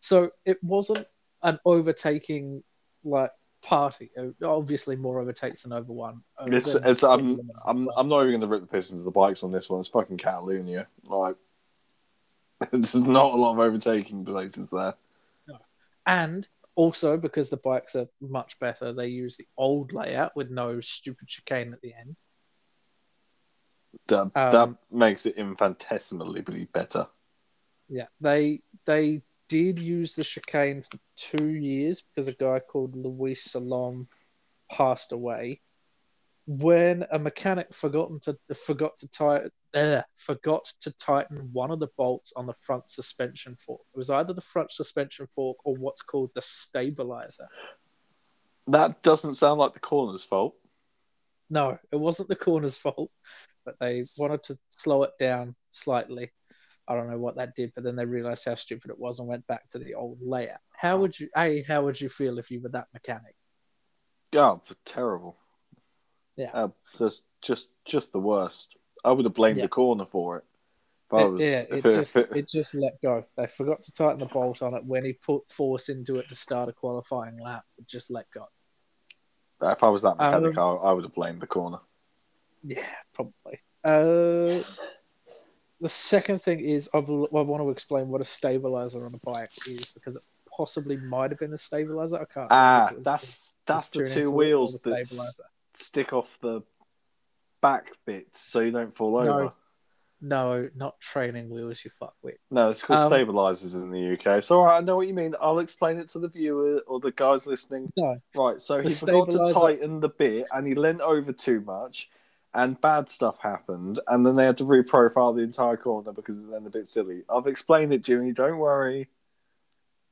So 0.00 0.30
it 0.44 0.62
wasn't 0.62 1.06
an 1.42 1.58
overtaking 1.64 2.62
like 3.04 3.30
party. 3.62 4.10
Uh, 4.18 4.46
Obviously, 4.46 4.96
more 4.96 5.20
overtakes 5.20 5.62
than 5.62 5.72
over 5.72 5.92
one. 5.92 6.22
uh, 6.38 6.46
It's 6.48 6.74
it's 6.74 7.02
I'm 7.02 7.40
I'm 7.66 7.88
I'm 7.96 8.08
not 8.08 8.20
even 8.22 8.30
going 8.30 8.40
to 8.40 8.46
rip 8.46 8.62
the 8.62 8.66
piss 8.66 8.90
into 8.90 9.04
the 9.04 9.10
bikes 9.10 9.42
on 9.42 9.52
this 9.52 9.68
one. 9.68 9.80
It's 9.80 9.88
fucking 9.88 10.18
Catalonia. 10.18 10.88
Like, 11.04 11.36
there's 12.70 12.94
not 12.94 13.32
a 13.32 13.36
lot 13.36 13.52
of 13.52 13.58
overtaking 13.58 14.24
places 14.24 14.70
there. 14.70 14.94
And 16.04 16.48
also 16.74 17.16
because 17.16 17.50
the 17.50 17.56
bikes 17.58 17.96
are 17.96 18.08
much 18.20 18.58
better, 18.58 18.92
they 18.92 19.08
use 19.08 19.36
the 19.36 19.46
old 19.56 19.92
layout 19.92 20.34
with 20.36 20.50
no 20.50 20.80
stupid 20.80 21.28
chicane 21.28 21.72
at 21.72 21.80
the 21.82 21.94
end. 21.94 22.16
That 24.08 24.32
that 24.50 24.68
Um, 24.68 24.78
makes 24.90 25.26
it 25.26 25.36
infinitesimally 25.36 26.66
better. 26.72 27.08
Yeah, 27.88 28.06
they 28.20 28.62
they 28.86 29.22
did 29.48 29.78
use 29.78 30.14
the 30.14 30.24
chicane 30.24 30.82
for 30.82 30.98
two 31.16 31.54
years 31.54 32.02
because 32.02 32.26
a 32.26 32.32
guy 32.32 32.60
called 32.60 32.96
Luis 32.96 33.46
Salom 33.48 34.06
passed 34.70 35.12
away. 35.12 35.60
When 36.46 37.04
a 37.10 37.18
mechanic 37.18 37.74
forgotten 37.74 38.18
to 38.20 38.36
forgot 38.54 38.98
to 38.98 39.08
tie 39.08 39.42
uh, 39.74 40.02
forgot 40.16 40.64
to 40.80 40.92
tighten 40.92 41.48
one 41.52 41.70
of 41.70 41.80
the 41.80 41.88
bolts 41.96 42.32
on 42.36 42.46
the 42.46 42.54
front 42.54 42.88
suspension 42.88 43.56
fork. 43.56 43.80
It 43.94 43.98
was 43.98 44.10
either 44.10 44.32
the 44.32 44.40
front 44.40 44.72
suspension 44.72 45.26
fork 45.26 45.58
or 45.64 45.74
what's 45.76 46.02
called 46.02 46.30
the 46.34 46.42
stabilizer. 46.42 47.48
That 48.68 49.02
doesn't 49.02 49.34
sound 49.34 49.58
like 49.58 49.74
the 49.74 49.80
corner's 49.80 50.24
fault. 50.24 50.54
No, 51.50 51.76
it 51.92 51.96
wasn't 51.96 52.28
the 52.28 52.36
corner's 52.36 52.78
fault, 52.78 53.10
but 53.64 53.74
they 53.80 54.04
wanted 54.18 54.42
to 54.44 54.58
slow 54.70 55.02
it 55.02 55.12
down 55.18 55.54
slightly. 55.70 56.32
I 56.88 56.94
don't 56.94 57.10
know 57.10 57.18
what 57.18 57.36
that 57.36 57.54
did, 57.54 57.72
but 57.74 57.84
then 57.84 57.96
they 57.96 58.04
realized 58.04 58.44
how 58.44 58.54
stupid 58.54 58.90
it 58.90 58.98
was 58.98 59.18
and 59.18 59.28
went 59.28 59.46
back 59.46 59.68
to 59.70 59.78
the 59.78 59.94
old 59.94 60.18
layout. 60.20 60.60
How 60.74 60.98
would 60.98 61.18
you, 61.18 61.28
a, 61.36 61.62
how 61.62 61.84
would 61.84 62.00
you 62.00 62.08
feel 62.08 62.38
if 62.38 62.50
you 62.50 62.60
were 62.60 62.70
that 62.70 62.88
mechanic? 62.92 63.34
Oh, 64.34 64.60
terrible. 64.84 65.36
Yeah. 66.36 66.50
Uh, 66.52 66.68
just 66.96 67.24
just 67.42 67.70
just 67.84 68.12
the 68.12 68.20
worst. 68.20 68.76
I 69.04 69.10
would 69.12 69.24
have 69.24 69.34
blamed 69.34 69.58
Yeah. 69.58 69.64
the 69.64 69.68
corner 69.68 70.04
for 70.06 70.38
it. 70.38 70.44
If 71.08 71.14
I 71.14 71.22
It- 71.22 71.28
was, 71.30 71.40
yeah, 71.42 71.58
it 71.60 71.68
if 71.72 71.86
it- 71.86 71.90
just 71.90 72.16
it- 72.16 72.32
it 72.36 72.48
just 72.48 72.74
let 72.74 73.00
go. 73.02 73.22
They 73.36 73.46
forgot 73.46 73.82
to 73.82 73.92
tighten 73.92 74.18
the 74.20 74.26
bolt 74.26 74.62
on 74.62 74.74
it 74.74 74.84
when 74.84 75.04
he 75.04 75.12
put 75.14 75.50
force 75.50 75.88
into 75.88 76.16
it 76.16 76.28
to 76.28 76.34
start 76.34 76.68
a 76.68 76.72
qualifying 76.72 77.38
lap. 77.38 77.64
It 77.78 77.86
just 77.86 78.10
let 78.10 78.30
go. 78.30 78.46
if 79.64 79.84
I 79.84 79.88
was 79.90 80.02
that 80.02 80.16
mechanic, 80.16 80.58
Um, 80.58 80.78
I, 80.80 80.88
I 80.88 80.92
would 80.92 81.04
have 81.04 81.14
blamed 81.14 81.40
the 81.40 81.46
corner. 81.46 81.78
Yeah, 82.64 82.84
probably. 83.12 83.60
Uh, 83.84 84.64
the 85.80 85.88
second 85.88 86.42
thing 86.42 86.58
is 86.60 86.88
I, 86.92 86.98
will- 86.98 87.28
I 87.32 87.42
want 87.42 87.62
to 87.62 87.70
explain 87.70 88.08
what 88.08 88.20
a 88.20 88.24
stabilizer 88.24 88.98
on 88.98 89.12
a 89.14 89.18
bike 89.24 89.50
is 89.68 89.92
because 89.94 90.16
it 90.16 90.22
possibly 90.50 90.96
might 90.96 91.30
have 91.30 91.38
been 91.38 91.52
a 91.52 91.58
stabilizer. 91.58 92.20
I 92.20 92.24
can't. 92.24 92.48
Ah, 92.50 92.92
that's 92.98 93.52
that's 93.66 93.90
the 93.92 94.08
two 94.08 94.30
wheels 94.32 94.82
that 94.82 95.06
stick 95.74 96.12
off 96.12 96.38
the 96.40 96.62
back 97.62 97.86
bits 98.04 98.40
so 98.40 98.60
you 98.60 98.70
don't 98.72 98.94
fall 98.94 99.22
No. 99.24 99.32
over. 99.32 99.52
No, 100.24 100.68
not 100.76 101.00
training 101.00 101.50
wheels. 101.50 101.84
You 101.84 101.90
fuck 101.90 102.14
with. 102.22 102.36
No, 102.50 102.70
it's 102.70 102.82
called 102.82 103.00
Um, 103.00 103.08
stabilizers 103.08 103.74
in 103.74 103.90
the 103.90 104.12
UK. 104.12 104.40
So 104.40 104.60
all 104.60 104.66
right, 104.66 104.76
I 104.76 104.80
know 104.80 104.94
what 104.96 105.08
you 105.08 105.14
mean. 105.14 105.34
I'll 105.40 105.58
explain 105.58 105.98
it 105.98 106.08
to 106.10 106.20
the 106.20 106.28
viewer 106.28 106.78
or 106.86 107.00
the 107.00 107.10
guys 107.10 107.44
listening. 107.46 107.92
No, 107.96 108.18
Right, 108.36 108.60
so 108.60 108.80
he 108.80 108.94
forgot 108.94 109.30
to 109.30 109.52
tighten 109.52 109.98
the 109.98 110.10
bit 110.10 110.46
and 110.52 110.64
he 110.66 110.74
leant 110.76 111.00
over 111.00 111.32
too 111.32 111.60
much 111.62 112.08
and 112.54 112.80
bad 112.80 113.08
stuff 113.08 113.38
happened 113.40 113.98
and 114.06 114.24
then 114.24 114.36
they 114.36 114.44
had 114.44 114.58
to 114.58 114.64
reprofile 114.64 115.34
the 115.34 115.42
entire 115.42 115.76
corner 115.76 116.12
because 116.12 116.38
it's 116.40 116.50
then 116.50 116.66
a 116.66 116.70
bit 116.70 116.86
silly. 116.86 117.24
I've 117.28 117.46
explained 117.48 117.92
it, 117.92 118.02
Jimmy, 118.02 118.30
don't 118.32 118.58
worry. 118.58 119.08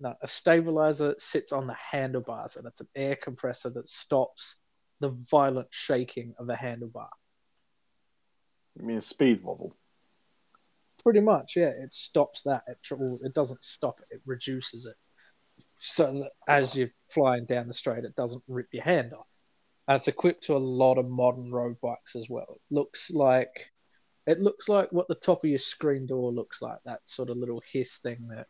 no. 0.01 0.15
A 0.23 0.27
stabilizer 0.27 1.15
sits 1.19 1.53
on 1.53 1.67
the 1.69 1.75
handlebars, 1.75 2.57
and 2.57 2.67
it's 2.67 2.81
an 2.81 2.89
air 2.97 3.15
compressor 3.15 3.71
that 3.71 3.87
stops 3.87 4.57
the 4.99 5.11
violent 5.31 5.69
shaking 5.71 6.35
of 6.39 6.47
the 6.49 6.55
handlebar. 6.55 7.11
I 8.81 8.87
mean 8.87 8.99
a 8.99 9.03
speed 9.03 9.43
wobble. 9.43 9.77
Pretty 11.03 11.21
much, 11.21 11.57
yeah. 11.57 11.69
It 11.69 11.93
stops 11.93 12.43
that. 12.43 12.63
It, 12.67 12.79
it 12.91 13.35
doesn't 13.35 13.63
stop 13.63 13.99
it. 14.01 14.17
It 14.17 14.23
reduces 14.27 14.87
it, 14.87 14.97
so 15.79 16.13
that 16.21 16.33
as 16.47 16.75
you're 16.75 16.93
flying 17.09 17.47
down 17.47 17.69
the 17.69 17.75
straight, 17.75 18.05
it 18.05 18.17
doesn't 18.17 18.43
rip 18.49 18.69
your 18.73 18.83
hand 18.83 19.13
off. 19.13 19.27
And 19.89 19.97
it's 19.97 20.09
equipped 20.09 20.45
to 20.45 20.57
a 20.57 20.59
lot 20.59 20.99
of 20.99 21.09
modern 21.09 21.51
road 21.51 21.77
bikes 21.83 22.17
as 22.17 22.29
well. 22.29 22.47
It 22.51 22.75
looks 22.75 23.11
like 23.11 23.73
it 24.27 24.41
looks 24.41 24.69
like 24.69 24.93
what 24.93 25.09
the 25.09 25.15
top 25.15 25.43
of 25.43 25.51
your 25.51 25.59
screen 25.59 26.07
door 26.07 26.31
looks 26.33 26.63
like. 26.63 26.79
That 26.85 27.01
sort 27.07 27.31
of 27.31 27.39
little 27.39 27.63
hiss 27.73 27.99
thing 27.99 28.29
that 28.29 28.47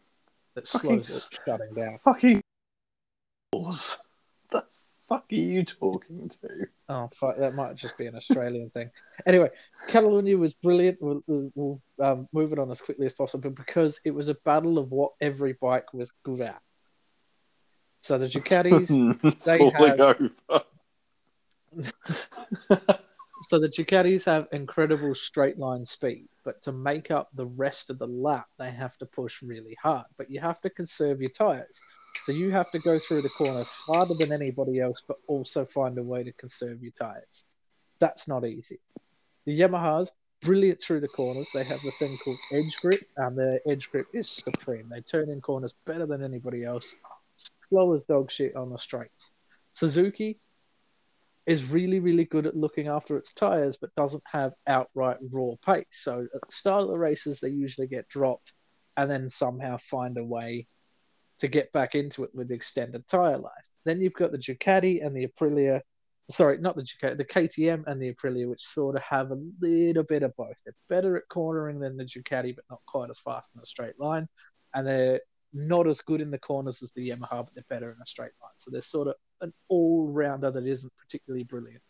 that 0.54 0.68
Fucking 0.68 1.02
slows 1.02 1.30
it 1.32 1.38
shutting 1.46 1.72
down. 1.74 1.98
Fucking 2.04 2.42
balls. 3.52 3.96
Fuck 5.10 5.26
are 5.32 5.34
you 5.34 5.64
talking 5.64 6.30
to? 6.40 6.68
Oh, 6.88 7.08
fuck, 7.08 7.36
that 7.38 7.56
might 7.56 7.74
just 7.74 7.98
be 7.98 8.06
an 8.06 8.14
Australian 8.14 8.70
thing. 8.70 8.92
Anyway, 9.26 9.50
Catalonia 9.88 10.38
was 10.38 10.54
brilliant. 10.54 10.98
We'll, 11.00 11.24
we'll 11.26 11.82
um, 12.00 12.28
move 12.32 12.52
it 12.52 12.60
on 12.60 12.70
as 12.70 12.80
quickly 12.80 13.06
as 13.06 13.12
possible 13.12 13.50
because 13.50 14.00
it 14.04 14.12
was 14.12 14.28
a 14.28 14.36
battle 14.44 14.78
of 14.78 14.92
what 14.92 15.14
every 15.20 15.54
bike 15.54 15.92
was 15.92 16.12
good 16.22 16.40
at. 16.42 16.62
So 17.98 18.18
the 18.18 18.28
Ducatis, 18.28 19.42
they 19.44 19.68
have- 19.68 20.00
over. 20.00 20.30
so 23.42 23.58
the 23.58 23.72
Ducatis 23.76 24.26
have 24.26 24.46
incredible 24.52 25.16
straight 25.16 25.58
line 25.58 25.84
speed, 25.84 26.28
but 26.44 26.62
to 26.62 26.72
make 26.72 27.10
up 27.10 27.30
the 27.34 27.46
rest 27.46 27.90
of 27.90 27.98
the 27.98 28.06
lap, 28.06 28.46
they 28.60 28.70
have 28.70 28.96
to 28.98 29.06
push 29.06 29.42
really 29.42 29.76
hard. 29.82 30.06
But 30.16 30.30
you 30.30 30.38
have 30.38 30.60
to 30.60 30.70
conserve 30.70 31.20
your 31.20 31.30
tires. 31.30 31.80
So 32.22 32.32
you 32.32 32.50
have 32.50 32.70
to 32.72 32.78
go 32.78 32.98
through 32.98 33.22
the 33.22 33.30
corners 33.30 33.68
harder 33.68 34.14
than 34.14 34.32
anybody 34.32 34.80
else, 34.80 35.02
but 35.06 35.16
also 35.26 35.64
find 35.64 35.98
a 35.98 36.02
way 36.02 36.22
to 36.22 36.32
conserve 36.32 36.82
your 36.82 36.92
tires. 36.92 37.44
That's 37.98 38.28
not 38.28 38.44
easy. 38.44 38.78
The 39.46 39.58
Yamahas, 39.58 40.08
brilliant 40.42 40.80
through 40.82 41.00
the 41.00 41.08
corners. 41.08 41.50
They 41.52 41.64
have 41.64 41.80
the 41.82 41.90
thing 41.92 42.18
called 42.18 42.38
edge 42.52 42.76
grip, 42.80 43.00
and 43.16 43.38
their 43.38 43.60
edge 43.66 43.90
grip 43.90 44.06
is 44.12 44.28
supreme. 44.28 44.88
They 44.88 45.00
turn 45.00 45.30
in 45.30 45.40
corners 45.40 45.74
better 45.86 46.06
than 46.06 46.22
anybody 46.22 46.64
else. 46.64 46.94
Slow 47.68 47.94
as 47.94 48.04
dog 48.04 48.30
shit 48.30 48.56
on 48.56 48.70
the 48.70 48.78
straights. 48.78 49.32
Suzuki 49.72 50.36
is 51.46 51.70
really, 51.70 52.00
really 52.00 52.24
good 52.24 52.46
at 52.46 52.56
looking 52.56 52.88
after 52.88 53.16
its 53.16 53.32
tires, 53.32 53.76
but 53.76 53.94
doesn't 53.94 54.22
have 54.30 54.52
outright 54.66 55.18
raw 55.30 55.52
pace. 55.64 55.84
So 55.90 56.12
at 56.12 56.30
the 56.30 56.52
start 56.52 56.82
of 56.82 56.88
the 56.88 56.98
races, 56.98 57.40
they 57.40 57.48
usually 57.48 57.86
get 57.86 58.08
dropped 58.08 58.52
and 58.96 59.10
then 59.10 59.30
somehow 59.30 59.78
find 59.78 60.18
a 60.18 60.24
way 60.24 60.66
to 61.40 61.48
get 61.48 61.72
back 61.72 61.94
into 61.94 62.24
it 62.24 62.30
with 62.34 62.48
the 62.48 62.54
extended 62.54 63.06
tire 63.08 63.38
life. 63.38 63.52
Then 63.84 64.00
you've 64.00 64.14
got 64.14 64.32
the 64.32 64.38
Ducati 64.38 65.04
and 65.04 65.16
the 65.16 65.26
Aprilia. 65.26 65.80
Sorry, 66.30 66.58
not 66.58 66.76
the 66.76 66.82
Ducati, 66.82 67.16
the 67.16 67.24
KTM 67.24 67.84
and 67.86 68.00
the 68.00 68.14
Aprilia, 68.14 68.48
which 68.48 68.60
sort 68.60 68.96
of 68.96 69.02
have 69.02 69.30
a 69.32 69.42
little 69.60 70.04
bit 70.04 70.22
of 70.22 70.36
both. 70.36 70.56
They're 70.64 70.74
better 70.88 71.16
at 71.16 71.28
cornering 71.28 71.80
than 71.80 71.96
the 71.96 72.04
Ducati, 72.04 72.54
but 72.54 72.64
not 72.70 72.80
quite 72.86 73.10
as 73.10 73.18
fast 73.18 73.52
in 73.54 73.60
a 73.60 73.66
straight 73.66 73.98
line. 73.98 74.28
And 74.74 74.86
they're 74.86 75.20
not 75.52 75.88
as 75.88 76.00
good 76.02 76.20
in 76.20 76.30
the 76.30 76.38
corners 76.38 76.82
as 76.82 76.92
the 76.92 77.08
Yamaha, 77.08 77.38
but 77.38 77.50
they're 77.54 77.78
better 77.78 77.90
in 77.90 78.02
a 78.02 78.06
straight 78.06 78.32
line. 78.42 78.52
So 78.56 78.70
they're 78.70 78.80
sort 78.80 79.08
of 79.08 79.14
an 79.40 79.52
all 79.68 80.08
rounder 80.08 80.50
that 80.50 80.66
isn't 80.66 80.92
particularly 80.96 81.44
brilliant. 81.44 81.82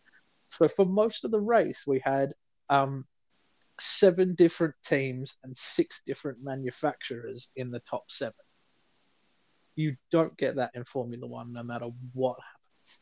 So 0.48 0.68
for 0.68 0.86
most 0.86 1.24
of 1.24 1.30
the 1.30 1.40
race, 1.40 1.84
we 1.86 2.00
had 2.00 2.32
um, 2.70 3.04
seven 3.78 4.34
different 4.34 4.74
teams 4.84 5.38
and 5.42 5.56
six 5.56 6.02
different 6.06 6.38
manufacturers 6.42 7.50
in 7.56 7.70
the 7.70 7.80
top 7.80 8.04
seven. 8.10 8.34
You 9.76 9.96
don't 10.10 10.36
get 10.36 10.56
that 10.56 10.72
in 10.74 10.84
Formula 10.84 11.26
One, 11.26 11.52
no 11.52 11.62
matter 11.62 11.86
what 12.12 12.38
happens. 12.38 12.98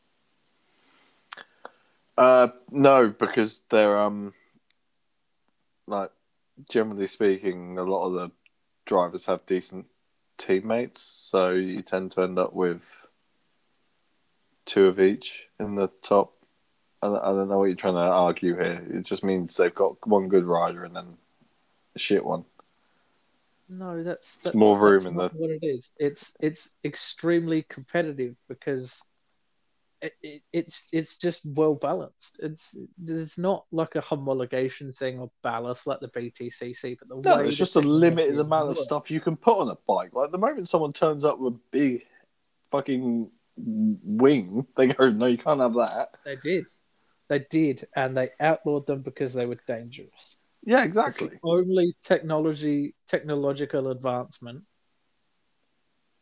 Uh, 2.17 2.47
no, 2.71 3.09
because 3.09 3.61
they're 3.69 3.97
um, 3.97 4.33
like 5.87 6.11
generally 6.69 7.07
speaking, 7.07 7.77
a 7.77 7.83
lot 7.83 8.05
of 8.05 8.13
the 8.13 8.31
drivers 8.85 9.25
have 9.25 9.45
decent 9.45 9.85
teammates, 10.37 11.01
so 11.01 11.51
you 11.51 11.81
tend 11.81 12.11
to 12.13 12.21
end 12.21 12.39
up 12.39 12.53
with 12.53 12.81
two 14.65 14.87
of 14.87 14.99
each 14.99 15.47
in 15.59 15.75
the 15.75 15.89
top. 16.01 16.33
I, 17.01 17.07
I 17.07 17.31
don't 17.31 17.49
know 17.49 17.59
what 17.59 17.65
you're 17.65 17.75
trying 17.75 17.93
to 17.93 17.99
argue 17.99 18.55
here. 18.55 18.85
It 18.93 19.03
just 19.03 19.23
means 19.23 19.55
they've 19.55 19.73
got 19.73 20.05
one 20.07 20.27
good 20.27 20.45
rider 20.45 20.83
and 20.83 20.95
then 20.95 21.17
a 21.95 21.99
shit 21.99 22.23
one. 22.23 22.45
No, 23.71 24.01
that's, 24.03 24.37
that's 24.37 24.55
more 24.55 24.79
room 24.79 24.93
that's 24.95 25.05
in 25.05 25.15
not 25.15 25.31
the- 25.31 25.39
what 25.39 25.51
it 25.51 25.63
is. 25.63 25.91
It's 25.99 26.33
it's 26.39 26.71
extremely 26.83 27.61
competitive 27.63 28.35
because 28.47 29.01
it, 30.01 30.13
it, 30.23 30.41
it's 30.51 30.87
it's 30.91 31.17
just 31.17 31.41
well 31.45 31.75
balanced. 31.75 32.39
It's 32.41 32.75
there's 32.97 33.37
not 33.37 33.65
like 33.71 33.95
a 33.95 34.01
homologation 34.01 34.95
thing 34.95 35.19
or 35.19 35.29
ballast 35.43 35.85
like 35.87 35.99
the 35.99 36.07
BTCC, 36.07 36.97
but 36.97 37.09
the 37.09 37.15
No, 37.29 37.37
way 37.37 37.43
there's 37.43 37.57
just 37.57 37.75
a 37.75 37.79
limited 37.81 38.39
amount 38.39 38.63
of 38.63 38.77
worked- 38.77 38.79
stuff 38.81 39.11
you 39.11 39.19
can 39.21 39.35
put 39.35 39.57
on 39.59 39.69
a 39.69 39.77
bike. 39.87 40.13
Like 40.13 40.31
the 40.31 40.37
moment 40.39 40.67
someone 40.67 40.93
turns 40.93 41.23
up 41.23 41.37
with 41.37 41.53
a 41.53 41.59
big 41.71 42.05
fucking 42.71 43.29
wing, 43.57 44.65
they 44.77 44.87
go, 44.87 45.09
"No, 45.11 45.27
you 45.27 45.37
can't 45.37 45.59
have 45.59 45.73
that." 45.75 46.15
They 46.25 46.37
did, 46.37 46.67
they 47.27 47.39
did, 47.49 47.85
and 47.95 48.17
they 48.17 48.29
outlawed 48.39 48.87
them 48.87 49.01
because 49.03 49.33
they 49.33 49.45
were 49.45 49.59
dangerous. 49.67 50.37
Yeah, 50.63 50.83
exactly. 50.83 51.39
only 51.43 51.93
technology 52.03 52.93
technological 53.07 53.91
advancement 53.91 54.63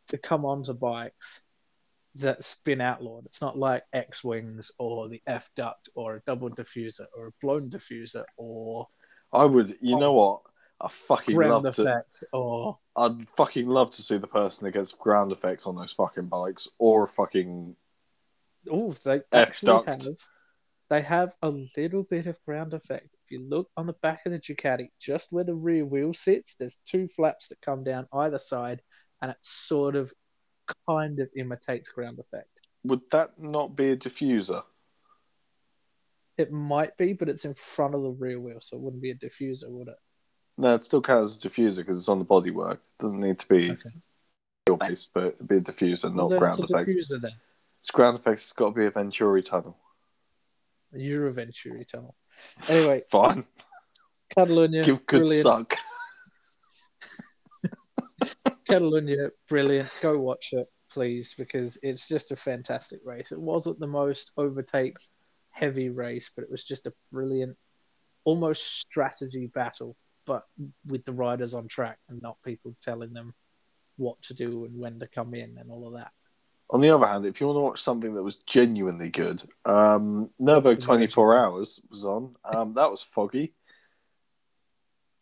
to 0.08 0.18
come 0.18 0.44
onto 0.44 0.72
bikes 0.72 1.42
that's 2.14 2.56
been 2.64 2.80
outlawed. 2.80 3.26
It's 3.26 3.40
not 3.40 3.58
like 3.58 3.84
X 3.92 4.24
wings 4.24 4.72
or 4.78 5.08
the 5.08 5.20
F 5.26 5.50
duct 5.56 5.88
or 5.94 6.16
a 6.16 6.20
double 6.20 6.50
diffuser 6.50 7.06
or 7.16 7.28
a 7.28 7.32
blown 7.40 7.68
diffuser 7.68 8.24
or 8.36 8.88
I 9.32 9.44
would. 9.44 9.76
You 9.80 9.98
know 9.98 10.12
what? 10.12 10.40
I 10.80 10.88
fucking 10.88 11.34
ground 11.34 11.64
love 11.64 11.74
to. 11.74 12.02
or 12.32 12.78
I'd 12.96 13.28
fucking 13.36 13.66
love 13.66 13.90
to 13.92 14.02
see 14.02 14.16
the 14.16 14.28
person 14.28 14.64
that 14.64 14.72
gets 14.72 14.92
ground 14.92 15.32
effects 15.32 15.66
on 15.66 15.74
those 15.74 15.92
fucking 15.92 16.26
bikes, 16.26 16.68
or 16.78 17.04
a 17.04 17.08
fucking 17.08 17.74
oh 18.70 18.92
they 19.04 19.20
F 19.32 19.48
actually 19.48 19.84
have 19.86 20.06
they 20.88 21.02
have 21.02 21.34
a 21.42 21.50
little 21.76 22.04
bit 22.04 22.26
of 22.26 22.42
ground 22.44 22.74
effect. 22.74 23.17
If 23.28 23.32
you 23.38 23.46
look 23.46 23.68
on 23.76 23.86
the 23.86 23.92
back 24.00 24.22
of 24.24 24.32
the 24.32 24.38
Ducati, 24.38 24.88
just 24.98 25.32
where 25.32 25.44
the 25.44 25.54
rear 25.54 25.84
wheel 25.84 26.14
sits, 26.14 26.54
there's 26.54 26.80
two 26.86 27.08
flaps 27.08 27.48
that 27.48 27.60
come 27.60 27.84
down 27.84 28.06
either 28.10 28.38
side, 28.38 28.80
and 29.20 29.30
it 29.30 29.36
sort 29.42 29.96
of 29.96 30.10
kind 30.88 31.20
of 31.20 31.30
imitates 31.36 31.90
ground 31.90 32.18
effect. 32.18 32.48
Would 32.84 33.02
that 33.10 33.38
not 33.38 33.76
be 33.76 33.90
a 33.90 33.96
diffuser? 33.98 34.62
It 36.38 36.50
might 36.50 36.96
be, 36.96 37.12
but 37.12 37.28
it's 37.28 37.44
in 37.44 37.52
front 37.52 37.94
of 37.94 38.00
the 38.02 38.12
rear 38.12 38.40
wheel, 38.40 38.60
so 38.62 38.78
it 38.78 38.82
wouldn't 38.82 39.02
be 39.02 39.10
a 39.10 39.14
diffuser, 39.14 39.68
would 39.68 39.88
it? 39.88 39.96
No, 40.56 40.74
it 40.74 40.84
still 40.84 41.02
counts 41.02 41.32
as 41.32 41.44
a 41.44 41.48
diffuser 41.50 41.76
because 41.78 41.98
it's 41.98 42.08
on 42.08 42.20
the 42.20 42.24
bodywork. 42.24 42.74
It 42.76 42.80
doesn't 42.98 43.20
need 43.20 43.40
to 43.40 43.48
be 43.48 43.72
Okay. 43.72 43.90
wheel 44.66 44.78
based, 44.78 45.10
but 45.12 45.24
it'd 45.24 45.46
be 45.48 45.56
a 45.56 45.60
diffuser, 45.60 46.04
Well, 46.04 46.30
not 46.30 46.38
ground 46.38 46.60
effects. 46.60 46.94
diffuser 46.94 47.20
then. 47.20 47.32
It's 47.80 47.90
ground 47.90 48.18
effects. 48.18 48.44
It's 48.44 48.52
got 48.54 48.70
to 48.70 48.74
be 48.74 48.86
a 48.86 48.90
Venturi 48.90 49.42
tunnel. 49.42 49.76
Euroventuri 50.94 51.86
tunnel. 51.86 52.14
Anyway, 52.68 53.00
Fine. 53.10 53.44
Catalonia, 54.30 54.84
Give 54.84 55.04
good 55.06 55.20
brilliant. 55.20 55.42
suck. 55.44 55.76
Catalonia, 58.66 59.30
brilliant. 59.48 59.88
Go 60.00 60.18
watch 60.18 60.50
it, 60.52 60.66
please, 60.90 61.34
because 61.36 61.78
it's 61.82 62.06
just 62.08 62.30
a 62.30 62.36
fantastic 62.36 63.00
race. 63.04 63.32
It 63.32 63.40
wasn't 63.40 63.80
the 63.80 63.86
most 63.86 64.32
overtake 64.36 64.94
heavy 65.50 65.88
race, 65.88 66.30
but 66.34 66.44
it 66.44 66.50
was 66.50 66.64
just 66.64 66.86
a 66.86 66.92
brilliant, 67.10 67.56
almost 68.24 68.80
strategy 68.80 69.50
battle, 69.54 69.94
but 70.26 70.44
with 70.86 71.04
the 71.04 71.12
riders 71.12 71.54
on 71.54 71.66
track 71.68 71.98
and 72.08 72.20
not 72.22 72.36
people 72.44 72.76
telling 72.82 73.12
them 73.12 73.34
what 73.96 74.18
to 74.22 74.34
do 74.34 74.64
and 74.64 74.78
when 74.78 75.00
to 75.00 75.08
come 75.08 75.34
in 75.34 75.56
and 75.58 75.70
all 75.70 75.86
of 75.86 75.94
that. 75.94 76.12
On 76.70 76.80
the 76.82 76.90
other 76.90 77.06
hand, 77.06 77.24
if 77.24 77.40
you 77.40 77.46
want 77.46 77.56
to 77.56 77.60
watch 77.62 77.82
something 77.82 78.14
that 78.14 78.22
was 78.22 78.36
genuinely 78.46 79.08
good, 79.08 79.42
um, 79.64 80.28
the 80.38 80.76
24 80.76 81.38
Hours 81.38 81.80
was 81.90 82.04
on. 82.04 82.34
Um, 82.44 82.74
that 82.74 82.90
was 82.90 83.02
foggy. 83.02 83.54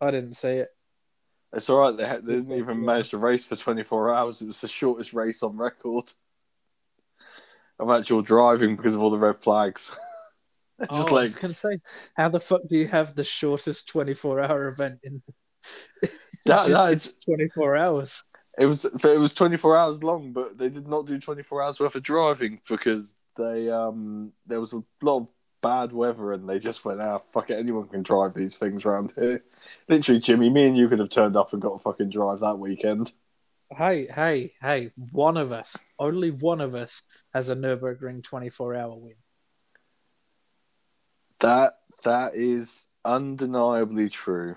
I 0.01 0.11
didn't 0.11 0.35
see 0.35 0.49
it. 0.49 0.69
It's 1.53 1.71
all 1.71 1.79
right. 1.79 1.97
They, 1.97 2.07
had, 2.07 2.25
they 2.25 2.35
didn't 2.35 2.59
even 2.59 2.85
manage 2.85 3.11
to 3.11 3.19
race 3.19 3.45
for 3.45 3.55
24 3.57 4.13
hours. 4.13 4.43
It 4.43 4.47
was 4.47 4.61
the 4.61 4.69
shortest 4.69 5.15
race 5.15 5.43
on 5.45 5.57
record 5.57 6.11
of 7.79 7.91
actual 7.91 8.23
driving 8.23 8.75
because 8.77 8.95
of 8.95 9.03
all 9.03 9.11
the 9.11 9.19
red 9.19 9.39
flags. 9.39 9.93
it's 10.81 10.89
Oh, 10.91 10.97
just 10.97 11.09
I 11.11 11.13
like, 11.15 11.23
was 11.23 11.35
gonna 11.37 11.55
say, 11.55 11.79
how 12.17 12.29
the 12.29 12.41
fuck 12.41 12.63
do 12.69 12.77
you 12.77 12.89
have 12.89 13.15
the 13.15 13.25
shortest 13.25 13.89
twenty-four 13.89 14.41
hour 14.41 14.67
event 14.67 14.99
in? 15.05 15.23
That- 16.03 16.11
Just- 16.47 16.71
that 16.71 16.93
it's 16.93 17.25
twenty-four 17.25 17.77
hours. 17.77 18.25
It 18.59 18.67
was 18.67 18.85
it 18.85 19.19
was 19.19 19.35
24 19.35 19.77
hours 19.77 20.03
long, 20.03 20.33
but 20.33 20.59
they 20.59 20.69
did 20.69 20.89
not 20.89 21.07
do 21.07 21.19
24 21.19 21.63
hours 21.63 21.81
worth 21.81 21.95
of 21.95 22.03
driving 22.03 22.61
because 22.69 23.19
they 23.37 23.71
um 23.71 24.33
there 24.47 24.61
was 24.61 24.73
a 24.73 24.83
lot 25.03 25.19
of 25.19 25.29
bad 25.63 25.93
weather 25.93 26.33
and 26.33 26.49
they 26.49 26.59
just 26.59 26.85
went, 26.85 27.01
ah, 27.01 27.19
fuck 27.33 27.51
it, 27.51 27.59
anyone 27.59 27.89
can 27.89 28.03
drive 28.03 28.35
these 28.35 28.57
things 28.57 28.85
around 28.85 29.13
here. 29.17 29.43
Literally, 29.89 30.21
Jimmy, 30.21 30.49
me 30.49 30.69
and 30.69 30.77
you 30.77 30.89
could 30.89 31.01
have 31.01 31.11
turned 31.11 31.37
up 31.37 31.53
and 31.53 31.61
got 31.61 31.75
a 31.75 31.79
fucking 31.79 32.11
drive 32.11 32.41
that 32.41 32.59
weekend. 32.59 33.13
Hey, 33.77 34.07
hey, 34.07 34.53
hey! 34.63 34.93
One 35.11 35.37
of 35.37 35.51
us, 35.51 35.77
only 35.99 36.31
one 36.31 36.61
of 36.61 36.77
us, 36.77 37.03
has 37.35 37.51
a 37.51 37.57
Nurburgring 37.57 38.23
twenty-four 38.23 38.77
hour 38.77 38.95
win. 38.95 39.17
That 41.41 41.79
that 42.05 42.37
is 42.37 42.87
undeniably 43.05 44.09
true. 44.09 44.57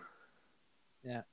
Yeah. 1.04 1.24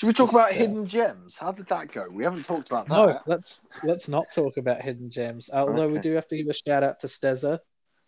Should 0.00 0.06
we 0.06 0.12
talk 0.14 0.30
about 0.30 0.52
uh, 0.52 0.54
hidden 0.54 0.86
gems? 0.86 1.36
How 1.36 1.52
did 1.52 1.66
that 1.66 1.92
go? 1.92 2.06
We 2.10 2.24
haven't 2.24 2.46
talked 2.46 2.70
about 2.70 2.86
that. 2.88 2.94
No, 2.94 3.20
let's 3.26 3.60
let's 3.84 4.08
not 4.08 4.32
talk 4.32 4.56
about 4.56 4.80
hidden 4.80 5.10
gems. 5.10 5.50
Although 5.52 5.88
we 5.88 5.98
do 5.98 6.14
have 6.14 6.26
to 6.28 6.38
give 6.38 6.46
a 6.48 6.54
shout 6.54 6.82
out 6.82 7.00
to 7.00 7.06
Stezza. 7.06 7.58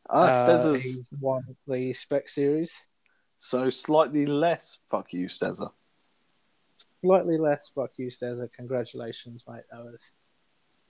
Ah, 0.09 0.23
Uh, 0.23 0.49
Stezza's 0.49 0.83
he's 0.83 1.13
won 1.21 1.43
the 1.67 1.93
Spec 1.93 2.31
Series. 2.31 2.83
so 3.39 3.69
slightly 3.69 4.25
less. 4.25 4.79
Fuck 4.91 5.13
you, 5.13 5.27
Stezza. 5.27 5.71
Slightly 7.03 7.37
less. 7.37 7.71
Fuck 7.75 7.91
you, 7.99 8.07
Stezza. 8.09 8.51
Congratulations, 8.55 9.45
mate. 9.47 9.65
That 9.71 9.85
was 9.85 10.15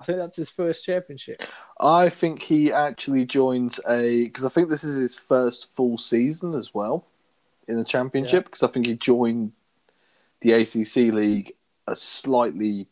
I 0.00 0.04
think 0.04 0.18
that's 0.18 0.36
his 0.36 0.50
first 0.50 0.84
championship. 0.84 1.42
I 1.80 2.10
think 2.10 2.42
he 2.42 2.72
actually 2.72 3.24
joins 3.24 3.80
a 3.88 4.24
because 4.24 4.44
I 4.44 4.50
think 4.50 4.68
this 4.68 4.84
is 4.84 4.94
his 4.96 5.18
first 5.18 5.74
full 5.74 5.98
season 5.98 6.54
as 6.54 6.72
well 6.72 7.06
in 7.66 7.76
the 7.76 7.84
championship 7.84 8.44
because 8.44 8.62
I 8.62 8.68
think 8.68 8.86
he 8.86 8.94
joined 8.94 9.52
the 10.42 10.52
ACC 10.52 11.12
league 11.14 11.52
a 11.86 11.96
slightly 11.96 12.88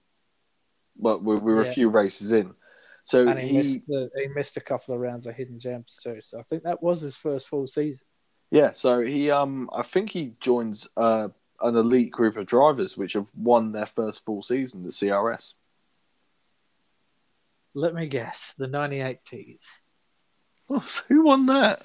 well 0.97 1.19
we 1.21 1.37
we 1.37 1.53
were 1.55 1.63
Yeah. 1.65 1.71
a 1.71 1.75
few 1.75 1.89
races 1.89 2.33
in, 2.33 2.55
so 3.05 3.27
And 3.29 3.39
he, 3.39 3.49
he 3.49 3.57
missed 3.59 3.91
a, 3.91 4.09
he 4.17 4.27
missed 4.29 4.57
a 4.57 4.61
couple 4.61 4.95
of 4.95 5.01
rounds 5.01 5.27
of 5.27 5.35
hidden 5.35 5.59
gems 5.61 5.99
too. 6.03 6.21
So 6.23 6.39
I 6.39 6.43
think 6.43 6.63
that 6.65 6.83
was 6.83 7.01
his 7.01 7.17
first 7.17 7.49
full 7.49 7.67
season. 7.67 8.07
yeah 8.51 8.73
so 8.73 9.01
he 9.01 9.31
um 9.31 9.71
I 9.73 9.83
think 9.83 10.11
he 10.11 10.35
joins 10.41 10.89
uh, 10.97 11.29
an 11.61 11.77
elite 11.77 12.11
group 12.11 12.37
of 12.37 12.47
drivers 12.47 12.97
which 12.97 13.13
have 13.15 13.27
won 13.37 13.73
their 13.73 13.87
first 13.87 14.25
full 14.25 14.43
season 14.43 14.81
at 14.87 14.93
CRS. 14.93 15.55
Let 17.75 17.95
me 17.95 18.07
guess, 18.09 18.55
the 18.59 18.67
98 18.67 19.25
Ts. 19.25 19.81
Who 21.09 21.25
won 21.27 21.47
that? 21.47 21.79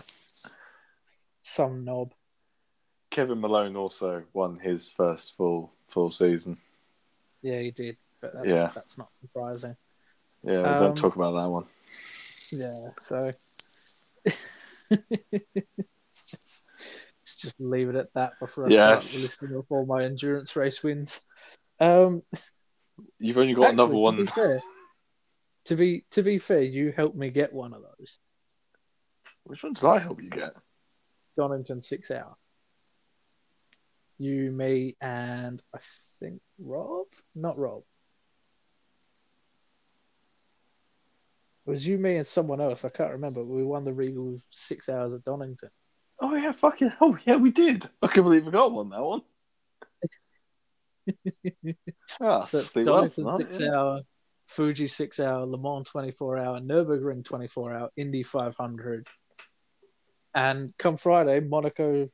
Some 1.41 1.85
knob. 1.85 2.13
Kevin 3.15 3.39
Malone 3.39 3.77
also 3.77 4.23
won 4.33 4.59
his 4.59 4.89
first 4.89 5.37
full 5.37 5.71
full 5.87 6.11
season. 6.11 6.57
Yeah, 7.41 7.59
he 7.59 7.71
did. 7.71 7.95
But 8.19 8.33
that's, 8.33 8.45
Yeah. 8.45 8.71
that's 8.75 8.97
not 8.97 9.15
surprising. 9.15 9.77
Yeah, 10.43 10.63
Um, 10.63 10.77
don't 10.77 10.97
talk 10.97 11.15
about 11.15 11.31
that 11.31 11.49
one. 11.49 11.63
Yeah, 12.51 12.89
so 12.97 13.31
it's 14.91 16.29
just 16.29 16.65
let's 17.21 17.41
just 17.41 17.55
leave 17.57 17.87
it 17.87 17.95
at 17.95 18.13
that 18.15 18.33
before 18.41 18.65
I 18.65 18.71
Yes. 18.71 19.05
start 19.11 19.21
listing 19.21 19.55
off 19.55 19.71
all 19.71 19.85
my 19.85 20.03
endurance 20.03 20.53
race 20.57 20.83
wins. 20.83 21.25
Um, 21.79 22.21
You've 23.17 23.37
only 23.37 23.53
got 23.53 23.71
another 23.71 23.95
one. 23.95 24.17
To 24.17 24.23
be, 24.23 24.27
fair, 24.35 24.61
to 25.65 25.75
be 25.77 26.05
to 26.11 26.21
be 26.21 26.37
fair, 26.37 26.63
you 26.63 26.91
helped 26.91 27.15
me 27.15 27.29
get 27.29 27.53
one 27.53 27.73
of 27.73 27.81
those. 27.81 28.19
Which 29.45 29.63
one 29.63 29.71
did 29.71 29.85
I 29.85 29.99
help 29.99 30.21
you 30.21 30.29
get? 30.29 30.53
Donington 31.37 31.79
six 31.79 32.11
hour. 32.11 32.35
You, 34.17 34.51
me, 34.51 34.95
and 35.01 35.61
I 35.73 35.79
think 36.19 36.41
Rob, 36.57 37.07
not 37.33 37.57
Rob. 37.57 37.83
It 41.65 41.71
was 41.71 41.85
you, 41.85 41.97
me, 41.97 42.15
and 42.17 42.27
someone 42.27 42.61
else. 42.61 42.85
I 42.85 42.89
can't 42.89 43.11
remember. 43.11 43.43
We 43.43 43.63
won 43.63 43.83
the 43.83 43.93
Regal 43.93 44.37
six 44.51 44.87
hours 44.87 45.13
at 45.15 45.23
Donington. 45.23 45.69
Oh 46.21 46.35
yeah, 46.35 46.53
fucking 46.53 46.93
hell, 46.97 47.17
yeah, 47.25 47.35
we 47.35 47.51
did. 47.51 47.85
I 48.01 48.07
can't 48.07 48.23
believe 48.23 48.45
we 48.45 48.51
got 48.51 48.71
one 48.71 48.89
that 48.89 49.03
one. 49.03 49.21
Ah, 52.21 52.47
That's 52.51 52.71
see, 52.71 52.83
well, 52.83 53.01
that's 53.01 53.15
Donington 53.17 53.37
six 53.37 53.59
yeah. 53.59 53.75
hour, 53.75 54.01
Fuji 54.47 54.87
six 54.87 55.19
hour, 55.19 55.45
Le 55.45 55.57
Mans 55.57 55.89
twenty 55.89 56.11
four 56.11 56.37
hour, 56.37 56.59
Nurburgring 56.59 57.25
twenty 57.25 57.47
four 57.47 57.73
hour, 57.73 57.89
Indy 57.97 58.23
five 58.23 58.55
hundred, 58.55 59.07
and 60.33 60.73
come 60.77 60.95
Friday 60.97 61.41
Monaco 61.41 62.07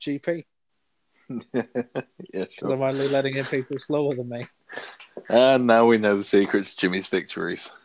GP 0.00 0.44
yeah, 1.52 1.62
because 2.32 2.48
sure. 2.58 2.72
I'm 2.72 2.82
only 2.82 3.08
letting 3.08 3.36
in 3.36 3.44
people 3.46 3.78
slower 3.78 4.14
than 4.14 4.28
me. 4.28 4.46
And 5.28 5.66
now 5.66 5.86
we 5.86 5.98
know 5.98 6.14
the 6.14 6.24
secrets 6.24 6.70
to 6.70 6.76
Jimmy's 6.76 7.06
victories. 7.06 7.70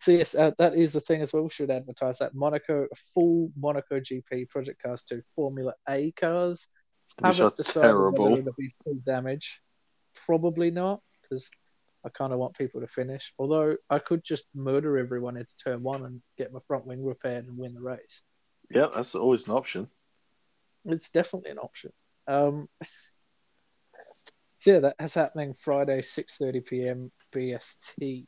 So 0.00 0.12
yes, 0.12 0.34
uh, 0.34 0.52
that 0.56 0.74
is 0.74 0.92
the 0.94 1.00
thing 1.00 1.22
as 1.22 1.34
well. 1.34 1.42
We 1.42 1.50
should 1.50 1.70
advertise 1.70 2.18
that 2.18 2.34
Monaco 2.34 2.86
full 3.12 3.50
Monaco 3.58 4.00
GP 4.00 4.48
Project 4.48 4.80
Cars 4.80 5.02
Two 5.02 5.20
Formula 5.36 5.74
A 5.88 6.12
cars. 6.12 6.68
Which 7.20 7.36
Haven't 7.36 7.56
decided 7.56 7.88
terrible. 7.88 8.30
whether 8.30 8.40
it'll 8.40 8.52
be 8.56 8.70
full 8.82 8.98
damage. 9.04 9.60
Probably 10.24 10.70
not 10.70 11.00
because 11.20 11.50
I 12.06 12.10
kind 12.10 12.32
of 12.32 12.38
want 12.38 12.56
people 12.56 12.80
to 12.80 12.86
finish. 12.86 13.34
Although 13.38 13.76
I 13.90 13.98
could 13.98 14.22
just 14.24 14.44
murder 14.54 14.96
everyone 14.96 15.36
into 15.36 15.54
turn 15.56 15.82
one 15.82 16.04
and 16.04 16.22
get 16.38 16.52
my 16.52 16.60
front 16.66 16.86
wing 16.86 17.04
repaired 17.04 17.46
and 17.46 17.58
win 17.58 17.74
the 17.74 17.82
race. 17.82 18.22
Yeah, 18.70 18.88
that's 18.94 19.14
always 19.14 19.46
an 19.46 19.54
option. 19.54 19.88
It's 20.84 21.10
definitely 21.10 21.50
an 21.50 21.58
option. 21.58 21.92
Um, 22.26 22.68
so 24.58 24.72
yeah, 24.72 24.90
that's 24.98 25.14
happening 25.14 25.54
Friday, 25.54 26.02
six 26.02 26.36
thirty 26.36 26.60
PM 26.60 27.10
BST. 27.32 28.26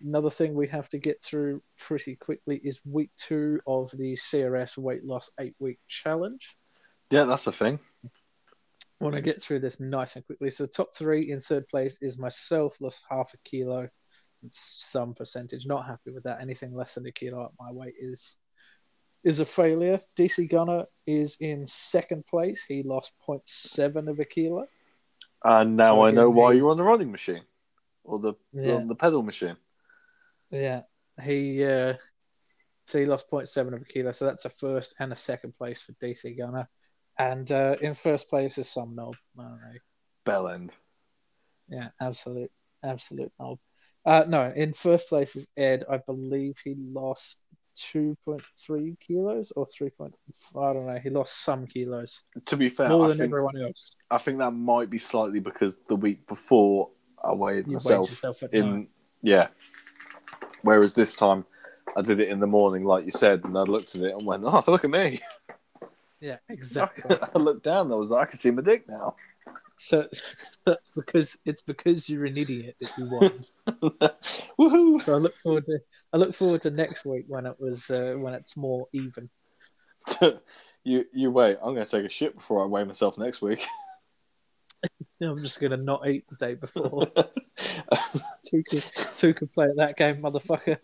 Another 0.00 0.30
thing 0.30 0.54
we 0.54 0.68
have 0.68 0.88
to 0.90 0.98
get 0.98 1.22
through 1.22 1.60
pretty 1.76 2.14
quickly 2.16 2.60
is 2.62 2.80
week 2.84 3.10
two 3.16 3.60
of 3.66 3.90
the 3.90 4.14
CRS 4.14 4.78
weight 4.78 5.04
loss 5.04 5.30
eight 5.40 5.56
week 5.58 5.78
challenge. 5.88 6.56
Yeah, 7.10 7.24
that's 7.24 7.46
a 7.46 7.52
thing. 7.52 7.80
want 9.00 9.14
to 9.14 9.20
get 9.20 9.42
through 9.42 9.60
this 9.60 9.80
nice 9.80 10.16
and 10.16 10.24
quickly. 10.24 10.50
So, 10.50 10.66
top 10.66 10.94
three 10.94 11.30
in 11.30 11.40
third 11.40 11.68
place 11.68 12.00
is 12.00 12.18
myself, 12.18 12.80
lost 12.80 13.04
half 13.10 13.32
a 13.34 13.38
kilo, 13.48 13.88
some 14.50 15.14
percentage. 15.14 15.66
Not 15.66 15.86
happy 15.86 16.10
with 16.12 16.24
that. 16.24 16.40
Anything 16.40 16.74
less 16.74 16.94
than 16.94 17.06
a 17.06 17.12
kilo 17.12 17.44
at 17.44 17.50
my 17.58 17.72
weight 17.72 17.94
is 17.98 18.36
is 19.28 19.40
a 19.40 19.46
failure. 19.46 19.96
DC 20.18 20.48
Gunner 20.50 20.82
is 21.06 21.36
in 21.40 21.66
second 21.66 22.26
place. 22.26 22.64
He 22.64 22.82
lost 22.82 23.12
0.7 23.26 24.08
of 24.08 24.18
a 24.18 24.24
kilo. 24.24 24.66
And 25.44 25.76
now 25.76 25.94
So 25.96 26.04
I 26.06 26.10
know 26.10 26.30
why 26.30 26.52
he's- 26.52 26.60
you're 26.62 26.70
on 26.70 26.76
the 26.78 26.84
running 26.84 27.12
machine 27.12 27.44
or 28.04 28.18
the 28.18 28.32
Yeah. 28.52 28.74
on 28.76 28.88
the 28.88 28.94
pedal 28.94 29.22
machine. 29.22 29.56
Yeah, 30.50 30.82
he 31.22 31.62
uh, 31.64 31.94
so 32.86 32.98
he 32.98 33.04
lost 33.04 33.28
0.7 33.30 33.74
of 33.74 33.82
a 33.82 33.84
kilo. 33.84 34.12
So 34.12 34.24
that's 34.24 34.46
a 34.46 34.50
first 34.50 34.94
and 34.98 35.12
a 35.12 35.16
second 35.16 35.52
place 35.58 35.82
for 35.82 35.92
DC 36.02 36.34
Gunner. 36.36 36.68
And 37.18 37.50
uh, 37.52 37.76
in 37.82 37.94
first 37.94 38.30
place 38.30 38.56
is 38.58 38.68
some 38.70 38.94
knob. 38.94 39.14
I 39.38 39.42
don't 39.42 39.60
know. 39.60 39.78
Bell 40.24 40.48
end. 40.48 40.72
Yeah, 41.68 41.88
absolute, 42.00 42.50
absolute 42.82 43.32
knob. 43.38 43.58
Uh, 44.06 44.24
no, 44.26 44.50
in 44.50 44.72
first 44.72 45.08
place 45.10 45.36
is 45.36 45.48
Ed. 45.56 45.84
I 45.90 45.98
believe 45.98 46.56
he 46.64 46.74
lost 46.78 47.44
2.3 47.78 48.98
kilos 49.00 49.52
or 49.56 49.66
3. 49.66 49.90
Point, 49.90 50.14
I 50.58 50.72
don't 50.72 50.86
know. 50.86 50.98
He 51.02 51.10
lost 51.10 51.42
some 51.44 51.66
kilos, 51.66 52.22
To 52.46 52.56
be 52.56 52.68
fair, 52.68 52.88
more 52.88 53.06
I 53.06 53.08
than 53.08 53.18
think, 53.18 53.28
everyone 53.30 53.56
else. 53.60 53.98
I 54.10 54.18
think 54.18 54.38
that 54.38 54.50
might 54.52 54.90
be 54.90 54.98
slightly 54.98 55.40
because 55.40 55.78
the 55.88 55.96
week 55.96 56.26
before 56.26 56.90
I 57.24 57.32
weighed 57.32 57.66
You 57.66 57.78
weighed 57.84 57.98
myself 57.98 58.42
at 58.42 58.52
in 58.52 58.70
night. 58.70 58.88
yeah. 59.22 59.48
Whereas 60.62 60.94
this 60.94 61.14
time 61.14 61.44
I 61.96 62.02
did 62.02 62.20
it 62.20 62.28
in 62.28 62.40
the 62.40 62.46
morning, 62.46 62.84
like 62.84 63.06
you 63.06 63.12
said, 63.12 63.44
and 63.44 63.56
I 63.56 63.62
looked 63.62 63.94
at 63.94 64.02
it 64.02 64.12
and 64.12 64.26
went, 64.26 64.42
"Oh, 64.44 64.62
look 64.66 64.84
at 64.84 64.90
me!" 64.90 65.20
Yeah, 66.20 66.36
exactly. 66.48 67.16
I 67.34 67.38
looked 67.38 67.62
down, 67.64 67.86
and 67.86 67.94
I 67.94 67.96
was 67.96 68.10
like, 68.10 68.28
"I 68.28 68.30
can 68.30 68.38
see 68.38 68.50
my 68.50 68.62
dick 68.62 68.88
now." 68.88 69.14
so 69.80 70.08
that's 70.66 70.90
because 70.90 71.38
it's 71.44 71.62
because 71.62 72.08
you're 72.10 72.26
an 72.26 72.36
idiot 72.36 72.74
that 72.80 72.90
you 72.98 73.04
won. 73.10 73.40
Woohoo! 74.58 75.02
So 75.04 75.14
I 75.14 75.16
look 75.18 75.34
forward 75.34 75.64
to 75.66 75.78
I 76.12 76.16
look 76.16 76.34
forward 76.34 76.62
to 76.62 76.70
next 76.70 77.04
week 77.04 77.24
when 77.28 77.46
it 77.46 77.56
was 77.58 77.90
uh, 77.90 78.14
when 78.18 78.34
it's 78.34 78.56
more 78.56 78.86
even. 78.92 79.28
you 80.84 81.04
you 81.12 81.30
wait. 81.30 81.58
I'm 81.62 81.74
going 81.74 81.84
to 81.84 81.90
take 81.90 82.06
a 82.06 82.08
shit 82.08 82.34
before 82.34 82.62
I 82.62 82.66
weigh 82.66 82.84
myself 82.84 83.18
next 83.18 83.42
week. 83.42 83.64
I'm 85.22 85.42
just 85.42 85.60
gonna 85.60 85.76
not 85.76 86.06
eat 86.06 86.24
the 86.28 86.36
day 86.36 86.54
before. 86.54 87.08
two 89.16 89.34
could 89.34 89.50
play 89.50 89.66
at 89.66 89.76
that 89.76 89.96
game, 89.96 90.22
motherfucker. 90.22 90.78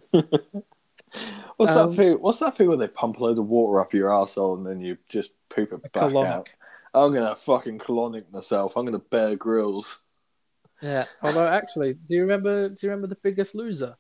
What's 1.57 1.73
Um, 1.73 1.91
that 1.91 1.97
thing? 1.97 2.13
What's 2.15 2.41
that 2.41 2.57
thing 2.57 2.67
where 2.69 2.77
they 2.77 2.89
pump 2.89 3.19
a 3.19 3.23
load 3.23 3.39
of 3.39 3.47
water 3.47 3.81
up 3.81 3.95
your 3.95 4.13
asshole 4.13 4.57
and 4.57 4.67
then 4.67 4.81
you 4.81 4.99
just 5.09 5.31
poop 5.49 5.73
it 5.73 5.81
back 5.93 6.11
colonic. 6.11 6.27
out? 6.27 6.49
I'm 6.93 7.15
gonna 7.15 7.37
fucking 7.37 7.79
colonic 7.79 8.25
myself. 8.33 8.77
I'm 8.77 8.85
gonna 8.85 8.99
Bear 8.99 9.37
Grylls. 9.37 10.01
Yeah. 10.83 11.05
Although 11.23 11.47
actually, 11.47 11.95
do 11.95 12.17
you 12.17 12.23
remember 12.23 12.71
do 12.71 12.77
you 12.83 12.91
remember 12.91 13.07
the 13.07 13.21
biggest 13.23 13.55
loser? 13.55 13.97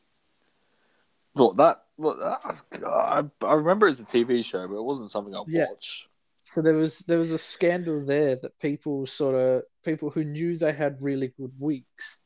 Look, 1.36 1.56
that, 1.56 1.84
look, 1.98 2.18
that 2.18 2.86
I, 2.86 3.22
I 3.42 3.52
remember 3.54 3.88
it's 3.88 4.00
a 4.00 4.04
TV 4.04 4.44
show, 4.44 4.66
but 4.68 4.76
it 4.76 4.84
wasn't 4.84 5.10
something 5.10 5.34
I 5.34 5.42
Yeah. 5.48 5.66
watched. 5.68 6.08
So 6.46 6.60
there 6.60 6.74
was 6.74 6.98
there 7.00 7.18
was 7.18 7.32
a 7.32 7.38
scandal 7.38 8.04
there 8.04 8.36
that 8.36 8.58
people 8.58 9.06
sort 9.06 9.34
of 9.34 9.62
people 9.82 10.10
who 10.10 10.24
knew 10.24 10.58
they 10.58 10.74
had 10.74 11.00
really 11.00 11.28
good 11.38 11.52
weeks 11.58 12.18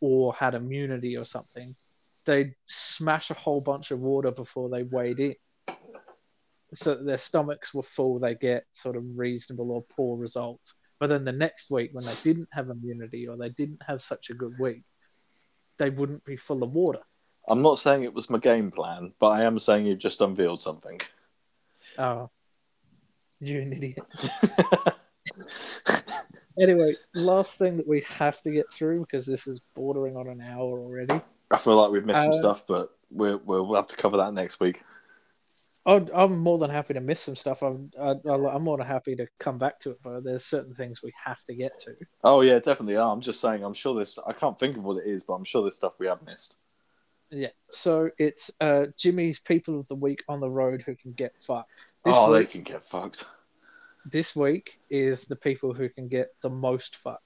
or 0.00 0.32
had 0.32 0.54
immunity 0.54 1.16
or 1.16 1.24
something, 1.24 1.74
they'd 2.24 2.54
smash 2.66 3.30
a 3.30 3.34
whole 3.34 3.60
bunch 3.60 3.90
of 3.90 3.98
water 3.98 4.30
before 4.30 4.68
they 4.68 4.84
weighed 4.84 5.18
in. 5.18 5.34
So 6.74 6.94
that 6.94 7.04
their 7.04 7.18
stomachs 7.18 7.74
were 7.74 7.82
full, 7.82 8.18
they 8.18 8.34
get 8.34 8.64
sort 8.72 8.96
of 8.96 9.04
reasonable 9.18 9.70
or 9.72 9.82
poor 9.82 10.16
results. 10.16 10.74
But 11.00 11.08
then 11.08 11.24
the 11.24 11.32
next 11.32 11.70
week, 11.70 11.90
when 11.92 12.04
they 12.04 12.16
didn't 12.22 12.48
have 12.52 12.70
immunity 12.70 13.26
or 13.26 13.36
they 13.36 13.50
didn't 13.50 13.82
have 13.86 14.02
such 14.02 14.30
a 14.30 14.34
good 14.34 14.54
week, 14.58 14.82
they 15.78 15.90
wouldn't 15.90 16.24
be 16.24 16.36
full 16.36 16.62
of 16.62 16.72
water. 16.74 17.00
I'm 17.48 17.62
not 17.62 17.78
saying 17.78 18.04
it 18.04 18.14
was 18.14 18.30
my 18.30 18.38
game 18.38 18.70
plan, 18.70 19.12
but 19.18 19.28
I 19.28 19.44
am 19.44 19.58
saying 19.58 19.86
you've 19.86 19.98
just 19.98 20.20
unveiled 20.20 20.60
something. 20.60 21.00
Oh, 21.98 22.30
you're 23.40 23.62
an 23.62 23.72
idiot. 23.72 23.98
Anyway, 26.60 26.94
last 27.14 27.58
thing 27.58 27.76
that 27.76 27.86
we 27.88 28.00
have 28.02 28.40
to 28.42 28.50
get 28.52 28.72
through 28.72 29.00
because 29.00 29.26
this 29.26 29.46
is 29.46 29.60
bordering 29.74 30.16
on 30.16 30.28
an 30.28 30.40
hour 30.40 30.78
already. 30.78 31.20
I 31.50 31.56
feel 31.56 31.76
like 31.76 31.90
we've 31.90 32.04
missed 32.04 32.22
some 32.22 32.30
Uh, 32.30 32.36
stuff, 32.36 32.64
but 32.66 32.90
we'll, 33.10 33.40
we'll 33.44 33.74
have 33.74 33.88
to 33.88 33.96
cover 33.96 34.16
that 34.18 34.32
next 34.34 34.60
week. 34.60 34.82
I'd, 35.86 36.10
I'm 36.12 36.38
more 36.38 36.58
than 36.58 36.70
happy 36.70 36.94
to 36.94 37.00
miss 37.00 37.20
some 37.20 37.36
stuff. 37.36 37.62
I'm 37.62 37.90
I, 38.00 38.14
I'm 38.26 38.62
more 38.62 38.78
than 38.78 38.86
happy 38.86 39.16
to 39.16 39.26
come 39.38 39.58
back 39.58 39.80
to 39.80 39.90
it, 39.90 39.98
but 40.02 40.24
there's 40.24 40.44
certain 40.44 40.72
things 40.72 41.02
we 41.02 41.12
have 41.22 41.44
to 41.44 41.54
get 41.54 41.78
to. 41.80 41.94
Oh 42.22 42.40
yeah, 42.40 42.58
definitely. 42.58 42.96
Are. 42.96 43.12
I'm 43.12 43.20
just 43.20 43.40
saying. 43.40 43.62
I'm 43.62 43.74
sure 43.74 43.94
this. 43.94 44.18
I 44.26 44.32
can't 44.32 44.58
think 44.58 44.78
of 44.78 44.84
what 44.84 45.04
it 45.04 45.06
is, 45.06 45.24
but 45.24 45.34
I'm 45.34 45.44
sure 45.44 45.60
there's 45.62 45.76
stuff 45.76 45.92
we 45.98 46.06
have 46.06 46.22
missed. 46.24 46.56
Yeah. 47.34 47.48
So 47.70 48.10
it's 48.16 48.52
uh, 48.60 48.86
Jimmy's 48.96 49.40
people 49.40 49.78
of 49.78 49.88
the 49.88 49.96
week 49.96 50.22
on 50.28 50.38
the 50.40 50.50
road 50.50 50.82
who 50.82 50.94
can 50.94 51.12
get 51.12 51.34
fucked. 51.40 51.84
This 52.04 52.14
oh, 52.16 52.32
week, 52.32 52.46
they 52.46 52.52
can 52.52 52.62
get 52.62 52.84
fucked. 52.84 53.24
this 54.06 54.36
week 54.36 54.78
is 54.88 55.24
the 55.24 55.36
people 55.36 55.74
who 55.74 55.88
can 55.88 56.08
get 56.08 56.28
the 56.42 56.50
most 56.50 56.96
fucked. 56.96 57.22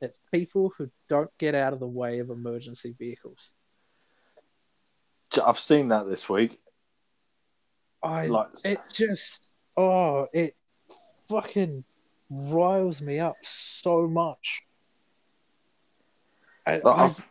It's 0.00 0.18
people 0.32 0.72
who 0.76 0.90
don't 1.08 1.30
get 1.38 1.54
out 1.54 1.72
of 1.72 1.78
the 1.78 1.86
way 1.86 2.18
of 2.18 2.30
emergency 2.30 2.96
vehicles. 2.98 3.52
I've 5.44 5.58
seen 5.58 5.88
that 5.88 6.06
this 6.06 6.28
week. 6.28 6.58
I 8.02 8.26
Like, 8.26 8.48
it 8.64 8.80
just 8.92 9.54
oh 9.76 10.26
it 10.32 10.54
fucking 11.28 11.84
riles 12.30 13.00
me 13.00 13.20
up 13.20 13.36
so 13.42 14.06
much. 14.08 14.62
I, 16.66 16.80
I've, 16.84 17.24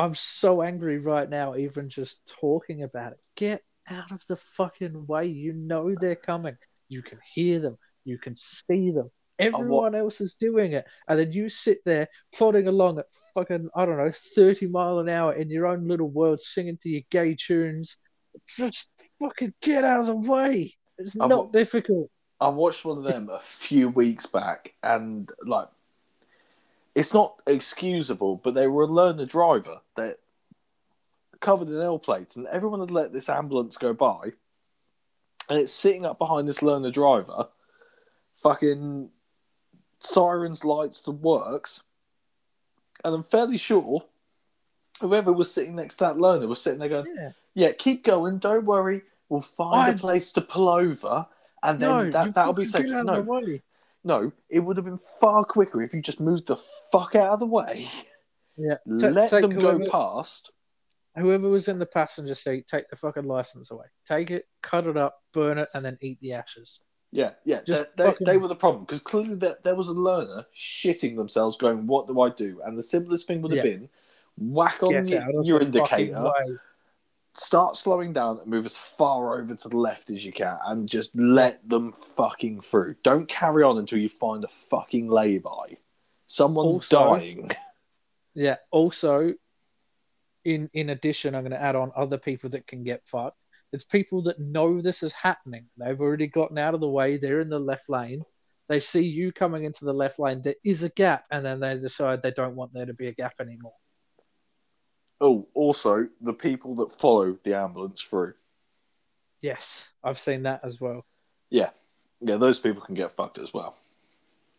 I'm 0.00 0.14
so 0.14 0.62
angry 0.62 0.98
right 0.98 1.28
now, 1.28 1.56
even 1.56 1.88
just 1.88 2.34
talking 2.40 2.82
about 2.82 3.12
it. 3.12 3.18
Get 3.36 3.62
out 3.90 4.10
of 4.12 4.26
the 4.26 4.36
fucking 4.36 5.06
way. 5.06 5.26
You 5.26 5.52
know 5.52 5.94
they're 5.94 6.16
coming. 6.16 6.56
You 6.88 7.02
can 7.02 7.18
hear 7.34 7.60
them. 7.60 7.76
You 8.04 8.18
can 8.18 8.34
see 8.34 8.90
them. 8.90 9.10
Everyone 9.38 9.94
else 9.94 10.20
is 10.20 10.34
doing 10.34 10.72
it. 10.72 10.86
And 11.08 11.18
then 11.18 11.32
you 11.32 11.48
sit 11.48 11.78
there 11.86 12.08
plodding 12.34 12.66
along 12.66 12.98
at 12.98 13.06
fucking, 13.34 13.70
I 13.74 13.86
don't 13.86 13.96
know, 13.96 14.10
30 14.10 14.68
mile 14.68 14.98
an 14.98 15.08
hour 15.08 15.32
in 15.32 15.48
your 15.50 15.66
own 15.66 15.86
little 15.88 16.10
world, 16.10 16.40
singing 16.40 16.78
to 16.82 16.88
your 16.88 17.02
gay 17.10 17.36
tunes. 17.38 17.98
Just 18.46 18.90
fucking 19.20 19.54
get 19.62 19.84
out 19.84 20.00
of 20.00 20.06
the 20.06 20.30
way. 20.30 20.74
It's 20.98 21.18
I've- 21.18 21.28
not 21.28 21.52
difficult. 21.52 22.10
I 22.42 22.48
watched 22.48 22.86
one 22.86 22.96
of 22.96 23.04
them 23.04 23.28
a 23.28 23.38
few 23.38 23.90
weeks 23.90 24.24
back, 24.24 24.72
and 24.82 25.30
like, 25.44 25.68
it's 27.00 27.14
not 27.14 27.40
excusable, 27.46 28.36
but 28.36 28.52
they 28.52 28.66
were 28.66 28.82
a 28.82 28.86
learner 28.86 29.24
driver 29.24 29.80
that 29.96 30.18
covered 31.40 31.68
in 31.68 31.80
L 31.80 31.98
plates, 31.98 32.36
and 32.36 32.46
everyone 32.48 32.80
had 32.80 32.90
let 32.90 33.10
this 33.10 33.30
ambulance 33.30 33.78
go 33.78 33.94
by, 33.94 34.32
and 35.48 35.58
it's 35.58 35.72
sitting 35.72 36.04
up 36.04 36.18
behind 36.18 36.46
this 36.46 36.60
learner 36.60 36.90
driver, 36.90 37.48
fucking 38.34 39.08
sirens, 39.98 40.62
lights, 40.62 41.00
the 41.00 41.10
works, 41.10 41.80
and 43.02 43.14
I'm 43.14 43.22
fairly 43.22 43.56
sure 43.56 44.04
whoever 45.00 45.32
was 45.32 45.50
sitting 45.50 45.76
next 45.76 45.96
to 45.96 46.04
that 46.04 46.18
learner 46.18 46.46
was 46.46 46.60
sitting 46.60 46.80
there 46.80 46.90
going, 46.90 47.16
Yeah. 47.16 47.30
"Yeah, 47.54 47.72
keep 47.72 48.04
going, 48.04 48.36
don't 48.36 48.66
worry, 48.66 49.04
we'll 49.30 49.40
find 49.40 49.94
a 49.94 49.98
place 49.98 50.32
to 50.34 50.42
pull 50.42 50.68
over." 50.68 51.26
And 51.62 51.80
then 51.80 51.90
no, 51.90 52.10
that, 52.10 52.34
that'll 52.34 52.52
be 52.52 52.66
safe. 52.66 52.90
No. 52.90 53.24
No, 54.04 54.32
it 54.48 54.60
would 54.60 54.76
have 54.76 54.86
been 54.86 54.98
far 55.20 55.44
quicker 55.44 55.82
if 55.82 55.92
you 55.94 56.00
just 56.02 56.20
moved 56.20 56.46
the 56.46 56.56
fuck 56.90 57.14
out 57.14 57.28
of 57.34 57.40
the 57.40 57.46
way, 57.46 57.86
Yeah. 58.56 58.76
Ta- 58.98 59.08
let 59.08 59.30
them 59.30 59.50
go 59.50 59.78
past. 59.90 60.50
whoever 61.16 61.48
was 61.48 61.68
in 61.68 61.78
the 61.78 61.86
passenger 61.86 62.34
seat, 62.34 62.66
take 62.66 62.88
the 62.88 62.96
fucking 62.96 63.24
license 63.24 63.70
away. 63.70 63.86
Take 64.06 64.30
it, 64.30 64.46
cut 64.62 64.86
it 64.86 64.96
up, 64.96 65.22
burn 65.32 65.58
it, 65.58 65.68
and 65.74 65.84
then 65.84 65.98
eat 66.00 66.18
the 66.20 66.32
ashes. 66.34 66.80
Yeah, 67.12 67.32
yeah, 67.44 67.60
Just 67.66 67.96
they, 67.96 68.04
they, 68.04 68.10
fucking- 68.10 68.24
they 68.26 68.36
were 68.36 68.48
the 68.48 68.54
problem 68.54 68.84
because 68.84 69.00
clearly 69.00 69.34
there, 69.34 69.56
there 69.64 69.74
was 69.74 69.88
a 69.88 69.92
learner 69.92 70.46
shitting 70.56 71.16
themselves, 71.16 71.56
going, 71.56 71.86
"What 71.88 72.06
do 72.06 72.20
I 72.20 72.28
do?" 72.28 72.60
And 72.64 72.78
the 72.78 72.84
simplest 72.84 73.26
thing 73.26 73.42
would 73.42 73.50
have 73.50 73.64
Yeah. 73.64 73.72
been 73.72 73.88
whack 74.38 74.80
on 74.84 74.90
Get 74.92 75.08
your, 75.08 75.42
your 75.44 75.60
indicator. 75.60 76.32
Start 77.40 77.76
slowing 77.76 78.12
down, 78.12 78.38
and 78.38 78.46
move 78.46 78.66
as 78.66 78.76
far 78.76 79.40
over 79.40 79.54
to 79.54 79.68
the 79.68 79.76
left 79.76 80.10
as 80.10 80.24
you 80.24 80.32
can, 80.32 80.58
and 80.66 80.88
just 80.88 81.14
let 81.16 81.66
them 81.68 81.92
fucking 82.16 82.60
through. 82.60 82.96
Don't 83.02 83.28
carry 83.28 83.62
on 83.62 83.78
until 83.78 83.98
you 83.98 84.08
find 84.08 84.44
a 84.44 84.48
fucking 84.48 85.08
lay-by. 85.08 85.76
Someone's 86.26 86.76
Also- 86.92 87.16
dying. 87.16 87.50
Yeah. 88.32 88.58
Also, 88.70 89.34
in 90.44 90.70
in 90.72 90.90
addition, 90.90 91.34
I'm 91.34 91.42
going 91.42 91.50
to 91.50 91.60
add 91.60 91.74
on 91.74 91.90
other 91.96 92.16
people 92.16 92.48
that 92.50 92.64
can 92.66 92.84
get 92.84 93.02
fucked. 93.04 93.36
It's 93.72 93.84
people 93.84 94.22
that 94.22 94.38
know 94.38 94.80
this 94.80 95.02
is 95.02 95.12
happening. 95.12 95.66
They've 95.76 96.00
already 96.00 96.28
gotten 96.28 96.56
out 96.56 96.74
of 96.74 96.80
the 96.80 96.88
way. 96.88 97.16
They're 97.16 97.40
in 97.40 97.50
the 97.50 97.58
left 97.58 97.88
lane. 97.88 98.22
They 98.68 98.78
see 98.78 99.04
you 99.04 99.32
coming 99.32 99.64
into 99.64 99.84
the 99.84 99.92
left 99.92 100.20
lane. 100.20 100.42
There 100.42 100.54
is 100.64 100.84
a 100.84 100.90
gap, 100.90 101.24
and 101.32 101.44
then 101.44 101.58
they 101.58 101.76
decide 101.76 102.22
they 102.22 102.30
don't 102.30 102.54
want 102.54 102.72
there 102.72 102.86
to 102.86 102.94
be 102.94 103.08
a 103.08 103.12
gap 103.12 103.34
anymore. 103.40 103.74
Oh, 105.20 105.46
also 105.54 106.08
the 106.20 106.32
people 106.32 106.74
that 106.76 106.92
follow 106.98 107.36
the 107.44 107.54
ambulance 107.54 108.00
through. 108.00 108.34
Yes, 109.42 109.92
I've 110.02 110.18
seen 110.18 110.44
that 110.44 110.60
as 110.64 110.80
well. 110.80 111.04
Yeah, 111.50 111.70
yeah, 112.20 112.36
those 112.36 112.58
people 112.58 112.82
can 112.82 112.94
get 112.94 113.12
fucked 113.12 113.38
as 113.38 113.52
well. 113.52 113.76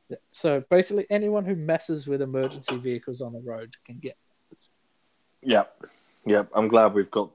Yeah. 0.10 0.18
So 0.32 0.64
basically, 0.70 1.06
anyone 1.10 1.46
who 1.46 1.56
messes 1.56 2.08
with 2.08 2.22
emergency 2.22 2.78
vehicles 2.78 3.22
on 3.22 3.34
the 3.34 3.40
road 3.40 3.76
can 3.86 3.98
get. 4.00 4.18
Yep, 5.44 5.86
yep. 6.26 6.50
I'm 6.54 6.68
glad 6.68 6.94
we've 6.94 7.12
got 7.12 7.32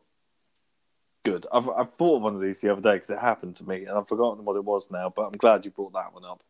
good. 1.25 1.47
I've 1.53 1.69
I've 1.69 1.95
thought 1.95 2.17
of 2.17 2.23
one 2.23 2.35
of 2.37 2.41
these 2.41 2.61
the 2.61 2.71
other 2.71 2.83
day 2.83 2.95
because 2.95 3.11
it 3.11 3.19
happened 3.19 3.57
to 3.57 3.69
me, 3.69 3.85
and 3.85 3.99
I've 3.99 4.09
forgotten 4.09 4.45
what 4.45 4.57
it 4.57 4.65
was 4.65 4.91
now. 4.91 5.13
But 5.15 5.23
I'm 5.23 5.39
glad 5.39 5.65
you 5.65 5.71
brought 5.71 5.95
that 5.95 6.13
one 6.13 6.25
up. 6.25 6.43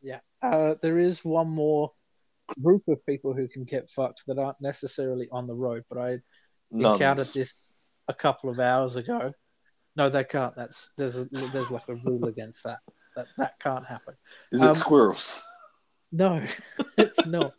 Yeah. 0.00 0.20
Uh, 0.42 0.74
there 0.80 0.98
is 0.98 1.24
one 1.24 1.48
more 1.48 1.92
group 2.62 2.82
of 2.88 3.04
people 3.06 3.34
who 3.34 3.48
can 3.48 3.64
get 3.64 3.90
fucked 3.90 4.22
that 4.26 4.38
aren't 4.38 4.60
necessarily 4.60 5.28
on 5.30 5.46
the 5.46 5.54
road, 5.54 5.84
but 5.88 5.98
I 5.98 6.18
encountered 6.70 7.28
this 7.34 7.76
a 8.08 8.14
couple 8.14 8.50
of 8.50 8.58
hours 8.58 8.96
ago. 8.96 9.32
No, 9.96 10.08
they 10.08 10.24
can't. 10.24 10.54
That's 10.56 10.92
there's 10.96 11.16
a, 11.16 11.24
there's 11.26 11.70
like 11.70 11.88
a 11.88 11.94
rule 11.94 12.26
against 12.26 12.64
that. 12.64 12.78
That 13.16 13.26
that 13.36 13.58
can't 13.58 13.86
happen. 13.86 14.14
Is 14.52 14.62
it 14.62 14.68
um, 14.68 14.74
squirrels? 14.74 15.44
No, 16.12 16.42
it's 16.98 17.26
not. 17.26 17.52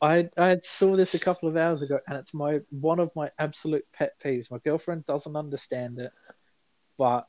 I 0.00 0.28
I 0.38 0.58
saw 0.58 0.96
this 0.96 1.14
a 1.14 1.18
couple 1.18 1.48
of 1.48 1.56
hours 1.56 1.82
ago, 1.82 1.98
and 2.06 2.16
it's 2.16 2.34
my 2.34 2.60
one 2.70 3.00
of 3.00 3.10
my 3.16 3.30
absolute 3.38 3.84
pet 3.92 4.12
peeves. 4.22 4.50
My 4.50 4.58
girlfriend 4.64 5.04
doesn't 5.04 5.36
understand 5.36 5.98
it, 5.98 6.12
but 6.96 7.26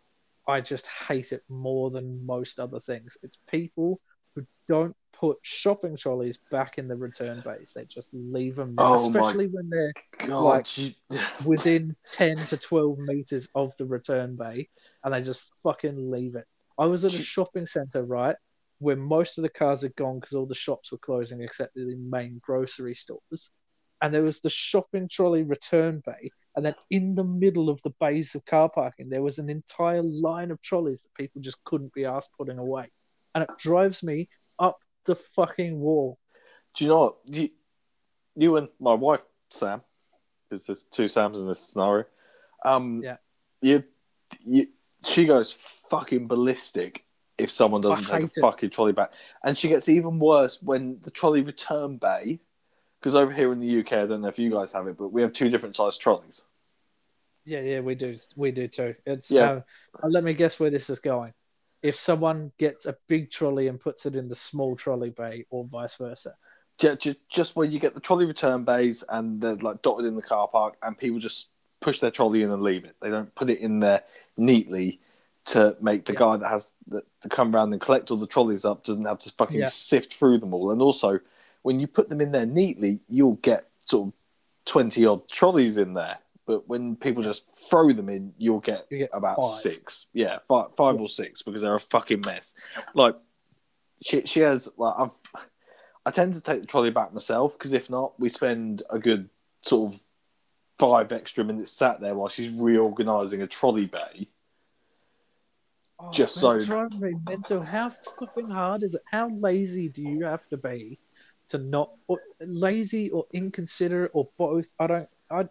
I 0.48 0.62
just 0.62 0.88
hate 0.88 1.32
it 1.32 1.44
more 1.50 1.90
than 1.90 2.26
most 2.26 2.60
other 2.60 2.80
things. 2.80 3.18
It's 3.24 3.40
people 3.50 4.00
who 4.36 4.46
don't 4.68 4.96
put 5.20 5.38
shopping 5.42 5.96
trolleys 5.96 6.40
back 6.52 6.78
in 6.78 6.88
the 6.88 6.96
return 6.96 7.42
bays. 7.46 7.74
They 7.76 7.86
just 7.86 8.14
leave 8.14 8.56
them, 8.56 8.76
there, 8.76 8.86
Oh 8.86 9.08
especially 9.08 9.48
when 9.48 9.70
they're 9.70 9.94
God, 10.28 10.44
like- 10.44 10.78
you... 10.78 10.94
within 11.46 11.96
10 12.08 12.38
to 12.38 12.58
12 12.58 12.98
meters 13.00 13.50
of 13.56 13.76
the 13.78 13.86
return 13.86 14.36
bay 14.36 14.70
and 15.04 15.14
they 15.14 15.22
just 15.22 15.52
fucking 15.62 16.12
leave 16.12 16.36
it. 16.36 16.46
I 16.78 16.86
was 16.86 17.06
at 17.06 17.14
a 17.14 17.22
shopping 17.22 17.66
center, 17.66 18.04
right, 18.04 18.36
where 18.80 18.98
most 18.98 19.38
of 19.38 19.44
the 19.44 19.50
cars 19.50 19.82
had 19.84 19.96
gone 19.96 20.20
because 20.20 20.34
all 20.34 20.46
the 20.46 20.56
shops 20.56 20.92
were 20.92 20.98
closing 20.98 21.42
except 21.42 21.74
the 21.76 21.96
main 21.96 22.40
grocery 22.44 22.96
stores. 22.96 23.52
And 24.02 24.14
there 24.14 24.24
was 24.24 24.42
the 24.42 24.50
shopping 24.50 25.08
trolley 25.08 25.44
return 25.44 26.02
bay. 26.06 26.30
And 26.56 26.66
then 26.66 26.76
in 26.90 27.16
the 27.16 27.24
middle 27.24 27.70
of 27.70 27.82
the 27.82 27.94
bays 28.00 28.36
of 28.36 28.46
car 28.46 28.70
parking, 28.70 29.10
there 29.10 29.22
was 29.22 29.40
an 29.40 29.50
entire 29.50 30.02
line 30.04 30.52
of 30.52 30.62
trolleys 30.62 31.02
that 31.02 31.14
people 31.14 31.42
just 31.42 31.64
couldn't 31.64 31.94
be 31.94 32.06
asked 32.06 32.32
putting 32.38 32.58
away. 32.58 32.92
And 33.34 33.44
it 33.44 33.50
drives 33.58 34.04
me 34.04 34.28
the 35.06 35.16
fucking 35.16 35.80
wall. 35.80 36.18
Do 36.76 36.84
you 36.86 36.90
know 36.90 37.00
what 37.00 37.16
you, 37.26 37.50
you 38.36 38.58
and 38.58 38.68
my 38.80 38.94
wife 38.94 39.22
Sam, 39.50 39.82
because 40.50 40.66
there's 40.66 40.84
two 40.84 41.08
Sams 41.08 41.40
in 41.40 41.48
this 41.48 41.60
scenario. 41.60 42.06
Um, 42.64 43.02
Yeah. 43.04 43.18
You, 43.62 43.84
you, 44.46 44.68
she 45.06 45.26
goes 45.26 45.54
fucking 45.90 46.28
ballistic 46.28 47.04
if 47.38 47.50
someone 47.52 47.82
doesn't 47.82 48.10
I 48.14 48.20
take 48.20 48.24
a 48.24 48.26
it. 48.26 48.42
fucking 48.42 48.70
trolley 48.72 48.94
back, 48.94 49.12
and 49.44 49.58
she 49.58 49.68
gets 49.70 49.90
even 49.90 50.20
worse 50.20 50.62
when 50.62 51.00
the 51.04 51.12
trolley 51.12 51.42
return 51.42 51.98
bay. 51.98 52.40
Because 53.00 53.16
over 53.16 53.32
here 53.32 53.52
in 53.54 53.60
the 53.60 53.80
UK, 53.80 53.94
I 53.94 54.06
don't 54.08 54.22
know 54.22 54.30
if 54.30 54.40
you 54.40 54.50
guys 54.50 54.74
have 54.74 54.88
it, 54.88 54.98
but 54.98 55.10
we 55.10 55.22
have 55.22 55.32
two 55.34 55.50
different 55.50 55.76
sized 55.76 56.02
trolleys. 56.02 56.44
Yeah, 57.46 57.60
yeah, 57.62 57.80
we 57.82 57.94
do. 57.94 58.16
We 58.36 58.52
do 58.52 58.68
too. 58.68 58.96
It's 59.06 59.30
Yeah. 59.30 59.52
um, 59.52 59.64
uh, 60.04 60.08
let 60.08 60.24
me 60.24 60.34
guess 60.34 60.60
where 60.60 60.72
this 60.72 60.90
is 60.90 61.00
going. 61.00 61.34
If 61.86 61.96
someone 61.96 62.52
gets 62.58 62.88
a 62.88 62.96
big 63.08 63.30
trolley 63.30 63.68
and 63.68 63.80
puts 63.80 64.08
it 64.08 64.16
in 64.16 64.28
the 64.28 64.36
small 64.36 64.76
trolley 64.76 65.12
bay, 65.12 65.46
or 65.52 65.66
vice 65.66 65.96
versa. 65.98 66.36
Just, 66.80 67.08
just 67.30 67.56
where 67.56 67.68
you 67.68 67.80
get 67.80 67.94
the 67.94 68.00
trolley 68.00 68.26
return 68.26 68.64
bays 68.64 69.04
and 69.08 69.40
they're 69.40 69.56
like 69.56 69.82
dotted 69.84 70.06
in 70.08 70.16
the 70.16 70.22
car 70.22 70.48
park, 70.48 70.78
and 70.82 70.98
people 70.98 71.20
just 71.20 71.50
push 71.82 72.00
their 72.00 72.10
trolley 72.12 72.42
in 72.42 72.52
and 72.52 72.64
leave 72.64 72.86
it. 72.86 72.96
They 73.02 73.10
don't 73.12 73.34
put 73.36 73.52
it 73.52 73.60
in 73.60 73.80
there 73.80 74.04
neatly 74.36 75.00
to 75.46 75.78
make 75.80 76.06
the 76.06 76.14
Yeah. 76.14 76.20
guy 76.20 76.38
that 76.38 76.50
has 76.50 76.72
the, 76.88 77.04
to 77.22 77.30
come 77.30 77.56
around 77.56 77.72
and 77.72 77.80
collect 77.80 78.10
all 78.10 78.18
the 78.18 78.26
trolleys 78.26 78.66
up 78.66 78.84
doesn't 78.84 79.06
have 79.06 79.20
to 79.20 79.32
fucking 79.32 79.60
Yeah. 79.60 79.68
sift 79.68 80.12
through 80.12 80.40
them 80.40 80.56
all. 80.56 80.72
And 80.72 80.82
also, 80.82 81.20
when 81.62 81.80
you 81.80 81.86
put 81.86 82.10
them 82.10 82.20
in 82.20 82.32
there 82.32 82.48
neatly, 82.48 83.02
you'll 83.08 83.34
get 83.36 83.70
sort 83.86 84.08
of 84.08 84.14
twenty 84.66 85.06
odd 85.06 85.30
trolleys 85.30 85.78
in 85.78 85.94
there. 85.94 86.18
But 86.48 86.68
when 86.68 86.96
people 86.96 87.24
just 87.24 87.46
throw 87.70 87.92
them 87.92 88.08
in, 88.10 88.34
you'll 88.38 88.60
get, 88.60 88.86
You 88.92 89.00
get 89.00 89.10
about 89.14 89.38
five. 89.38 89.50
six. 89.62 90.08
Yeah, 90.14 90.38
five, 90.48 90.76
five 90.76 90.96
Yeah. 90.96 91.02
or 91.02 91.10
six 91.10 91.42
because 91.42 91.62
they're 91.62 91.74
a 91.76 91.80
fucking 91.80 92.22
mess. 92.26 92.54
Like 92.94 93.16
she, 94.04 94.22
she 94.26 94.42
has 94.42 94.70
like 94.78 94.94
I've 94.98 95.12
I 96.06 96.12
tend 96.12 96.36
to 96.36 96.42
take 96.42 96.62
the 96.62 96.68
trolley 96.68 96.92
back 96.92 97.14
myself 97.14 97.58
because 97.58 97.74
if 97.74 97.90
not, 97.90 98.20
we 98.20 98.30
spend 98.30 98.84
a 98.92 99.00
good 99.00 99.30
sort 99.64 99.94
of 99.94 100.00
five 100.78 101.12
extra 101.12 101.44
minutes 101.44 101.72
sat 101.72 102.00
there 102.00 102.14
while 102.14 102.28
she's 102.28 102.52
reorganising 102.52 103.42
a 103.42 103.48
trolley 103.48 103.86
bay. 103.88 104.28
Oh, 105.98 106.12
Just 106.12 106.36
so- 106.36 106.60
drives 106.60 107.02
me 107.02 107.16
mental. 107.28 107.62
How 107.64 107.90
fucking 107.90 108.50
hard 108.50 108.84
is 108.84 108.94
it? 108.94 109.02
How 109.10 109.30
lazy 109.30 109.90
do 109.90 110.04
you 110.04 110.26
have 110.26 110.48
to 110.50 110.58
be 110.58 111.00
to 111.48 111.58
not 111.58 111.92
or 112.08 112.20
lazy 112.42 113.10
or 113.10 113.26
inconsiderate 113.34 114.12
or 114.14 114.30
both? 114.38 114.72
I 114.80 114.88
don't. 114.88 115.10
I. 115.32 115.46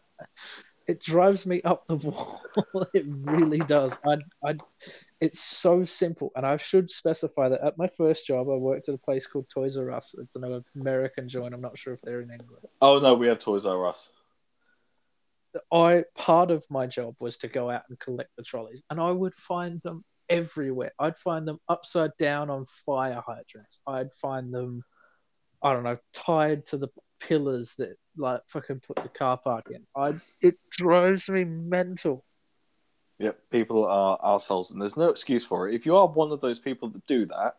It 0.87 1.01
drives 1.01 1.47
me 1.47 1.63
up 1.63 1.87
the 1.87 1.97
wall. 1.97 2.43
it 2.95 3.07
really 3.07 3.59
does. 3.61 3.99
I. 4.07 4.17
I. 4.47 4.57
It's 5.21 5.41
so 5.41 5.85
simple, 5.85 6.31
and 6.37 6.45
I 6.45 6.59
should 6.59 6.91
specify 6.91 7.49
that 7.49 7.63
at 7.63 7.79
my 7.79 7.89
first 7.89 8.27
job, 8.27 8.49
I 8.51 8.55
worked 8.57 8.89
at 8.89 8.95
a 8.95 8.99
place 8.99 9.27
called 9.27 9.49
Toys 9.49 9.79
R 9.79 9.91
Us. 9.91 10.15
It's 10.19 10.37
an 10.37 10.63
American 10.77 11.29
joint. 11.29 11.55
I'm 11.55 11.63
not 11.63 11.79
sure 11.79 11.95
if 11.95 12.03
they're 12.03 12.21
in 12.21 12.31
England. 12.31 12.67
Oh 12.83 12.99
no, 12.99 13.15
we 13.15 13.29
have 13.29 13.39
Toys 13.39 13.65
R 13.65 13.87
Us. 13.87 14.11
I 15.73 16.05
part 16.15 16.51
of 16.51 16.65
my 16.69 16.87
job 16.87 17.15
was 17.21 17.39
to 17.39 17.49
go 17.49 17.71
out 17.71 17.85
and 17.89 17.99
collect 17.99 18.31
the 18.37 18.43
trolleys, 18.43 18.83
and 18.91 19.01
I 19.01 19.11
would 19.11 19.35
find 19.35 19.81
them 19.83 20.05
everywhere. 20.29 20.93
I'd 20.99 21.17
find 21.17 21.47
them 21.47 21.59
upside 21.69 22.17
down 22.19 22.51
on 22.51 22.67
fire 22.67 23.23
hydrants. 23.27 23.81
I'd 23.87 24.13
find 24.13 24.53
them, 24.53 24.83
I 25.63 25.73
don't 25.73 25.85
know, 25.85 25.99
tied 26.13 26.67
to 26.67 26.77
the 26.77 26.89
pillars 27.21 27.75
that 27.79 27.97
like 28.17 28.43
fucking 28.49 28.81
put 28.81 28.97
the 28.97 29.09
car 29.09 29.37
park 29.37 29.71
in. 29.71 29.87
I 29.97 30.15
it 30.43 30.57
drives 30.71 31.29
me 31.29 31.45
mental. 31.45 32.25
Yep, 33.19 33.39
people 33.51 33.85
are 33.87 34.19
assholes, 34.23 34.71
and 34.71 34.83
there's 34.83 34.97
no 34.97 35.09
excuse 35.09 35.47
for 35.47 35.69
it. 35.69 35.75
If 35.75 35.87
you 35.87 35.97
are 35.97 36.07
one 36.07 36.33
of 36.33 36.41
those 36.41 36.59
people 36.59 36.89
that 36.91 37.07
do 37.07 37.27
that, 37.27 37.57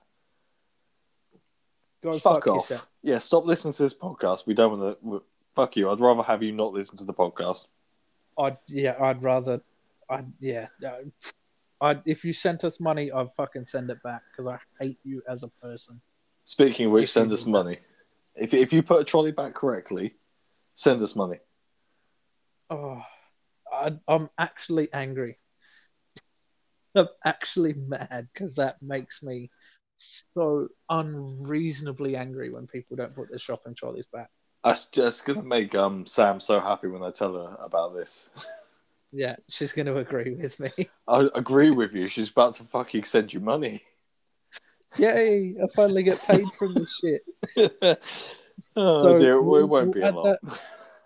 Go 2.03 2.20
fuck, 2.20 2.43
fuck, 2.43 2.47
off. 2.47 2.56
yourself. 2.70 2.88
Yeah, 3.01 3.20
stop 3.20 3.45
listening 3.45 3.74
to 3.74 3.84
this 3.84 3.93
podcast. 3.93 4.45
We 4.45 4.53
don't 4.53 4.80
want 4.80 5.01
to. 5.01 5.24
Fuck 5.56 5.78
you. 5.78 5.89
I'd 5.89 6.01
rather 6.01 6.22
have 6.24 6.43
you 6.43 6.51
not 6.51 6.74
listen 6.74 6.97
to 6.97 7.06
the 7.06 7.14
podcast. 7.14 7.68
I'd 8.38 8.58
yeah, 8.68 8.95
I'd 8.99 9.24
rather, 9.24 9.62
I 10.10 10.26
yeah, 10.41 10.68
I 11.80 11.97
if 12.06 12.26
you 12.26 12.34
sent 12.34 12.66
us 12.66 12.80
money, 12.82 13.12
I'd 13.12 13.32
fucking 13.32 13.64
send 13.64 13.89
it 13.89 14.03
back 14.03 14.22
because 14.32 14.47
I 14.47 14.60
hate 14.84 14.99
you 15.06 15.22
as 15.30 15.43
a 15.43 15.49
person. 15.66 16.01
Speaking 16.43 16.88
of 16.88 16.91
which, 16.91 17.03
If 17.06 17.10
send 17.12 17.32
us 17.32 17.45
money. 17.45 17.80
If 18.36 18.53
if 18.53 18.74
you 18.74 18.84
put 18.84 18.99
a 19.01 19.06
trolley 19.06 19.32
back 19.32 19.56
correctly, 19.56 20.16
send 20.76 21.01
us 21.01 21.15
money. 21.15 21.39
Oh, 22.69 23.01
I, 23.71 23.93
I'm 24.07 24.30
actually 24.38 24.91
angry. 24.93 25.39
I'm 26.95 27.07
actually 27.26 27.73
mad 27.73 28.30
because 28.34 28.55
that 28.55 28.82
makes 28.82 29.21
me 29.21 29.49
so 29.97 30.67
unreasonably 30.89 32.15
angry 32.15 32.49
when 32.51 32.67
people 32.67 32.95
don't 32.95 33.15
put 33.15 33.30
their 33.30 33.39
shopping 33.39 33.76
trolleys 33.76 34.07
back. 34.07 34.30
That's 34.63 34.86
just 34.86 35.26
gonna 35.26 35.43
make 35.43 35.76
um 35.76 36.05
Sam 36.05 36.39
so 36.39 36.59
happy 36.59 36.88
when 36.88 37.03
I 37.03 37.11
tell 37.11 37.34
her 37.34 37.57
about 37.63 37.95
this. 37.95 38.30
Yeah, 39.11 39.38
she's 39.47 39.71
going 39.71 39.86
to 39.86 39.97
agree 39.97 40.34
with 40.34 40.59
me. 40.59 40.71
I 41.07 41.30
agree 41.34 41.71
with 41.71 41.93
you. 41.93 42.09
She's 42.09 42.32
about 42.32 42.55
to 42.55 42.65
fucking 42.65 43.05
send 43.05 43.34
you 43.34 43.39
money. 43.39 43.82
Yay! 44.97 45.55
I 45.61 45.67
finally 45.73 46.03
get 46.03 46.21
paid 46.21 46.51
from 46.59 46.73
this 46.73 47.01
shit. 47.01 47.99
oh 48.76 48.99
So 48.99 49.19
dear, 49.19 49.34
it 49.36 49.41
we'll- 49.43 49.67
won't 49.67 49.93
be 49.93 50.01
we'll 50.01 50.19
a 50.19 50.21
lot. 50.21 50.39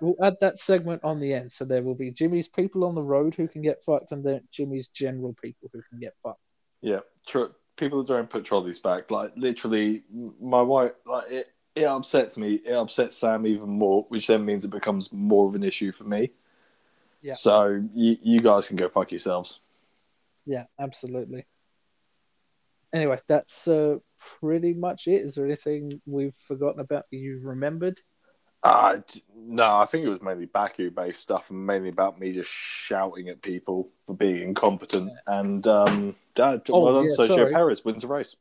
We'll 0.01 0.15
add 0.25 0.37
that 0.39 0.57
segment 0.59 1.03
on 1.03 1.19
the 1.19 1.33
end, 1.33 1.51
so 1.51 1.65
there 1.65 1.83
will 1.83 1.93
be 1.95 2.09
Jimmy's 2.11 2.47
people 2.47 2.85
on 2.85 2.95
the 2.95 3.03
road 3.03 3.35
who 3.35 3.49
can 3.49 3.61
get 3.61 3.83
fucked, 3.83 4.13
and 4.13 4.23
then 4.23 4.41
Jimmy's 4.49 4.87
general 4.87 5.35
people 5.41 5.69
who 5.73 5.81
can 5.81 5.99
get 5.99 6.13
fucked. 6.23 6.39
Yeah, 6.81 6.99
true. 7.27 7.53
people 7.75 7.99
that 7.99 8.07
don't 8.07 8.29
put 8.29 8.45
trolleys 8.45 8.79
back. 8.79 9.11
Like 9.11 9.33
literally, 9.35 10.03
my 10.39 10.61
wife. 10.61 10.93
Like 11.05 11.29
it, 11.29 11.47
it 11.75 11.83
upsets 11.83 12.37
me. 12.37 12.61
It 12.65 12.71
upsets 12.73 13.17
Sam 13.17 13.45
even 13.45 13.67
more, 13.69 14.05
which 14.07 14.27
then 14.27 14.45
means 14.45 14.63
it 14.63 14.69
becomes 14.71 15.11
more 15.11 15.47
of 15.49 15.55
an 15.55 15.63
issue 15.63 15.91
for 15.91 16.05
me. 16.05 16.31
Yeah. 17.21 17.33
So 17.33 17.83
you, 17.93 18.17
you 18.21 18.39
guys 18.41 18.69
can 18.69 18.77
go 18.77 18.87
fuck 18.87 19.11
yourselves. 19.11 19.59
Yeah, 20.45 20.63
absolutely. 20.79 21.45
Anyway, 22.93 23.17
that's 23.27 23.67
uh, 23.67 23.97
pretty 24.39 24.73
much 24.73 25.07
it. 25.07 25.21
Is 25.21 25.35
there 25.35 25.45
anything 25.45 26.01
we've 26.05 26.35
forgotten 26.35 26.79
about 26.79 27.05
that 27.09 27.17
you've 27.17 27.45
remembered? 27.45 27.99
Uh, 28.61 28.99
no, 29.35 29.77
I 29.77 29.85
think 29.85 30.05
it 30.05 30.09
was 30.09 30.21
mainly 30.21 30.45
Baku 30.45 30.91
based 30.91 31.21
stuff 31.21 31.49
and 31.49 31.65
mainly 31.65 31.89
about 31.89 32.19
me 32.19 32.33
just 32.33 32.51
shouting 32.51 33.29
at 33.29 33.41
people 33.41 33.89
for 34.05 34.15
being 34.15 34.41
incompetent. 34.41 35.11
And 35.27 35.65
um, 35.65 36.15
uh, 36.37 36.59
Oh, 36.69 36.83
well 36.83 36.95
done, 36.95 37.05
yeah, 37.05 37.25
Sergio. 37.25 37.51
Perez 37.51 37.85
wins 37.85 38.01
the 38.01 38.09
race. 38.09 38.35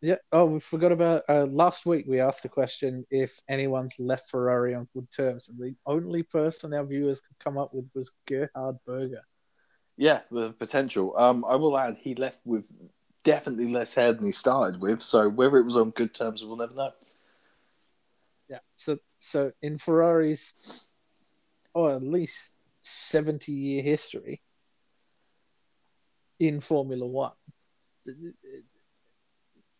Yeah. 0.00 0.16
Oh, 0.32 0.44
we 0.44 0.60
forgot 0.60 0.92
about 0.92 1.24
uh, 1.28 1.46
last 1.46 1.86
week. 1.86 2.04
We 2.06 2.20
asked 2.20 2.42
the 2.42 2.48
question 2.48 3.04
if 3.10 3.40
anyone's 3.48 3.98
left 3.98 4.30
Ferrari 4.30 4.74
on 4.74 4.86
good 4.94 5.10
terms, 5.10 5.48
and 5.48 5.58
the 5.58 5.74
only 5.86 6.22
person 6.22 6.74
our 6.74 6.84
viewers 6.84 7.20
could 7.20 7.38
come 7.38 7.58
up 7.58 7.74
with 7.74 7.90
was 7.94 8.12
Gerhard 8.26 8.76
Berger. 8.86 9.22
Yeah, 9.96 10.20
the 10.30 10.52
potential. 10.52 11.16
Um, 11.16 11.44
I 11.44 11.56
will 11.56 11.76
add 11.76 11.96
he 11.98 12.14
left 12.14 12.40
with 12.44 12.64
definitely 13.24 13.68
less 13.68 13.94
hair 13.94 14.12
than 14.12 14.24
he 14.24 14.32
started 14.32 14.80
with. 14.80 15.02
So 15.02 15.28
whether 15.28 15.56
it 15.56 15.64
was 15.64 15.76
on 15.76 15.90
good 15.90 16.14
terms, 16.14 16.42
we'll 16.42 16.56
never 16.56 16.74
know. 16.74 16.92
Yeah. 18.48 18.58
So, 18.76 18.98
so 19.18 19.52
in 19.62 19.78
Ferrari's, 19.78 20.86
oh, 21.74 21.94
at 21.94 22.02
least 22.02 22.56
seventy-year 22.80 23.82
history 23.82 24.40
in 26.38 26.60
Formula 26.60 27.06
One, 27.06 27.32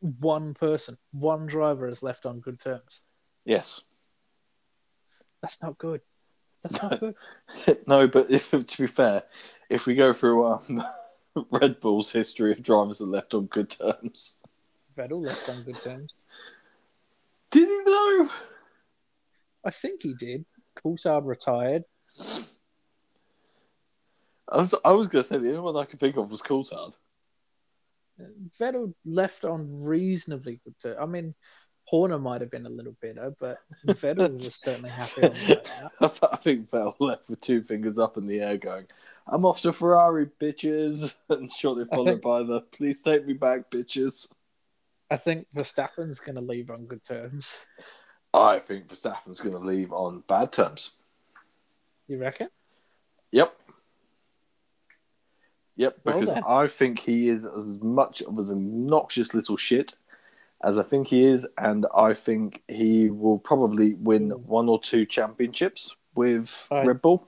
one 0.00 0.54
person, 0.54 0.98
one 1.12 1.46
driver 1.46 1.88
is 1.88 2.02
left 2.02 2.26
on 2.26 2.40
good 2.40 2.60
terms. 2.60 3.00
Yes. 3.44 3.80
That's 5.40 5.62
not 5.62 5.78
good. 5.78 6.00
That's 6.62 6.82
not 6.82 7.00
good. 7.00 7.14
no, 7.86 8.08
but 8.08 8.30
if 8.30 8.50
to 8.50 8.82
be 8.82 8.86
fair, 8.86 9.22
if 9.70 9.86
we 9.86 9.94
go 9.94 10.12
through 10.12 10.44
um, 10.46 10.84
Red 11.50 11.80
Bull's 11.80 12.12
history 12.12 12.52
of 12.52 12.62
drivers 12.62 12.98
that 12.98 13.06
left 13.06 13.34
on 13.34 13.46
good 13.46 13.70
terms, 13.70 14.40
Vettel 14.96 15.24
left 15.24 15.48
on 15.48 15.62
good 15.62 15.80
terms. 15.80 16.26
did 17.50 17.68
he 17.68 17.80
though? 17.84 18.28
I 19.64 19.70
think 19.70 20.02
he 20.02 20.14
did. 20.14 20.44
Coulthard 20.76 21.26
retired. 21.26 21.84
I 24.50 24.58
was, 24.58 24.74
I 24.84 24.92
was 24.92 25.08
going 25.08 25.22
to 25.22 25.28
say 25.28 25.38
the 25.38 25.50
only 25.50 25.60
one 25.60 25.76
I 25.76 25.84
could 25.84 26.00
think 26.00 26.16
of 26.16 26.30
was 26.30 26.40
Coulthard. 26.40 26.96
Vettel 28.58 28.94
left 29.04 29.44
on 29.44 29.84
reasonably 29.84 30.60
good 30.64 30.74
terms. 30.80 30.96
I 31.00 31.06
mean, 31.06 31.34
Horner 31.86 32.18
might 32.18 32.40
have 32.40 32.50
been 32.50 32.66
a 32.66 32.70
little 32.70 32.96
bitter, 33.00 33.34
but 33.38 33.58
Vettel 33.86 34.32
was 34.44 34.54
certainly 34.56 34.90
happy 34.90 35.22
on 35.22 35.30
the. 35.30 35.90
I 36.00 36.28
I 36.32 36.36
think 36.36 36.70
Vettel 36.70 36.94
left 36.98 37.28
with 37.28 37.40
two 37.40 37.62
fingers 37.62 37.98
up 37.98 38.16
in 38.16 38.26
the 38.26 38.40
air, 38.40 38.56
going, 38.56 38.86
"I'm 39.28 39.44
off 39.44 39.60
to 39.62 39.72
Ferrari, 39.72 40.26
bitches," 40.40 41.14
and 41.28 41.50
shortly 41.50 41.84
followed 41.84 42.04
think- 42.04 42.22
by 42.22 42.42
the 42.42 42.60
"Please 42.60 43.02
take 43.02 43.26
me 43.26 43.34
back, 43.34 43.70
bitches." 43.70 44.30
I 45.10 45.16
think 45.16 45.46
Verstappen's 45.54 46.20
going 46.20 46.34
to 46.36 46.42
leave 46.42 46.70
on 46.70 46.84
good 46.86 47.02
terms. 47.02 47.64
I 48.34 48.58
think 48.58 48.88
Verstappen's 48.88 49.40
going 49.40 49.54
to 49.54 49.58
leave 49.58 49.90
on 49.90 50.22
bad 50.28 50.52
terms. 50.52 50.92
You 52.08 52.18
reckon? 52.18 52.48
Yep. 53.32 53.58
Yep, 55.76 55.98
because 56.04 56.28
then. 56.34 56.42
I 56.46 56.66
think 56.66 56.98
he 56.98 57.28
is 57.28 57.46
as 57.46 57.80
much 57.80 58.20
of 58.22 58.36
an 58.38 58.50
obnoxious 58.50 59.32
little 59.32 59.56
shit 59.56 59.94
as 60.62 60.76
I 60.76 60.82
think 60.82 61.06
he 61.06 61.24
is, 61.24 61.46
and 61.56 61.86
I 61.94 62.14
think 62.14 62.62
he 62.66 63.10
will 63.10 63.38
probably 63.38 63.94
win 63.94 64.30
Mm. 64.30 64.40
one 64.40 64.68
or 64.68 64.80
two 64.80 65.06
championships 65.06 65.94
with 66.16 66.66
I- 66.70 66.84
Red 66.84 67.00
Bull. 67.00 67.27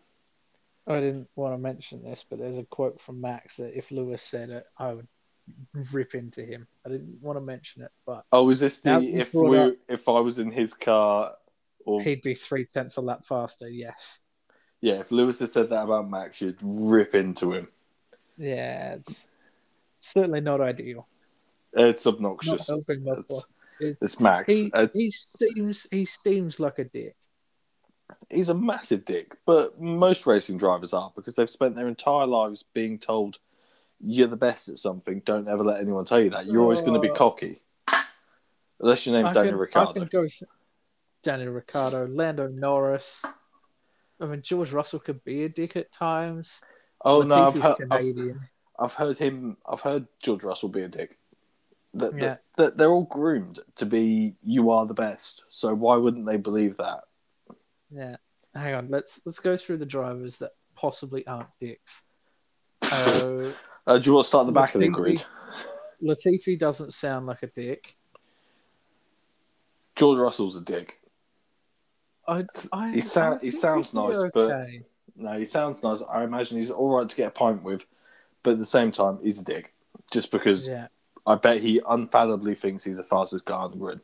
I 0.87 1.01
didn't 1.01 1.28
want 1.37 1.55
to 1.55 1.59
mention 1.59 2.03
this, 2.03 2.24
but 2.28 2.39
there's 2.39 2.59
a 2.59 2.64
quote 2.64 3.01
from 3.01 3.20
Max 3.20 3.57
that 3.57 3.76
if 3.76 3.91
Lewis 3.91 4.22
said 4.22 4.51
it, 4.51 4.64
I 4.78 4.93
would 4.95 5.07
rip 5.93 6.14
into 6.14 6.45
him. 6.45 6.66
I 6.87 6.89
didn't 6.89 7.18
want 7.20 7.37
to 7.37 7.41
mention 7.41 7.83
it, 7.83 7.91
but 8.07 8.24
Oh, 8.33 8.45
was 8.45 8.61
this 8.61 8.81
the 8.81 8.99
if 9.01 9.35
we 9.35 9.59
up- 9.59 9.74
if 9.89 10.09
I 10.09 10.20
was 10.20 10.39
in 10.39 10.51
his 10.51 10.74
car 10.74 11.35
or 11.85 12.03
he'd 12.03 12.22
be 12.22 12.35
three 12.35 12.64
tenths 12.64 12.97
a 12.97 13.01
lap 13.01 13.24
faster. 13.26 13.68
Yes. 13.68 14.20
yeah, 14.81 14.95
if 15.01 15.11
Lewis 15.12 15.39
had 15.39 15.51
said 15.51 15.70
that 15.70 15.85
about 15.85 16.09
Max, 16.11 16.41
you'd 16.41 16.59
rip 16.62 17.14
into 17.14 17.53
him. 17.53 17.68
Yeah, 18.37 18.95
it's 18.95 19.28
certainly 19.99 20.41
not 20.41 20.61
ideal. 20.61 21.07
It's 21.72 22.07
obnoxious. 22.07 22.68
It's, 22.68 23.45
it's 24.01 24.20
Max. 24.20 24.51
He 24.53 24.72
he 24.93 25.11
seems 25.11 25.87
he 25.91 26.05
seems 26.05 26.59
like 26.61 26.78
a 26.78 26.85
dick. 26.85 27.16
He's 28.29 28.49
a 28.49 28.55
massive 28.55 29.05
dick, 29.05 29.37
but 29.47 29.81
most 29.81 30.27
racing 30.27 30.59
drivers 30.59 30.93
are 30.93 31.13
because 31.15 31.37
they've 31.37 31.51
spent 31.51 31.75
their 31.77 31.89
entire 31.89 32.27
lives 32.27 32.63
being 32.63 32.99
told 32.99 33.39
you're 34.03 34.29
the 34.29 34.37
best 34.37 34.69
at 34.69 34.79
something. 34.79 35.21
Don't 35.25 35.49
ever 35.49 35.63
let 35.63 35.81
anyone 35.81 36.05
tell 36.05 36.21
you 36.21 36.31
that. 36.31 36.47
You're 36.47 36.63
always 36.63 36.81
going 36.81 36.95
to 36.95 37.01
be 37.01 37.11
Uh, 37.11 37.15
cocky, 37.15 37.61
unless 38.81 39.07
your 39.07 39.15
name's 39.15 39.31
I 39.31 39.33
Daniel 39.35 39.53
can, 39.53 39.61
Ricciardo. 39.61 39.91
I 39.91 39.93
can 39.95 40.09
go 40.11 40.27
Daniel 41.23 41.53
Ricciardo, 41.53 42.07
Lando 42.07 42.49
Norris. 42.49 43.25
I 44.21 44.27
mean, 44.27 44.43
George 44.43 44.73
Russell 44.73 45.01
could 45.01 45.23
be 45.25 45.45
a 45.45 45.49
dick 45.49 45.77
at 45.77 45.93
times. 45.93 46.63
Oh 47.05 47.23
no, 47.23 47.47
I've 47.47 47.55
heard, 47.55 47.77
I've, 47.91 48.37
I've 48.79 48.95
heard 48.95 49.19
him. 49.19 49.57
I've 49.67 49.81
heard 49.81 50.07
George 50.23 50.45
Russell 50.45 50.69
be 50.69 50.83
a 50.83 50.89
dick. 50.89 51.19
That 51.95 52.15
Yeah. 52.15 52.37
that 52.57 52.77
they're 52.77 52.91
all 52.91 53.05
groomed 53.05 53.61
to 53.77 53.87
be 53.87 54.37
you 54.43 54.71
are 54.71 54.87
the 54.87 54.95
best. 54.95 55.43
So 55.49 55.75
why 55.75 55.97
wouldn't 55.97 56.27
they 56.27 56.37
believe 56.37 56.77
that? 56.77 57.05
Yeah. 57.91 58.16
Hang 58.55 58.74
on. 58.74 58.88
Let's 58.88 59.20
let's 59.26 59.38
go 59.38 59.57
through 59.57 59.78
the 59.78 59.86
drivers 59.86 60.38
that 60.38 60.53
possibly 60.74 61.26
aren't 61.26 61.49
dicks. 61.61 62.05
Uh, 62.82 63.51
Uh, 63.86 63.99
do 63.99 64.11
you 64.11 64.14
want 64.14 64.24
to 64.24 64.28
start 64.28 64.43
at 64.43 64.47
the 64.47 64.53
back 64.53 64.74
of 64.74 64.80
the 64.82 64.88
grid? 64.88 65.24
Latifi 66.03 66.57
doesn't 66.57 66.93
sound 66.93 67.26
like 67.26 67.43
a 67.43 67.47
dick. 67.49 67.97
George 69.97 70.18
Russell's 70.18 70.55
a 70.57 70.61
dick. 70.61 71.01
I, 72.28 72.45
I, 72.72 72.91
He 72.93 73.01
I 73.16 73.38
he 73.41 73.51
sounds 73.51 73.95
nice, 73.95 74.22
but- 74.32 74.49
No, 75.16 75.38
he 75.38 75.45
sounds 75.45 75.82
nice. 75.82 76.03
I 76.09 76.24
imagine 76.24 76.59
he's 76.59 76.70
all 76.70 76.97
right 76.97 77.09
to 77.09 77.16
get 77.16 77.28
a 77.28 77.30
pint 77.30 77.62
with, 77.62 77.84
but 78.43 78.53
at 78.53 78.59
the 78.59 78.66
same 78.66 78.93
time, 78.93 79.18
he's 79.22 79.38
a 79.41 79.45
dick. 79.45 79.72
Just 80.12 80.30
because 80.30 80.68
yeah, 80.68 80.88
I 81.26 81.34
bet 81.36 81.61
he 81.61 81.80
unfathomably 81.88 82.55
thinks 82.55 82.84
he's 82.84 82.99
the 82.99 83.05
fastest 83.05 83.45
guy 83.47 83.55
on 83.57 83.70
the 83.72 83.76
grid. 83.78 84.01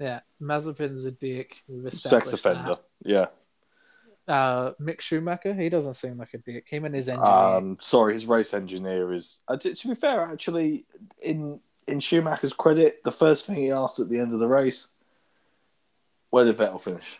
Yeah. 0.00 0.20
Mazepin's 0.40 1.04
a 1.04 1.12
dick. 1.12 1.62
Sex 1.90 2.32
offender. 2.32 2.78
Yeah. 3.04 3.26
Uh, 4.26 4.72
Mick 4.80 5.00
Schumacher, 5.00 5.54
he 5.54 5.68
doesn't 5.68 5.94
seem 5.94 6.16
like 6.16 6.34
a 6.34 6.38
dick. 6.38 6.68
Him 6.68 6.84
and 6.84 6.94
his 6.94 7.08
engineer. 7.08 7.32
Um, 7.32 7.76
sorry, 7.80 8.14
his 8.14 8.26
race 8.26 8.54
engineer 8.54 9.12
is. 9.12 9.40
Uh, 9.46 9.56
to, 9.56 9.74
to 9.74 9.88
be 9.88 9.94
fair, 9.94 10.22
actually, 10.22 10.86
in 11.22 11.60
in 11.86 12.00
Schumacher's 12.00 12.52
credit, 12.52 13.02
the 13.04 13.12
first 13.12 13.46
thing 13.46 13.56
he 13.56 13.70
asked 13.70 13.98
at 13.98 14.08
the 14.08 14.18
end 14.18 14.32
of 14.32 14.38
the 14.38 14.46
race, 14.46 14.86
where 16.30 16.44
did 16.44 16.56
Vettel 16.56 16.80
finish? 16.80 17.18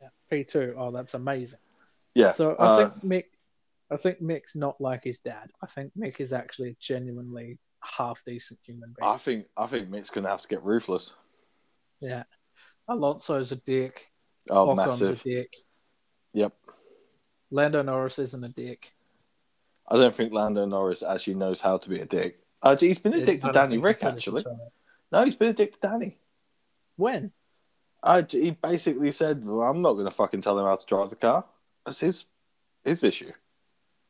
Yeah, 0.00 0.08
P2. 0.30 0.74
Oh, 0.76 0.90
that's 0.90 1.14
amazing. 1.14 1.60
Yeah. 2.14 2.30
So 2.30 2.56
I 2.56 2.64
uh, 2.64 2.76
think 2.90 3.04
Mick, 3.04 3.24
I 3.90 3.96
think 3.96 4.20
Mick's 4.20 4.56
not 4.56 4.80
like 4.80 5.04
his 5.04 5.20
dad. 5.20 5.50
I 5.62 5.66
think 5.66 5.92
Mick 5.96 6.20
is 6.20 6.32
actually 6.32 6.70
a 6.70 6.76
genuinely 6.80 7.58
half 7.80 8.24
decent 8.24 8.58
human 8.64 8.88
being. 8.98 9.08
I 9.08 9.16
think 9.18 9.46
I 9.56 9.66
think 9.66 9.88
Mick's 9.88 10.10
going 10.10 10.24
to 10.24 10.30
have 10.30 10.42
to 10.42 10.48
get 10.48 10.64
ruthless. 10.64 11.14
Yeah, 12.00 12.24
Alonso's 12.88 13.52
a 13.52 13.56
dick. 13.56 14.10
Oh, 14.50 14.70
Ocon's 14.70 15.00
massive. 15.00 15.20
a 15.20 15.24
dick. 15.24 15.52
Yep. 16.32 16.52
Lando 17.50 17.82
Norris 17.82 18.18
isn't 18.18 18.44
a 18.44 18.48
dick. 18.48 18.92
I 19.88 19.96
don't 19.96 20.14
think 20.14 20.32
Lando 20.32 20.66
Norris 20.66 21.02
actually 21.02 21.34
knows 21.34 21.60
how 21.60 21.78
to 21.78 21.88
be 21.88 22.00
a 22.00 22.06
dick. 22.06 22.40
Uh, 22.62 22.76
he's 22.76 22.98
been 22.98 23.14
a 23.14 23.24
dick 23.24 23.40
to 23.40 23.52
Danny 23.52 23.78
Rick, 23.78 24.04
actually. 24.04 24.44
No, 25.10 25.24
he's 25.24 25.36
been 25.36 25.50
a 25.50 25.54
dick 25.54 25.72
to 25.80 25.88
Danny. 25.88 26.18
When? 26.96 27.32
Uh, 28.02 28.22
he 28.28 28.50
basically 28.50 29.10
said, 29.12 29.44
well, 29.44 29.68
I'm 29.68 29.80
not 29.82 29.94
going 29.94 30.06
to 30.06 30.10
fucking 30.10 30.42
tell 30.42 30.58
him 30.58 30.66
how 30.66 30.76
to 30.76 30.86
drive 30.86 31.10
the 31.10 31.16
car. 31.16 31.44
That's 31.84 32.00
his 32.00 32.26
his 32.84 33.02
issue. 33.02 33.32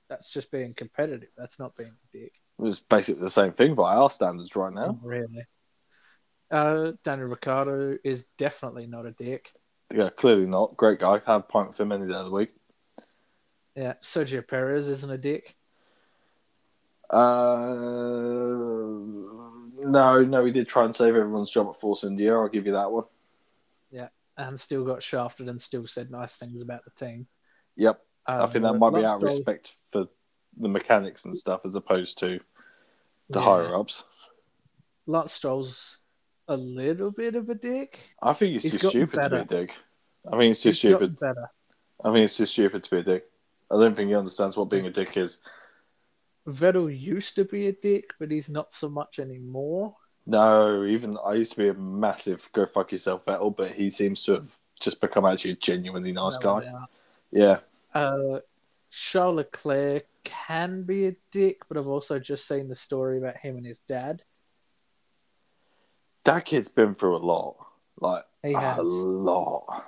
That's 0.09 0.32
just 0.32 0.51
being 0.51 0.74
competitive. 0.74 1.28
That's 1.36 1.59
not 1.59 1.76
being 1.76 1.91
a 1.91 2.16
dick. 2.16 2.32
It's 2.61 2.80
basically 2.80 3.22
the 3.22 3.30
same 3.30 3.53
thing 3.53 3.74
by 3.74 3.95
our 3.95 4.11
standards 4.11 4.57
right 4.57 4.72
now. 4.72 4.86
Not 4.86 5.05
really. 5.05 5.45
Uh, 6.51 6.93
Daniel 7.05 7.29
Ricciardo 7.29 7.99
is 8.05 8.27
definitely 8.39 8.87
not 8.87 9.07
a 9.07 9.11
dick. 9.13 9.53
Yeah, 9.95 10.11
clearly 10.11 10.47
not. 10.47 10.77
Great 10.77 10.99
guy. 11.01 11.21
Have 11.27 11.41
a 11.41 11.45
pint 11.45 11.69
with 11.69 11.81
him 11.81 11.93
any 11.93 12.07
day 12.07 12.15
of 12.15 12.27
the 12.27 12.31
week. 12.31 12.51
Yeah, 13.75 13.95
Sergio 14.03 14.47
Perez 14.47 14.89
isn't 14.89 15.11
a 15.11 15.19
dick. 15.19 15.55
Uh, 17.11 17.75
no, 19.87 20.25
no, 20.25 20.45
he 20.45 20.53
did 20.53 20.69
try 20.69 20.85
and 20.85 20.95
save 20.95 21.15
everyone's 21.17 21.51
job 21.51 21.69
at 21.69 21.81
Force 21.81 22.05
India. 22.05 22.35
I'll 22.35 22.49
give 22.49 22.67
you 22.67 22.73
that 22.73 22.91
one. 22.91 23.05
Yeah, 23.91 24.09
and 24.37 24.59
still 24.59 24.85
got 24.85 25.03
shafted 25.03 25.49
and 25.49 25.61
still 25.61 25.87
said 25.87 26.11
nice 26.11 26.37
things 26.37 26.61
about 26.61 26.85
the 26.85 26.91
team. 26.91 27.27
Yep, 27.77 28.03
I 28.27 28.47
think 28.47 28.65
that 28.65 28.71
Um, 28.71 28.79
might 28.79 28.91
be 28.95 29.05
out 29.05 29.17
of 29.17 29.23
respect 29.23 29.77
for 29.91 30.09
the 30.57 30.69
mechanics 30.69 31.25
and 31.25 31.37
stuff 31.37 31.65
as 31.65 31.77
opposed 31.77 32.19
to 32.19 32.41
the 33.31 33.39
Yeah. 33.41 33.45
higher 33.45 33.75
ups. 33.77 34.05
Lance 35.07 35.33
Stroll's 35.33 36.03
a 36.49 36.57
little 36.57 37.11
bit 37.11 37.35
of 37.35 37.49
a 37.49 37.55
dick. 37.55 37.99
I 38.23 38.33
think 38.33 38.53
he's, 38.53 38.63
He's 38.63 38.79
too 38.79 38.91
stupid 38.91 39.23
to 39.23 39.31
be 39.31 39.37
a 39.37 39.45
dick. 39.45 39.75
I 40.27 40.31
think 40.33 40.43
he's 40.57 40.61
too 40.61 40.71
gotten 40.89 41.17
stupid. 41.17 41.21
better. 41.21 41.51
I 42.05 42.09
think 42.09 42.19
he's 42.19 42.37
too 42.37 42.47
stupid 42.47 42.83
to 42.85 42.91
be 42.91 42.99
a 42.99 43.03
dick. 43.03 43.25
I 43.71 43.75
don't 43.81 43.95
think 43.95 44.09
he 44.09 44.15
understands 44.15 44.57
what 44.57 44.71
being 44.71 44.87
a 44.87 44.91
dick 44.91 45.17
is. 45.17 45.41
Vettel 46.47 46.89
used 46.99 47.37
to 47.37 47.45
be 47.45 47.67
a 47.67 47.73
dick, 47.73 48.15
but 48.19 48.31
he's 48.31 48.49
not 48.49 48.73
so 48.73 48.89
much 48.89 49.19
anymore. 49.19 49.95
No, 50.27 50.85
even 50.85 51.19
I 51.25 51.35
used 51.35 51.53
to 51.53 51.59
be 51.59 51.69
a 51.69 51.75
massive 51.75 52.49
go 52.53 52.67
fuck 52.67 52.93
yourself 52.93 53.25
Vettel, 53.25 53.55
but 53.57 53.73
he 53.73 53.91
seems 53.91 54.23
to 54.25 54.33
have 54.33 54.57
just 54.81 55.01
become 55.01 55.25
actually 55.25 55.53
a 55.53 55.57
genuinely 55.57 56.13
nice 56.13 56.39
No 56.41 56.61
guy. 56.61 56.73
Yeah. 57.31 57.59
Uh, 57.95 58.41
Charles 58.91 59.37
Leclerc 59.37 60.07
can 60.25 60.83
be 60.83 61.07
a 61.09 61.17
dick, 61.33 61.63
but 61.69 61.77
I've 61.77 61.87
also 61.87 62.19
just 62.19 62.47
seen 62.47 62.69
the 62.69 62.75
story 62.75 63.19
about 63.19 63.37
him 63.37 63.57
and 63.57 63.67
his 63.67 63.81
dad. 63.81 64.23
That 66.29 66.45
kid's 66.45 66.68
been 66.68 66.95
through 66.95 67.16
a 67.16 67.24
lot. 67.24 67.57
Like 68.01 68.24
He 68.43 68.53
has. 68.53 68.79
a 68.79 68.83
lot. 68.83 69.87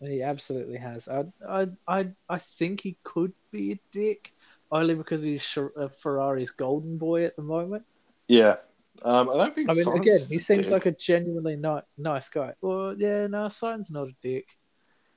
He 0.00 0.22
absolutely 0.22 0.78
has. 0.78 1.08
I, 1.08 1.24
I, 1.48 1.68
I, 1.86 2.08
I 2.28 2.38
think 2.38 2.80
he 2.80 2.96
could 3.04 3.32
be 3.52 3.72
a 3.72 3.80
dick, 3.92 4.32
only 4.72 4.94
because 4.94 5.22
he's 5.22 5.56
uh, 5.56 5.88
Ferrari's 5.88 6.50
golden 6.50 6.96
boy 6.98 7.24
at 7.24 7.36
the 7.36 7.42
moment. 7.42 7.84
Yeah. 8.26 8.56
Um, 9.02 9.30
I 9.30 9.36
don't 9.36 9.54
think 9.54 9.70
I 9.70 9.74
mean, 9.74 9.86
again, 9.88 10.18
he 10.28 10.38
seems 10.38 10.64
dick. 10.66 10.70
like 10.72 10.86
a 10.86 10.90
genuinely 10.92 11.56
ni- 11.56 11.82
nice 11.98 12.28
guy. 12.28 12.54
Well, 12.60 12.94
yeah, 12.96 13.26
no, 13.28 13.46
Sainz 13.46 13.92
not 13.92 14.08
a 14.08 14.14
dick. 14.20 14.48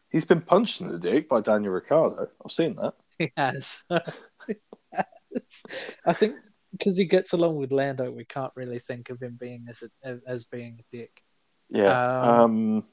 He's 0.09 0.25
been 0.25 0.41
punched 0.41 0.81
in 0.81 0.89
the 0.89 0.99
dick 0.99 1.27
by 1.27 1.41
Daniel 1.41 1.73
Ricciardo. 1.73 2.29
I've 2.43 2.51
seen 2.51 2.75
that. 2.75 2.93
He 3.19 3.31
has. 3.37 3.83
He 4.47 4.55
has. 4.93 5.97
I 6.05 6.13
think 6.13 6.35
because 6.83 6.97
he 6.97 7.05
gets 7.05 7.31
along 7.31 7.55
with 7.55 7.71
Lando, 7.71 8.11
we 8.11 8.25
can't 8.25 8.51
really 8.55 8.77
think 8.77 9.09
of 9.09 9.21
him 9.21 9.37
being 9.39 9.67
as 9.69 9.85
a, 10.03 10.19
as 10.27 10.43
being 10.43 10.79
a 10.81 10.95
dick. 10.95 11.23
Yeah. 11.69 12.19
Um, 12.21 12.83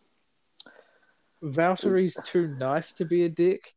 Um, 1.43 1.53
Valtteri's 1.53 2.16
too 2.24 2.55
nice 2.59 2.93
to 2.95 3.05
be 3.05 3.24
a 3.24 3.28
dick. 3.28 3.74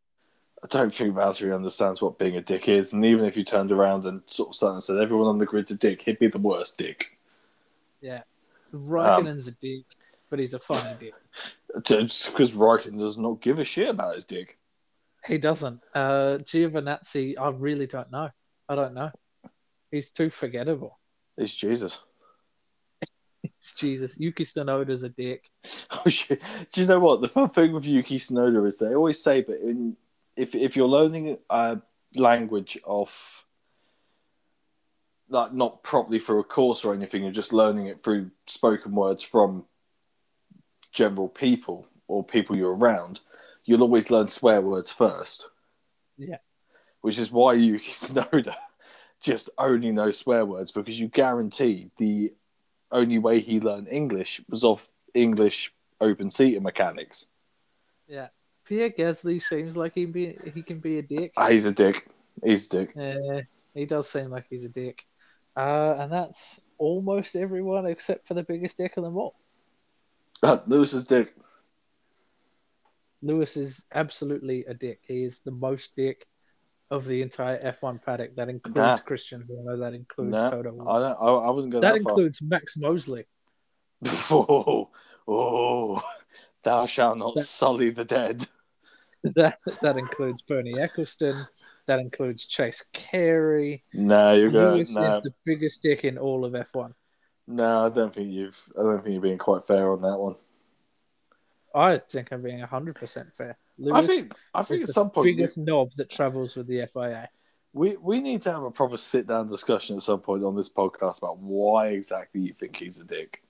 I 0.64 0.68
don't 0.68 0.94
think 0.94 1.16
Valtteri 1.16 1.56
understands 1.56 2.00
what 2.00 2.20
being 2.20 2.38
a 2.38 2.42
dick 2.42 2.70
is, 2.70 2.94
and 2.94 3.04
even 3.04 3.26
if 3.26 3.36
you 3.36 3.44
turned 3.44 3.72
around 3.72 4.06
and 4.06 4.22
sort 4.28 4.50
of 4.50 4.56
sat 4.56 4.72
and 4.72 4.84
said 4.84 4.98
everyone 4.98 5.28
on 5.28 5.40
the 5.40 5.46
grid's 5.48 5.72
a 5.72 5.78
dick, 5.78 6.04
he'd 6.04 6.20
be 6.20 6.28
the 6.28 6.38
worst 6.38 6.78
dick. 6.78 7.18
Yeah, 8.00 8.22
Um, 8.72 8.84
Raikkonen's 8.86 9.48
a 9.48 9.54
dick, 9.54 9.86
but 10.30 10.40
he's 10.40 10.54
a 10.54 10.60
funny 10.60 10.96
dick. 11.00 11.14
Just 11.82 12.28
because 12.28 12.54
Raikkonen 12.54 13.00
does 13.00 13.18
not 13.18 13.42
give 13.42 13.58
a 13.58 13.64
shit 13.64 13.90
about 13.90 14.16
his 14.16 14.26
dick. 14.26 14.60
He 15.26 15.40
doesn't. 15.40 15.82
Uh, 15.96 16.38
Giovinazzi, 16.42 17.36
I 17.40 17.50
really 17.50 17.88
don't 17.88 18.12
know. 18.12 18.30
I 18.70 18.76
don't 18.76 18.94
know. 18.94 19.12
He's 19.94 20.10
too 20.10 20.32
forgettable. 20.32 20.98
It's 21.38 21.54
Jesus. 21.54 22.02
It's 23.44 23.76
Jesus. 23.76 24.20
Yuki 24.20 24.44
Tsunoda's 24.44 25.04
a 25.04 25.10
dick. 25.10 25.48
Oh 25.92 26.10
shit! 26.10 26.42
Do 26.74 26.82
you 26.82 26.88
know 26.88 27.00
what 27.00 27.22
the 27.22 27.30
fun 27.30 27.50
thing 27.50 27.72
with 27.72 27.86
Yuki 27.86 28.18
Tsunoda 28.18 28.68
is? 28.68 28.80
They 28.80 28.96
always 28.96 29.22
say, 29.24 29.42
but 29.42 29.58
in, 29.58 29.96
if 30.36 30.56
if 30.56 30.76
you're 30.76 30.88
learning 30.88 31.38
a 31.50 31.80
language 32.16 32.80
of 32.84 33.46
like 35.30 35.54
not 35.54 35.84
properly 35.84 36.18
through 36.18 36.40
a 36.40 36.44
course 36.44 36.84
or 36.84 36.96
anything, 36.96 37.22
you're 37.22 37.32
just 37.32 37.54
learning 37.54 37.86
it 37.86 38.04
through 38.04 38.32
spoken 38.48 38.94
words 38.94 39.22
from 39.22 39.66
general 40.92 41.30
people 41.30 41.88
or 42.08 42.24
people 42.24 42.58
you're 42.58 42.76
around. 42.76 43.22
You'll 43.64 43.84
always 43.84 44.10
learn 44.10 44.28
swear 44.28 44.60
words 44.60 44.92
first. 44.92 45.48
Yeah. 46.18 46.38
Which 47.02 47.20
is 47.20 47.32
why 47.32 47.54
Yuki 47.54 47.92
Tsunoda 47.92 48.56
just 49.24 49.50
only 49.58 49.92
knows 49.92 50.18
swear 50.18 50.46
words 50.46 50.72
because 50.72 51.00
you 51.00 51.08
guarantee 51.08 51.90
the 51.98 52.34
only 52.92 53.18
way 53.18 53.40
he 53.40 53.60
learned 53.60 53.88
English 53.90 54.42
was 54.50 54.64
off 54.64 54.90
English 55.14 55.74
open 56.00 56.30
seater 56.30 56.62
mechanics. 56.62 57.28
Yeah. 58.08 58.28
Pierre 58.66 58.92
Gasly 58.92 59.42
seems 59.42 59.76
like 59.76 59.94
he 59.96 60.06
be 60.06 60.38
he 60.54 60.62
can 60.62 60.80
be 60.80 61.00
a 61.00 61.02
dick. 61.02 61.34
Ah, 61.36 61.50
he's 61.50 61.66
a 61.66 61.72
dick. 61.72 62.08
He's 62.44 62.68
a 62.68 62.70
dick. 62.70 62.94
Yeah, 62.96 63.42
he 63.74 63.86
does 63.86 64.10
seem 64.10 64.30
like 64.30 64.46
he's 64.50 64.64
a 64.64 64.70
dick. 64.70 65.06
Uh, 65.56 65.96
and 66.00 66.12
that's 66.12 66.62
almost 66.78 67.36
everyone 67.36 67.86
except 67.86 68.28
for 68.28 68.34
the 68.34 68.44
biggest 68.44 68.78
dick 68.78 68.98
of 68.98 69.04
them 69.04 69.18
all. 69.18 69.36
Lewis 70.68 70.94
is 70.94 71.04
dick. 71.04 71.36
Lewis 73.22 73.56
is 73.56 73.86
absolutely 73.94 74.66
a 74.66 74.74
dick. 74.74 75.00
He 75.08 75.24
is 75.24 75.40
the 75.40 75.52
most 75.52 75.96
dick 75.96 76.26
of 76.94 77.06
the 77.06 77.22
entire 77.24 77.60
F1 77.74 78.02
paddock. 78.04 78.36
That 78.36 78.50
includes 78.50 78.78
Nah. 78.78 78.98
Christian 78.98 79.44
Horner. 79.48 79.78
That 79.78 79.94
includes 79.94 80.32
Nah, 80.32 80.50
Toto 80.50 80.70
I 80.88 81.00
don't. 81.00 81.18
I, 81.20 81.26
I 81.48 81.50
wouldn't 81.50 81.74
go 81.74 81.80
That 81.80 81.94
that, 81.96 82.04
far. 82.04 82.12
includes 82.12 82.42
Max 82.42 82.78
Mosley. 82.78 83.26
Oh, 84.30 84.90
oh, 85.28 86.02
thou 86.64 86.86
shalt 86.86 87.18
not 87.18 87.34
That- 87.36 87.42
sully 87.42 87.90
the 87.90 88.06
dead. 88.06 88.48
That 89.36 89.58
that 89.82 89.96
includes 89.96 90.42
Bernie 90.42 90.74
Ecclestone. 90.74 91.48
That 91.86 92.00
includes 92.00 92.46
Chase 92.46 92.84
Carey. 92.92 93.86
No, 93.94 94.34
you're 94.34 94.52
going. 94.52 94.74
Lewis 94.76 94.94
No, 94.94 95.04
is 95.06 95.22
the 95.24 95.34
biggest 95.46 95.82
dick 95.82 96.04
in 96.04 96.18
all 96.18 96.44
of 96.44 96.52
F1. 96.52 96.94
no, 97.48 97.86
I 97.86 97.90
don't 97.90 98.14
think 98.14 98.32
you've. 98.34 98.60
I 98.78 98.84
don't 98.84 99.00
think 99.02 99.14
you're 99.14 99.22
being 99.22 99.38
quite 99.38 99.66
fair 99.66 99.94
on 99.94 100.02
that 100.02 100.18
one. 100.18 100.36
I 101.74 101.98
think 101.98 102.34
I'm 102.34 102.42
being 102.42 102.60
100% 102.60 103.34
fair. 103.34 103.58
Lewis 103.78 104.04
I 104.04 104.08
think. 104.08 104.34
I 104.54 104.64
think 104.64 104.82
at 104.84 104.90
some 104.90 105.10
point 105.10 105.26
biggest 105.26 105.58
knob 105.58 105.92
that 105.98 106.10
travels 106.10 106.56
with 106.56 106.68
the 106.68 106.86
FIA. 106.92 107.30
we 107.74 107.98
we 107.98 108.22
need 108.22 108.42
to 108.44 108.52
have 108.52 108.64
a 108.64 108.72
proper 108.72 108.98
sit 108.98 109.28
down 109.28 109.48
discussion 109.48 109.98
at 109.98 110.04
some 110.04 110.20
point 110.20 110.44
on 110.44 110.56
this 110.56 110.70
podcast 110.70 111.18
about 111.20 111.40
why 111.40 111.88
exactly 111.88 112.42
you 112.42 112.54
think 112.54 112.76
he's 112.76 113.00
a 113.00 113.06
dick. 113.06 113.42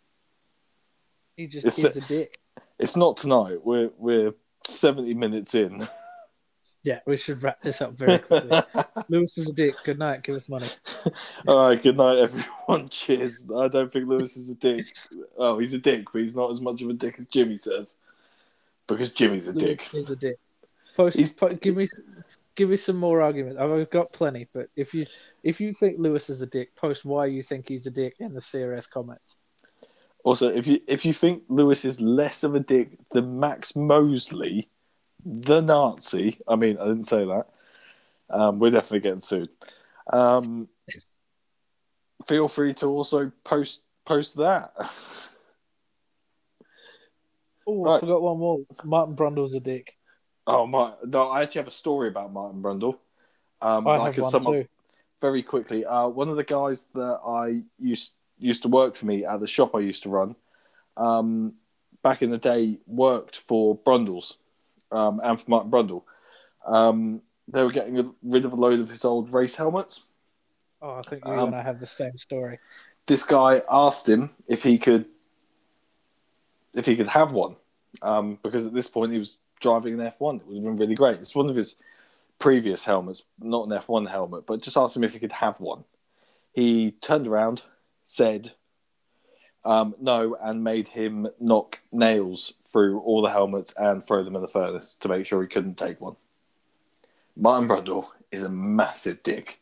He 1.36 1.48
just 1.48 1.66
It's 1.66 1.84
is 1.84 1.98
a 1.98 2.02
dick. 2.02 2.38
It's 2.80 2.95
not 2.95 3.18
tonight. 3.18 3.64
We're 3.64 3.91
we're 3.98 4.34
seventy 4.66 5.14
minutes 5.14 5.56
in. 5.56 5.88
Yeah, 6.86 7.00
we 7.08 7.16
should 7.16 7.41
wrap 7.41 7.62
this 7.62 7.82
up 7.82 7.94
very 7.94 8.20
quickly. 8.20 8.62
Lewis 9.08 9.38
is 9.38 9.50
a 9.50 9.54
dick. 9.54 9.76
Good 9.86 9.98
night. 9.98 10.22
Give 10.22 10.36
us 10.36 10.50
money. 10.50 10.68
All 11.48 11.70
right, 11.70 11.82
good 11.82 11.95
night, 11.95 12.18
everyone. 12.18 12.90
Cheers. 12.90 13.50
I 13.56 13.70
don't 13.70 13.90
think 13.90 14.06
Lewis 14.06 14.36
is 14.36 14.50
a 14.50 14.56
dick. 14.56 14.86
Oh, 15.38 15.60
he's 15.60 15.74
a 15.74 15.78
dick, 15.78 16.08
but 16.12 16.22
he's 16.22 16.36
not 16.36 16.52
as 16.52 16.60
much 16.60 16.82
of 16.82 16.90
a 16.90 16.94
dick 16.94 17.16
as 17.20 17.26
Jimmy 17.28 17.56
says. 17.56 18.00
Because 18.88 19.10
Jimmy's 19.10 19.48
a 19.48 19.54
Lewis 19.54 19.80
dick. 19.80 19.90
He's 19.92 20.10
a 20.10 20.16
dick. 20.16 20.38
Post, 20.96 21.38
po- 21.38 21.56
give 21.56 21.78
me, 21.78 21.88
give 22.56 22.70
me 22.70 22.78
some 22.78 22.98
more 22.98 23.22
arguments. 23.22 23.60
I've 23.60 23.90
got 23.90 24.12
plenty, 24.12 24.48
but 24.54 24.70
if 24.76 24.94
you 24.94 25.06
if 25.42 25.60
you 25.60 25.74
think 25.74 25.98
Lewis 26.00 26.30
is 26.30 26.42
a 26.42 26.48
dick, 26.48 26.76
post 26.76 27.06
why 27.06 27.26
you 27.26 27.44
think 27.44 27.68
he's 27.68 27.88
a 27.88 27.92
dick 27.92 28.16
in 28.20 28.34
the 28.34 28.40
CRS 28.40 28.90
comments. 28.90 29.38
Also, 30.24 30.50
if 30.50 30.68
you 30.68 30.80
if 30.88 31.06
you 31.06 31.14
think 31.14 31.44
Lewis 31.50 31.84
is 31.84 32.00
less 32.00 32.44
of 32.44 32.56
a 32.56 32.60
dick 32.60 32.98
than 33.12 33.40
Max 33.40 33.76
Mosley, 33.76 34.70
the 35.26 35.62
Nazi, 35.62 36.40
I 36.48 36.56
mean, 36.56 36.78
I 36.78 36.86
didn't 36.86 37.04
say 37.04 37.26
that. 37.26 37.48
Um, 38.30 38.60
we're 38.60 38.72
definitely 38.72 39.02
getting 39.02 39.20
sued. 39.20 39.50
Um, 40.12 40.70
feel 42.28 42.48
free 42.48 42.74
to 42.76 42.88
also 42.88 43.32
post 43.44 43.82
post 44.06 44.38
that. 44.38 44.74
Oh, 47.65 47.90
I 47.90 47.99
forgot 47.99 48.22
one 48.22 48.40
more. 48.40 48.60
Martin 48.84 49.15
Brundle's 49.15 49.53
a 49.53 49.60
dick. 49.60 49.98
Oh 50.45 50.68
my! 50.68 50.94
No, 51.06 51.30
I 51.30 51.44
actually 51.44 51.60
have 51.60 51.68
a 51.68 51.72
story 51.72 52.10
about 52.10 52.34
Martin 52.34 52.61
Brundle. 52.61 52.98
Um, 53.61 53.88
I 53.88 53.98
that 53.98 54.15
have 54.15 54.18
one 54.18 54.31
sum 54.31 54.48
up 54.48 54.53
too. 54.53 54.68
very 55.22 55.41
quickly. 55.41 55.85
Uh, 55.85 56.07
one 56.07 56.27
of 56.27 56.35
the 56.35 56.44
guys 56.44 56.88
that 56.94 57.19
I 57.26 57.64
used 57.80 58.11
used 58.38 58.64
to 58.64 58.68
work 58.68 58.95
for 58.95 59.06
me 59.06 59.26
at 59.26 59.40
the 59.40 59.48
shop 59.48 59.73
I 59.73 59.80
used 59.80 60.03
to 60.03 60.10
run, 60.10 60.35
um, 60.98 61.53
back 62.03 62.22
in 62.22 62.30
the 62.30 62.38
day, 62.38 62.80
worked 62.85 63.38
for 63.38 63.76
Brundles, 63.76 64.38
um, 64.91 65.22
and 65.23 65.40
for 65.40 65.49
Martin 65.49 65.72
Brundle. 65.72 66.03
Um, 66.65 67.22
they 67.48 67.64
were 67.64 67.72
getting 67.72 68.14
rid 68.22 68.45
of 68.45 68.53
a 68.53 68.56
load 68.56 68.80
of 68.80 68.90
his 68.90 69.06
old 69.06 69.34
race 69.34 69.56
helmets. 69.56 70.03
Oh, 70.81 70.95
I 70.95 71.02
think 71.03 71.23
you 71.26 71.31
Um, 71.31 71.48
and 71.48 71.56
I 71.56 71.61
have 71.61 71.80
the 71.80 71.85
same 71.85 72.18
story. 72.18 72.60
This 73.06 73.23
guy 73.23 73.61
asked 73.69 74.07
him 74.07 74.31
if 74.48 74.64
he 74.64 74.77
could 74.77 75.06
if 76.76 76.86
he 76.86 76.95
could 76.95 77.08
have 77.08 77.32
one, 77.32 77.56
um, 78.02 78.40
because 78.44 78.66
at 78.66 78.74
this 78.74 78.88
point 78.88 79.12
he 79.12 79.20
was 79.20 79.38
driving 79.60 79.94
an 79.94 80.06
F 80.06 80.20
one. 80.20 80.38
It 80.38 80.48
would 80.48 80.56
have 80.56 80.64
been 80.64 80.76
really 80.76 80.95
great. 80.95 81.20
It's 81.20 81.36
one 81.36 81.50
of 81.50 81.56
his 81.56 81.76
previous 82.40 82.86
helmets, 82.86 83.24
not 83.40 83.68
an 83.68 83.74
F 83.74 83.88
one 83.88 84.06
helmet, 84.06 84.45
but 84.45 84.62
just 84.62 84.78
asked 84.78 84.95
him 84.95 85.04
if 85.04 85.14
he 85.14 85.20
could 85.20 85.32
have 85.32 85.60
one. 85.60 85.84
He 86.54 86.91
turned 86.91 87.28
around, 87.28 87.64
said 88.06 88.54
um, 89.66 89.95
no, 90.00 90.36
and 90.41 90.64
made 90.64 90.90
him 90.90 91.28
knock 91.40 91.80
nails 91.91 92.54
through 92.72 93.00
all 93.02 93.22
the 93.22 93.30
helmets 93.30 93.74
and 93.78 94.06
throw 94.06 94.24
them 94.24 94.36
in 94.36 94.41
the 94.41 94.48
furnace 94.48 94.95
to 94.95 95.08
make 95.08 95.26
sure 95.26 95.41
he 95.41 95.48
couldn't 95.48 95.78
take 95.78 96.02
one. 96.02 96.16
Martin 97.36 97.68
Brundle 97.68 98.08
is 98.32 98.44
a 98.44 98.50
massive 98.50 99.24
dick. 99.24 99.60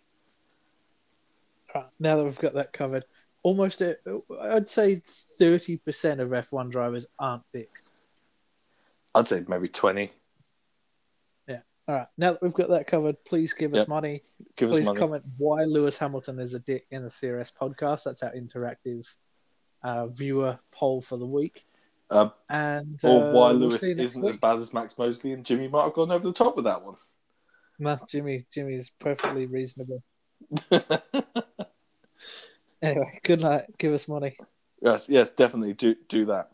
Now 2.00 2.18
that 2.18 2.24
we've 2.24 2.40
got 2.40 2.56
that 2.56 2.74
covered, 2.74 3.06
almost 3.44 3.82
uh, 3.82 3.94
I'd 4.42 4.70
say 4.70 5.02
thirty 5.38 5.78
percent 5.78 6.20
of 6.22 6.34
F 6.34 6.52
one 6.52 6.70
drivers 6.70 7.08
aren't 7.20 7.44
dicks. 7.54 7.92
I'd 9.16 9.28
say 9.28 9.44
maybe 9.48 9.68
twenty. 9.68 10.12
Yeah. 11.48 11.60
All 11.88 11.96
right, 11.96 12.08
now 12.18 12.32
that 12.34 12.42
we've 12.42 12.54
got 12.54 12.70
that 12.70 12.88
covered, 12.88 13.24
please 13.26 13.54
give 13.54 13.74
us 13.74 13.80
Yep. 13.80 13.88
money. 13.88 14.24
Give 14.56 14.70
us 14.72 14.78
Please 14.78 14.86
money. 14.86 15.00
comment 15.00 15.24
why 15.38 15.64
Lewis 15.64 15.98
Hamilton 15.98 16.40
is 16.40 16.54
a 16.54 16.60
dick 16.60 16.86
in 16.92 17.04
the 17.04 17.10
CRS 17.10 17.52
podcast. 17.56 18.04
That's 18.04 18.24
our 18.24 18.32
interactive 18.34 19.08
uh, 19.84 20.08
viewer 20.08 20.60
poll 20.72 21.02
for 21.02 21.18
the 21.18 21.26
week. 21.26 21.66
Uh, 22.10 22.30
And 22.50 23.00
or 23.04 23.22
uh, 23.24 23.32
why 23.32 23.50
we'll 23.52 23.70
Lewis 23.70 23.84
next 23.84 24.00
isn't 24.00 24.28
as 24.28 24.36
bad 24.38 24.60
as 24.60 24.74
Max 24.74 24.98
Mosley 24.98 25.32
and 25.32 25.46
Jimmy 25.46 25.68
might 25.70 25.84
have 25.86 25.94
gone 25.94 26.12
over 26.12 26.28
the 26.28 26.34
top 26.34 26.56
with 26.56 26.66
that 26.66 26.84
one. 26.84 26.96
No, 27.80 27.98
Jimmy, 28.08 28.46
Jimmy's 28.52 28.90
perfectly 29.00 29.46
reasonable. 29.48 30.04
Anyway, 32.82 33.20
good 33.24 33.42
night. 33.42 33.64
Give 33.78 33.94
us 33.94 34.08
money. 34.08 34.38
yes, 34.82 35.08
yes, 35.10 35.32
definitely 35.32 35.74
do 35.74 35.96
do 36.08 36.26
that. 36.26 36.52